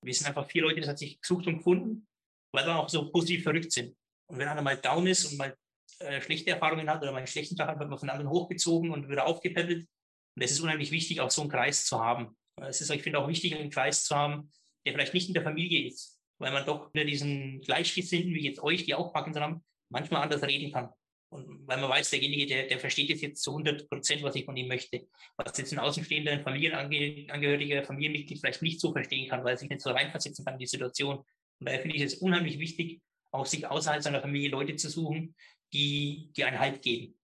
wir 0.00 0.14
sind 0.14 0.28
einfach 0.28 0.46
vier 0.46 0.62
Leute, 0.62 0.80
das 0.80 0.88
hat 0.88 0.98
sich 0.98 1.20
gesucht 1.20 1.46
und 1.46 1.58
gefunden, 1.58 2.06
weil 2.52 2.64
wir 2.64 2.78
auch 2.78 2.88
so 2.88 3.10
positiv 3.10 3.42
verrückt 3.42 3.72
sind. 3.72 3.94
Und 4.34 4.40
wenn 4.40 4.48
einer 4.48 4.62
mal 4.62 4.76
down 4.76 5.06
ist 5.06 5.26
und 5.26 5.38
mal 5.38 5.56
äh, 6.00 6.20
schlechte 6.20 6.50
Erfahrungen 6.50 6.90
hat 6.90 7.00
oder 7.00 7.12
mal 7.12 7.18
einen 7.18 7.28
schlechten 7.28 7.54
Tag 7.54 7.68
hat, 7.68 7.78
wird 7.78 7.88
man 7.88 8.00
von 8.00 8.10
anderen 8.10 8.28
hochgezogen 8.28 8.90
und 8.90 9.08
wieder 9.08 9.26
aufgepäppelt. 9.26 9.86
Und 10.34 10.42
es 10.42 10.50
ist 10.50 10.58
unheimlich 10.58 10.90
wichtig, 10.90 11.20
auch 11.20 11.30
so 11.30 11.42
einen 11.42 11.52
Kreis 11.52 11.86
zu 11.86 12.00
haben. 12.00 12.36
Es 12.56 12.80
ist, 12.80 12.90
ich 12.90 13.04
finde, 13.04 13.20
auch 13.20 13.28
wichtig, 13.28 13.54
einen 13.54 13.70
Kreis 13.70 14.02
zu 14.02 14.16
haben, 14.16 14.50
der 14.84 14.92
vielleicht 14.92 15.14
nicht 15.14 15.28
in 15.28 15.34
der 15.34 15.44
Familie 15.44 15.86
ist, 15.86 16.18
weil 16.38 16.50
man 16.50 16.66
doch 16.66 16.92
mit 16.94 17.08
diesen 17.08 17.60
Gleichgesinnten, 17.60 18.34
wie 18.34 18.44
jetzt 18.44 18.60
euch, 18.60 18.84
die 18.84 18.96
auch 18.96 19.12
Parkinson 19.12 19.42
haben, 19.44 19.64
manchmal 19.88 20.22
anders 20.22 20.42
reden 20.42 20.72
kann. 20.72 20.88
Und 21.28 21.68
weil 21.68 21.80
man 21.80 21.90
weiß, 21.90 22.10
derjenige, 22.10 22.46
der, 22.46 22.66
der 22.66 22.80
versteht 22.80 23.10
es 23.10 23.20
jetzt 23.20 23.40
zu 23.40 23.52
100 23.52 23.88
Prozent, 23.88 24.24
was 24.24 24.34
ich 24.34 24.46
von 24.46 24.56
ihm 24.56 24.66
möchte. 24.66 25.06
Was 25.36 25.56
jetzt 25.56 25.72
ein 25.72 25.78
außenstehender, 25.78 26.32
ein 26.32 26.42
Familienangehöriger, 26.42 27.84
Familienmitglied 27.84 28.40
vielleicht 28.40 28.62
nicht 28.62 28.80
so 28.80 28.92
verstehen 28.92 29.28
kann, 29.28 29.44
weil 29.44 29.54
er 29.54 29.58
sich 29.58 29.70
nicht 29.70 29.80
so 29.80 29.90
reinversetzen 29.90 30.44
kann 30.44 30.54
in 30.54 30.60
die 30.60 30.66
Situation. 30.66 31.18
Und 31.18 31.68
daher 31.68 31.78
finde 31.78 31.96
ich 31.96 32.02
es 32.02 32.14
unheimlich 32.14 32.58
wichtig, 32.58 33.00
auch 33.34 33.46
sich 33.46 33.66
außerhalb 33.66 34.02
seiner 34.02 34.20
Familie 34.20 34.50
Leute 34.50 34.76
zu 34.76 34.88
suchen, 34.88 35.34
die, 35.72 36.30
die 36.36 36.44
einen 36.44 36.60
Halt 36.60 36.82
geben. 36.82 37.18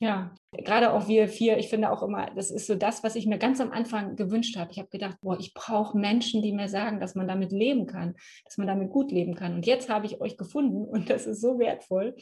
Ja, 0.00 0.34
gerade 0.52 0.92
auch 0.92 1.08
wir 1.08 1.28
vier, 1.28 1.56
ich 1.56 1.68
finde 1.68 1.90
auch 1.90 2.02
immer, 2.02 2.30
das 2.34 2.50
ist 2.50 2.66
so 2.66 2.74
das, 2.74 3.02
was 3.02 3.16
ich 3.16 3.26
mir 3.26 3.38
ganz 3.38 3.60
am 3.60 3.70
Anfang 3.70 4.16
gewünscht 4.16 4.56
habe. 4.56 4.70
Ich 4.70 4.78
habe 4.78 4.90
gedacht, 4.90 5.16
boah, 5.22 5.38
ich 5.38 5.54
brauche 5.54 5.96
Menschen, 5.96 6.42
die 6.42 6.52
mir 6.52 6.68
sagen, 6.68 7.00
dass 7.00 7.14
man 7.14 7.26
damit 7.26 7.52
leben 7.52 7.86
kann, 7.86 8.14
dass 8.44 8.58
man 8.58 8.66
damit 8.66 8.90
gut 8.90 9.12
leben 9.12 9.34
kann. 9.34 9.54
Und 9.54 9.66
jetzt 9.66 9.88
habe 9.88 10.04
ich 10.04 10.20
euch 10.20 10.36
gefunden 10.36 10.84
und 10.90 11.08
das 11.08 11.26
ist 11.26 11.40
so 11.40 11.58
wertvoll. 11.58 12.16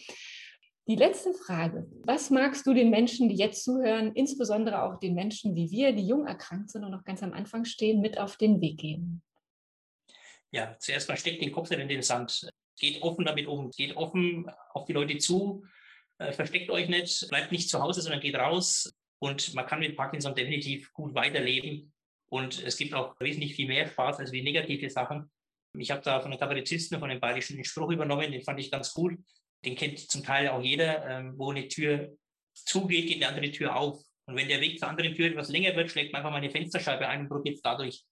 Die 0.88 0.96
letzte 0.96 1.32
Frage. 1.32 1.88
Was 2.04 2.30
magst 2.30 2.66
du 2.66 2.74
den 2.74 2.90
Menschen, 2.90 3.28
die 3.28 3.36
jetzt 3.36 3.64
zuhören, 3.64 4.12
insbesondere 4.14 4.82
auch 4.82 4.98
den 4.98 5.14
Menschen 5.14 5.56
wie 5.56 5.70
wir, 5.70 5.92
die 5.92 6.06
jung 6.06 6.26
erkrankt 6.26 6.70
sind 6.70 6.84
und 6.84 6.90
noch 6.90 7.04
ganz 7.04 7.22
am 7.22 7.32
Anfang 7.32 7.64
stehen, 7.64 8.00
mit 8.00 8.18
auf 8.18 8.36
den 8.36 8.60
Weg 8.60 8.78
geben? 8.78 9.22
Ja, 10.52 10.76
zuerst 10.78 11.08
mal 11.08 11.16
steckt 11.16 11.40
den 11.40 11.52
Kopf 11.52 11.70
in 11.70 11.88
den 11.88 12.02
Sand. 12.02 12.48
Geht 12.78 13.02
offen 13.02 13.24
damit 13.24 13.46
um. 13.46 13.70
Geht 13.70 13.96
offen 13.96 14.50
auf 14.72 14.84
die 14.86 14.92
Leute 14.92 15.18
zu. 15.18 15.64
Äh, 16.18 16.32
versteckt 16.32 16.70
euch 16.70 16.88
nicht. 16.88 17.28
Bleibt 17.28 17.52
nicht 17.52 17.68
zu 17.68 17.80
Hause, 17.80 18.02
sondern 18.02 18.20
geht 18.20 18.34
raus. 18.34 18.92
Und 19.18 19.54
man 19.54 19.66
kann 19.66 19.80
mit 19.80 19.96
Parkinson 19.96 20.34
definitiv 20.34 20.92
gut 20.92 21.14
weiterleben. 21.14 21.92
Und 22.28 22.62
es 22.62 22.76
gibt 22.76 22.94
auch 22.94 23.14
wesentlich 23.20 23.54
viel 23.54 23.68
mehr 23.68 23.86
Spaß 23.86 24.18
als 24.18 24.32
wie 24.32 24.42
negative 24.42 24.88
Sachen. 24.90 25.30
Ich 25.78 25.90
habe 25.90 26.02
da 26.02 26.20
von 26.20 26.30
den 26.30 26.40
Kabarettisten 26.40 26.98
von 26.98 27.08
dem 27.08 27.20
Bayerischen 27.20 27.56
den 27.56 27.64
Spruch 27.64 27.90
übernommen, 27.90 28.30
den 28.30 28.42
fand 28.42 28.60
ich 28.60 28.70
ganz 28.70 28.94
cool 28.96 29.18
den 29.64 29.76
kennt 29.76 29.98
zum 29.98 30.22
Teil 30.22 30.48
auch 30.48 30.62
jeder, 30.62 31.06
ähm, 31.08 31.34
wo 31.36 31.50
eine 31.50 31.68
Tür 31.68 32.16
zugeht, 32.54 33.08
geht 33.08 33.22
eine 33.22 33.28
andere 33.28 33.50
Tür 33.50 33.76
auf. 33.76 34.02
Und 34.26 34.36
wenn 34.36 34.48
der 34.48 34.60
Weg 34.60 34.78
zur 34.78 34.88
anderen 34.88 35.14
Tür 35.14 35.26
etwas 35.26 35.48
länger 35.48 35.74
wird, 35.76 35.90
schlägt 35.90 36.12
man 36.12 36.20
einfach 36.20 36.30
mal 36.30 36.38
eine 36.38 36.50
Fensterscheibe 36.50 37.08
ein 37.08 37.22
und 37.22 37.28
probiert 37.28 37.56
es 37.56 37.62
dadurch. 37.62 38.04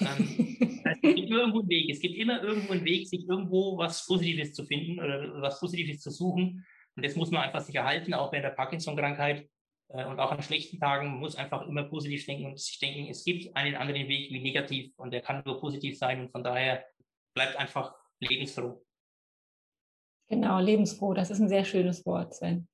Ähm, 0.00 0.56
es 1.02 1.14
gibt 1.14 1.18
immer 1.30 1.40
irgendwo 1.40 1.60
einen 1.60 1.68
Weg. 1.68 1.90
Es 1.90 2.00
gibt 2.00 2.16
immer 2.16 2.42
irgendwo 2.42 2.72
einen 2.72 2.84
Weg, 2.84 3.08
sich 3.08 3.28
irgendwo 3.28 3.76
was 3.76 4.06
Positives 4.06 4.54
zu 4.54 4.64
finden 4.64 4.98
oder 4.98 5.42
was 5.42 5.60
Positives 5.60 6.00
zu 6.00 6.10
suchen. 6.10 6.64
Und 6.94 7.04
das 7.04 7.16
muss 7.16 7.30
man 7.30 7.42
einfach 7.42 7.60
sich 7.60 7.74
erhalten, 7.74 8.14
auch 8.14 8.32
während 8.32 8.44
der 8.44 8.50
Parkinson-Krankheit 8.50 9.48
äh, 9.88 10.04
und 10.04 10.20
auch 10.20 10.30
an 10.30 10.42
schlechten 10.42 10.78
Tagen. 10.78 11.08
Man 11.08 11.20
muss 11.20 11.36
einfach 11.36 11.66
immer 11.66 11.84
positiv 11.84 12.24
denken 12.26 12.46
und 12.46 12.60
sich 12.60 12.78
denken, 12.78 13.10
es 13.10 13.24
gibt 13.24 13.54
einen 13.56 13.74
anderen 13.74 14.08
Weg 14.08 14.30
wie 14.30 14.40
negativ 14.40 14.92
und 14.96 15.12
der 15.12 15.22
kann 15.22 15.42
nur 15.44 15.60
positiv 15.60 15.98
sein. 15.98 16.20
Und 16.20 16.30
von 16.30 16.44
daher 16.44 16.84
bleibt 17.34 17.56
einfach 17.56 17.94
lebensfroh. 18.20 18.84
Genau, 20.28 20.60
lebensfroh, 20.60 21.12
das 21.12 21.30
ist 21.30 21.40
ein 21.40 21.48
sehr 21.48 21.64
schönes 21.64 22.06
Wort, 22.06 22.34
Sven. 22.34 22.68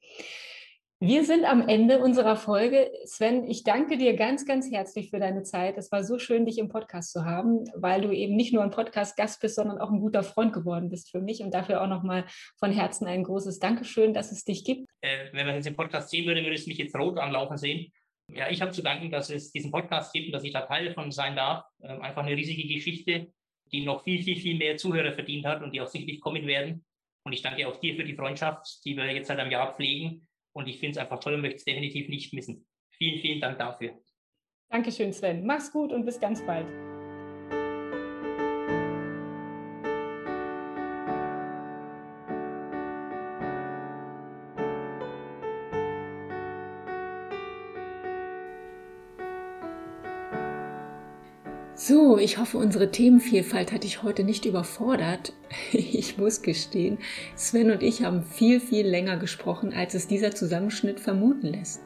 Wir 1.01 1.25
sind 1.25 1.45
am 1.45 1.69
Ende 1.69 2.01
unserer 2.01 2.35
Folge. 2.35 2.91
Sven, 3.05 3.49
ich 3.49 3.63
danke 3.63 3.99
dir 3.99 4.17
ganz, 4.17 4.45
ganz 4.47 4.69
herzlich 4.69 5.11
für 5.11 5.21
deine 5.21 5.45
Zeit. 5.45 5.79
Es 5.79 5.93
war 5.93 6.03
so 6.03 6.19
schön, 6.19 6.45
dich 6.45 6.59
im 6.59 6.69
Podcast 6.69 7.13
zu 7.13 7.25
haben, 7.25 7.71
weil 7.77 8.01
du 8.01 8.11
eben 8.11 8.35
nicht 8.35 8.53
nur 8.53 8.65
ein 8.65 8.73
Podcast-Gast 8.73 9.41
bist, 9.41 9.55
sondern 9.55 9.79
auch 9.79 9.91
ein 9.91 10.01
guter 10.01 10.25
Freund 10.25 10.53
geworden 10.53 10.89
bist 10.89 11.13
für 11.13 11.21
mich. 11.21 11.41
Und 11.41 11.55
dafür 11.55 11.83
auch 11.83 11.87
nochmal 11.87 12.25
von 12.59 12.73
Herzen 12.73 13.07
ein 13.07 13.23
großes 13.23 13.61
Dankeschön, 13.61 14.13
dass 14.13 14.33
es 14.33 14.43
dich 14.43 14.65
gibt. 14.65 14.89
Äh, 15.01 15.27
wenn 15.31 15.47
man 15.47 15.55
jetzt 15.55 15.67
den 15.67 15.77
Podcast 15.77 16.11
sehen 16.11 16.27
würde, 16.27 16.43
würde 16.43 16.57
es 16.57 16.67
mich 16.67 16.79
jetzt 16.79 16.97
rot 16.97 17.17
anlaufen 17.19 17.59
sehen. 17.59 17.93
Ja, 18.35 18.51
ich 18.51 18.61
habe 18.61 18.73
zu 18.73 18.83
danken, 18.83 19.13
dass 19.13 19.31
es 19.31 19.53
diesen 19.53 19.71
Podcast 19.71 20.13
gibt 20.13 20.27
und 20.27 20.33
dass 20.33 20.43
ich 20.43 20.53
da 20.53 20.63
Teil 20.63 20.87
davon 20.87 21.13
sein 21.13 21.37
darf. 21.37 21.65
Äh, 21.81 21.91
einfach 21.91 22.25
eine 22.25 22.37
riesige 22.37 22.67
Geschichte, 22.67 23.29
die 23.71 23.85
noch 23.85 24.03
viel, 24.03 24.21
viel, 24.25 24.37
viel 24.37 24.59
mehr 24.59 24.77
Zuhörer 24.77 25.13
verdient 25.13 25.47
hat 25.47 25.63
und 25.63 25.73
die 25.73 25.81
auch 25.81 25.87
sicherlich 25.87 26.21
kommen 26.21 26.45
werden. 26.49 26.85
Und 27.23 27.35
ich 27.35 27.43
danke 27.43 27.69
auch 27.69 27.77
dir 27.77 27.95
für 27.95 28.05
die 28.05 28.17
Freundschaft, 28.17 28.85
die 28.85 28.97
wir 28.97 29.07
jetzt 29.13 29.29
seit 29.29 29.39
einem 29.39 29.53
Jahr 29.53 29.77
pflegen. 29.77 30.28
Und 30.59 30.67
ich 30.67 30.81
finde 30.81 30.91
es 30.91 30.99
einfach 30.99 31.21
toll 31.21 31.35
und 31.35 31.41
möchte 31.43 31.59
es 31.59 31.65
definitiv 31.65 32.09
nicht 32.09 32.35
missen. 32.35 32.67
Vielen, 32.91 33.21
vielen 33.21 33.41
Dank 33.41 33.59
dafür. 33.59 33.93
Dankeschön, 34.71 35.13
Sven. 35.13 35.47
Mach's 35.47 35.71
gut 35.71 35.93
und 35.93 36.05
bis 36.05 36.19
ganz 36.19 36.45
bald. 36.45 36.67
So, 51.89 52.19
ich 52.19 52.37
hoffe, 52.37 52.59
unsere 52.59 52.91
Themenvielfalt 52.91 53.73
hat 53.73 53.83
dich 53.83 54.03
heute 54.03 54.23
nicht 54.23 54.45
überfordert. 54.45 55.33
Ich 55.73 56.19
muss 56.19 56.43
gestehen, 56.43 56.99
Sven 57.35 57.71
und 57.71 57.83
ich 57.83 58.05
haben 58.05 58.25
viel, 58.25 58.61
viel 58.61 58.87
länger 58.87 59.17
gesprochen, 59.17 59.73
als 59.73 59.95
es 59.95 60.07
dieser 60.07 60.35
Zusammenschnitt 60.35 61.01
vermuten 61.01 61.47
lässt. 61.47 61.81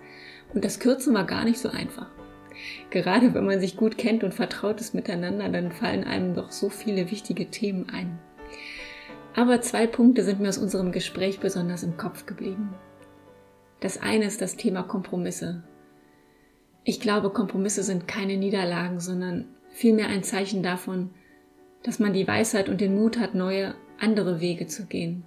Und 0.52 0.64
das 0.64 0.80
Kürzen 0.80 1.14
war 1.14 1.24
gar 1.24 1.44
nicht 1.44 1.60
so 1.60 1.68
einfach. 1.68 2.10
Gerade 2.90 3.32
wenn 3.32 3.46
man 3.46 3.60
sich 3.60 3.76
gut 3.76 3.96
kennt 3.96 4.24
und 4.24 4.34
vertraut 4.34 4.80
ist 4.80 4.92
miteinander, 4.92 5.48
dann 5.48 5.70
fallen 5.70 6.02
einem 6.02 6.34
doch 6.34 6.50
so 6.50 6.68
viele 6.68 7.12
wichtige 7.12 7.48
Themen 7.52 7.88
ein. 7.88 8.18
Aber 9.36 9.60
zwei 9.60 9.86
Punkte 9.86 10.24
sind 10.24 10.40
mir 10.40 10.48
aus 10.48 10.58
unserem 10.58 10.90
Gespräch 10.90 11.38
besonders 11.38 11.84
im 11.84 11.96
Kopf 11.96 12.26
geblieben. 12.26 12.74
Das 13.78 14.02
eine 14.02 14.24
ist 14.24 14.42
das 14.42 14.56
Thema 14.56 14.82
Kompromisse. 14.82 15.62
Ich 16.82 16.98
glaube, 16.98 17.30
Kompromisse 17.30 17.84
sind 17.84 18.08
keine 18.08 18.36
Niederlagen, 18.36 18.98
sondern 18.98 19.46
vielmehr 19.72 20.08
ein 20.08 20.22
Zeichen 20.22 20.62
davon, 20.62 21.10
dass 21.82 21.98
man 21.98 22.12
die 22.12 22.28
Weisheit 22.28 22.68
und 22.68 22.80
den 22.80 22.94
Mut 22.94 23.18
hat, 23.18 23.34
neue, 23.34 23.74
andere 23.98 24.40
Wege 24.40 24.66
zu 24.66 24.86
gehen. 24.86 25.24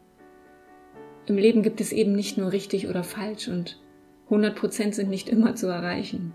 Im 1.28 1.38
Leben 1.38 1.64
gibt 1.64 1.82
es 1.82 1.92
eben 1.92 2.14
nicht 2.14 2.38
nur 2.38 2.52
richtig 2.52 2.88
oder 2.88 3.04
falsch 3.04 3.48
und 3.48 3.82
100 4.26 4.56
Prozent 4.56 4.96
sind 4.96 5.10
nicht 5.10 5.30
immer 5.30 5.56
zu 5.56 5.68
erreichen. 5.68 6.34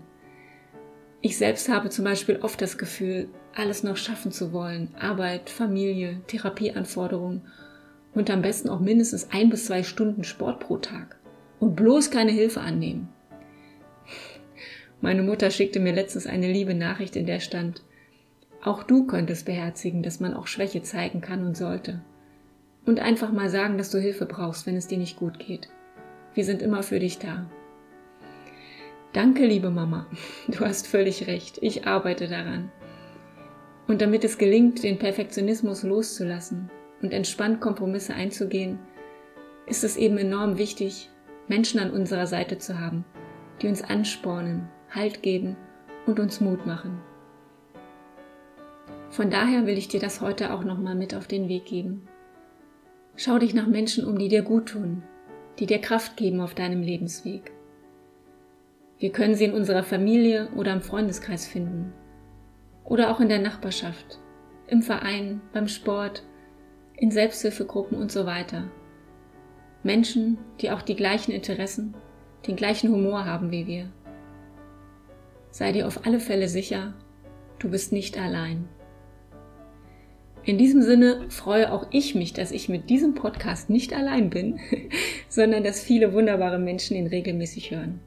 Ich 1.21 1.37
selbst 1.37 1.69
habe 1.69 1.89
zum 1.89 2.05
Beispiel 2.05 2.39
oft 2.41 2.61
das 2.61 2.77
Gefühl, 2.77 3.29
alles 3.53 3.83
noch 3.83 3.97
schaffen 3.97 4.31
zu 4.31 4.53
wollen. 4.53 4.93
Arbeit, 4.99 5.49
Familie, 5.49 6.21
Therapieanforderungen 6.27 7.43
und 8.13 8.29
am 8.29 8.41
besten 8.41 8.69
auch 8.69 8.79
mindestens 8.79 9.29
ein 9.31 9.49
bis 9.49 9.65
zwei 9.65 9.83
Stunden 9.83 10.23
Sport 10.23 10.59
pro 10.59 10.77
Tag. 10.77 11.17
Und 11.59 11.75
bloß 11.75 12.09
keine 12.09 12.31
Hilfe 12.31 12.61
annehmen. 12.61 13.09
Meine 14.99 15.21
Mutter 15.21 15.51
schickte 15.51 15.79
mir 15.79 15.93
letztens 15.93 16.27
eine 16.27 16.51
liebe 16.51 16.73
Nachricht, 16.73 17.15
in 17.15 17.25
der 17.25 17.39
stand, 17.39 17.83
auch 18.63 18.83
du 18.83 19.05
könntest 19.05 19.45
beherzigen, 19.45 20.03
dass 20.03 20.19
man 20.19 20.33
auch 20.33 20.47
Schwäche 20.47 20.83
zeigen 20.83 21.21
kann 21.21 21.45
und 21.45 21.57
sollte. 21.57 22.01
Und 22.85 22.99
einfach 22.99 23.31
mal 23.31 23.49
sagen, 23.49 23.77
dass 23.77 23.89
du 23.91 23.99
Hilfe 23.99 24.25
brauchst, 24.25 24.65
wenn 24.65 24.75
es 24.75 24.87
dir 24.87 24.97
nicht 24.97 25.17
gut 25.17 25.39
geht. 25.39 25.69
Wir 26.33 26.45
sind 26.45 26.61
immer 26.61 26.83
für 26.83 26.99
dich 26.99 27.19
da. 27.19 27.45
Danke, 29.13 29.45
liebe 29.45 29.69
Mama. 29.69 30.07
Du 30.47 30.65
hast 30.65 30.87
völlig 30.87 31.27
recht. 31.27 31.57
Ich 31.61 31.85
arbeite 31.87 32.27
daran. 32.27 32.71
Und 33.87 34.01
damit 34.01 34.23
es 34.23 34.37
gelingt, 34.37 34.83
den 34.83 34.99
Perfektionismus 34.99 35.83
loszulassen 35.83 36.69
und 37.01 37.13
entspannt 37.13 37.61
Kompromisse 37.61 38.13
einzugehen, 38.13 38.79
ist 39.65 39.83
es 39.83 39.97
eben 39.97 40.17
enorm 40.17 40.57
wichtig, 40.57 41.09
Menschen 41.47 41.79
an 41.79 41.91
unserer 41.91 42.27
Seite 42.27 42.57
zu 42.57 42.79
haben, 42.79 43.03
die 43.61 43.67
uns 43.67 43.83
anspornen, 43.83 44.69
Halt 44.89 45.23
geben 45.23 45.55
und 46.05 46.19
uns 46.19 46.41
Mut 46.41 46.65
machen. 46.65 47.01
Von 49.11 49.29
daher 49.29 49.67
will 49.67 49.77
ich 49.77 49.89
dir 49.89 49.99
das 49.99 50.21
heute 50.21 50.53
auch 50.53 50.63
nochmal 50.63 50.95
mit 50.95 51.13
auf 51.13 51.27
den 51.27 51.49
Weg 51.49 51.65
geben. 51.65 52.07
Schau 53.17 53.39
dich 53.39 53.53
nach 53.53 53.67
Menschen 53.67 54.05
um, 54.05 54.17
die 54.17 54.29
dir 54.29 54.41
gut 54.41 54.69
tun, 54.69 55.03
die 55.59 55.65
dir 55.65 55.79
Kraft 55.79 56.15
geben 56.15 56.39
auf 56.39 56.55
deinem 56.55 56.81
Lebensweg. 56.81 57.51
Wir 58.99 59.11
können 59.11 59.35
sie 59.35 59.43
in 59.43 59.53
unserer 59.53 59.83
Familie 59.83 60.47
oder 60.55 60.71
im 60.71 60.81
Freundeskreis 60.81 61.45
finden. 61.45 61.91
Oder 62.85 63.11
auch 63.11 63.19
in 63.19 63.27
der 63.27 63.41
Nachbarschaft, 63.41 64.19
im 64.67 64.81
Verein, 64.81 65.41
beim 65.51 65.67
Sport, 65.67 66.23
in 66.95 67.11
Selbsthilfegruppen 67.11 67.97
und 67.97 68.13
so 68.13 68.25
weiter. 68.25 68.71
Menschen, 69.83 70.37
die 70.61 70.71
auch 70.71 70.81
die 70.81 70.95
gleichen 70.95 71.31
Interessen, 71.31 71.95
den 72.47 72.55
gleichen 72.55 72.89
Humor 72.89 73.25
haben 73.25 73.51
wie 73.51 73.67
wir. 73.67 73.91
Sei 75.49 75.73
dir 75.73 75.85
auf 75.85 76.05
alle 76.05 76.21
Fälle 76.21 76.47
sicher, 76.47 76.93
du 77.59 77.69
bist 77.69 77.91
nicht 77.91 78.17
allein. 78.17 78.69
In 80.43 80.57
diesem 80.57 80.81
Sinne 80.81 81.25
freue 81.29 81.71
auch 81.71 81.87
ich 81.91 82.15
mich, 82.15 82.33
dass 82.33 82.51
ich 82.51 82.67
mit 82.67 82.89
diesem 82.89 83.13
Podcast 83.13 83.69
nicht 83.69 83.93
allein 83.93 84.29
bin, 84.29 84.59
sondern 85.29 85.63
dass 85.63 85.81
viele 85.83 86.13
wunderbare 86.13 86.57
Menschen 86.57 86.97
ihn 86.97 87.07
regelmäßig 87.07 87.71
hören. 87.71 87.99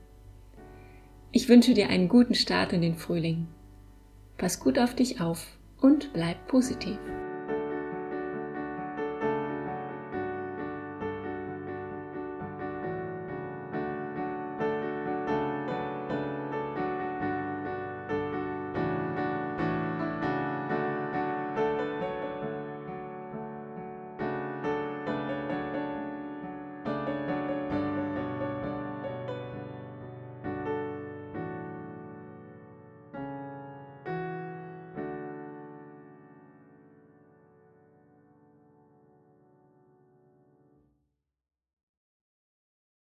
Ich 1.31 1.49
wünsche 1.49 1.75
dir 1.75 1.89
einen 1.89 2.09
guten 2.09 2.35
Start 2.35 2.73
in 2.73 2.83
den 2.83 2.97
Frühling. 2.97 3.47
Pass 4.37 4.59
gut 4.59 4.79
auf 4.79 4.95
dich 4.95 5.21
auf 5.21 5.47
und 5.81 6.13
bleib 6.13 6.49
positiv. 6.49 6.99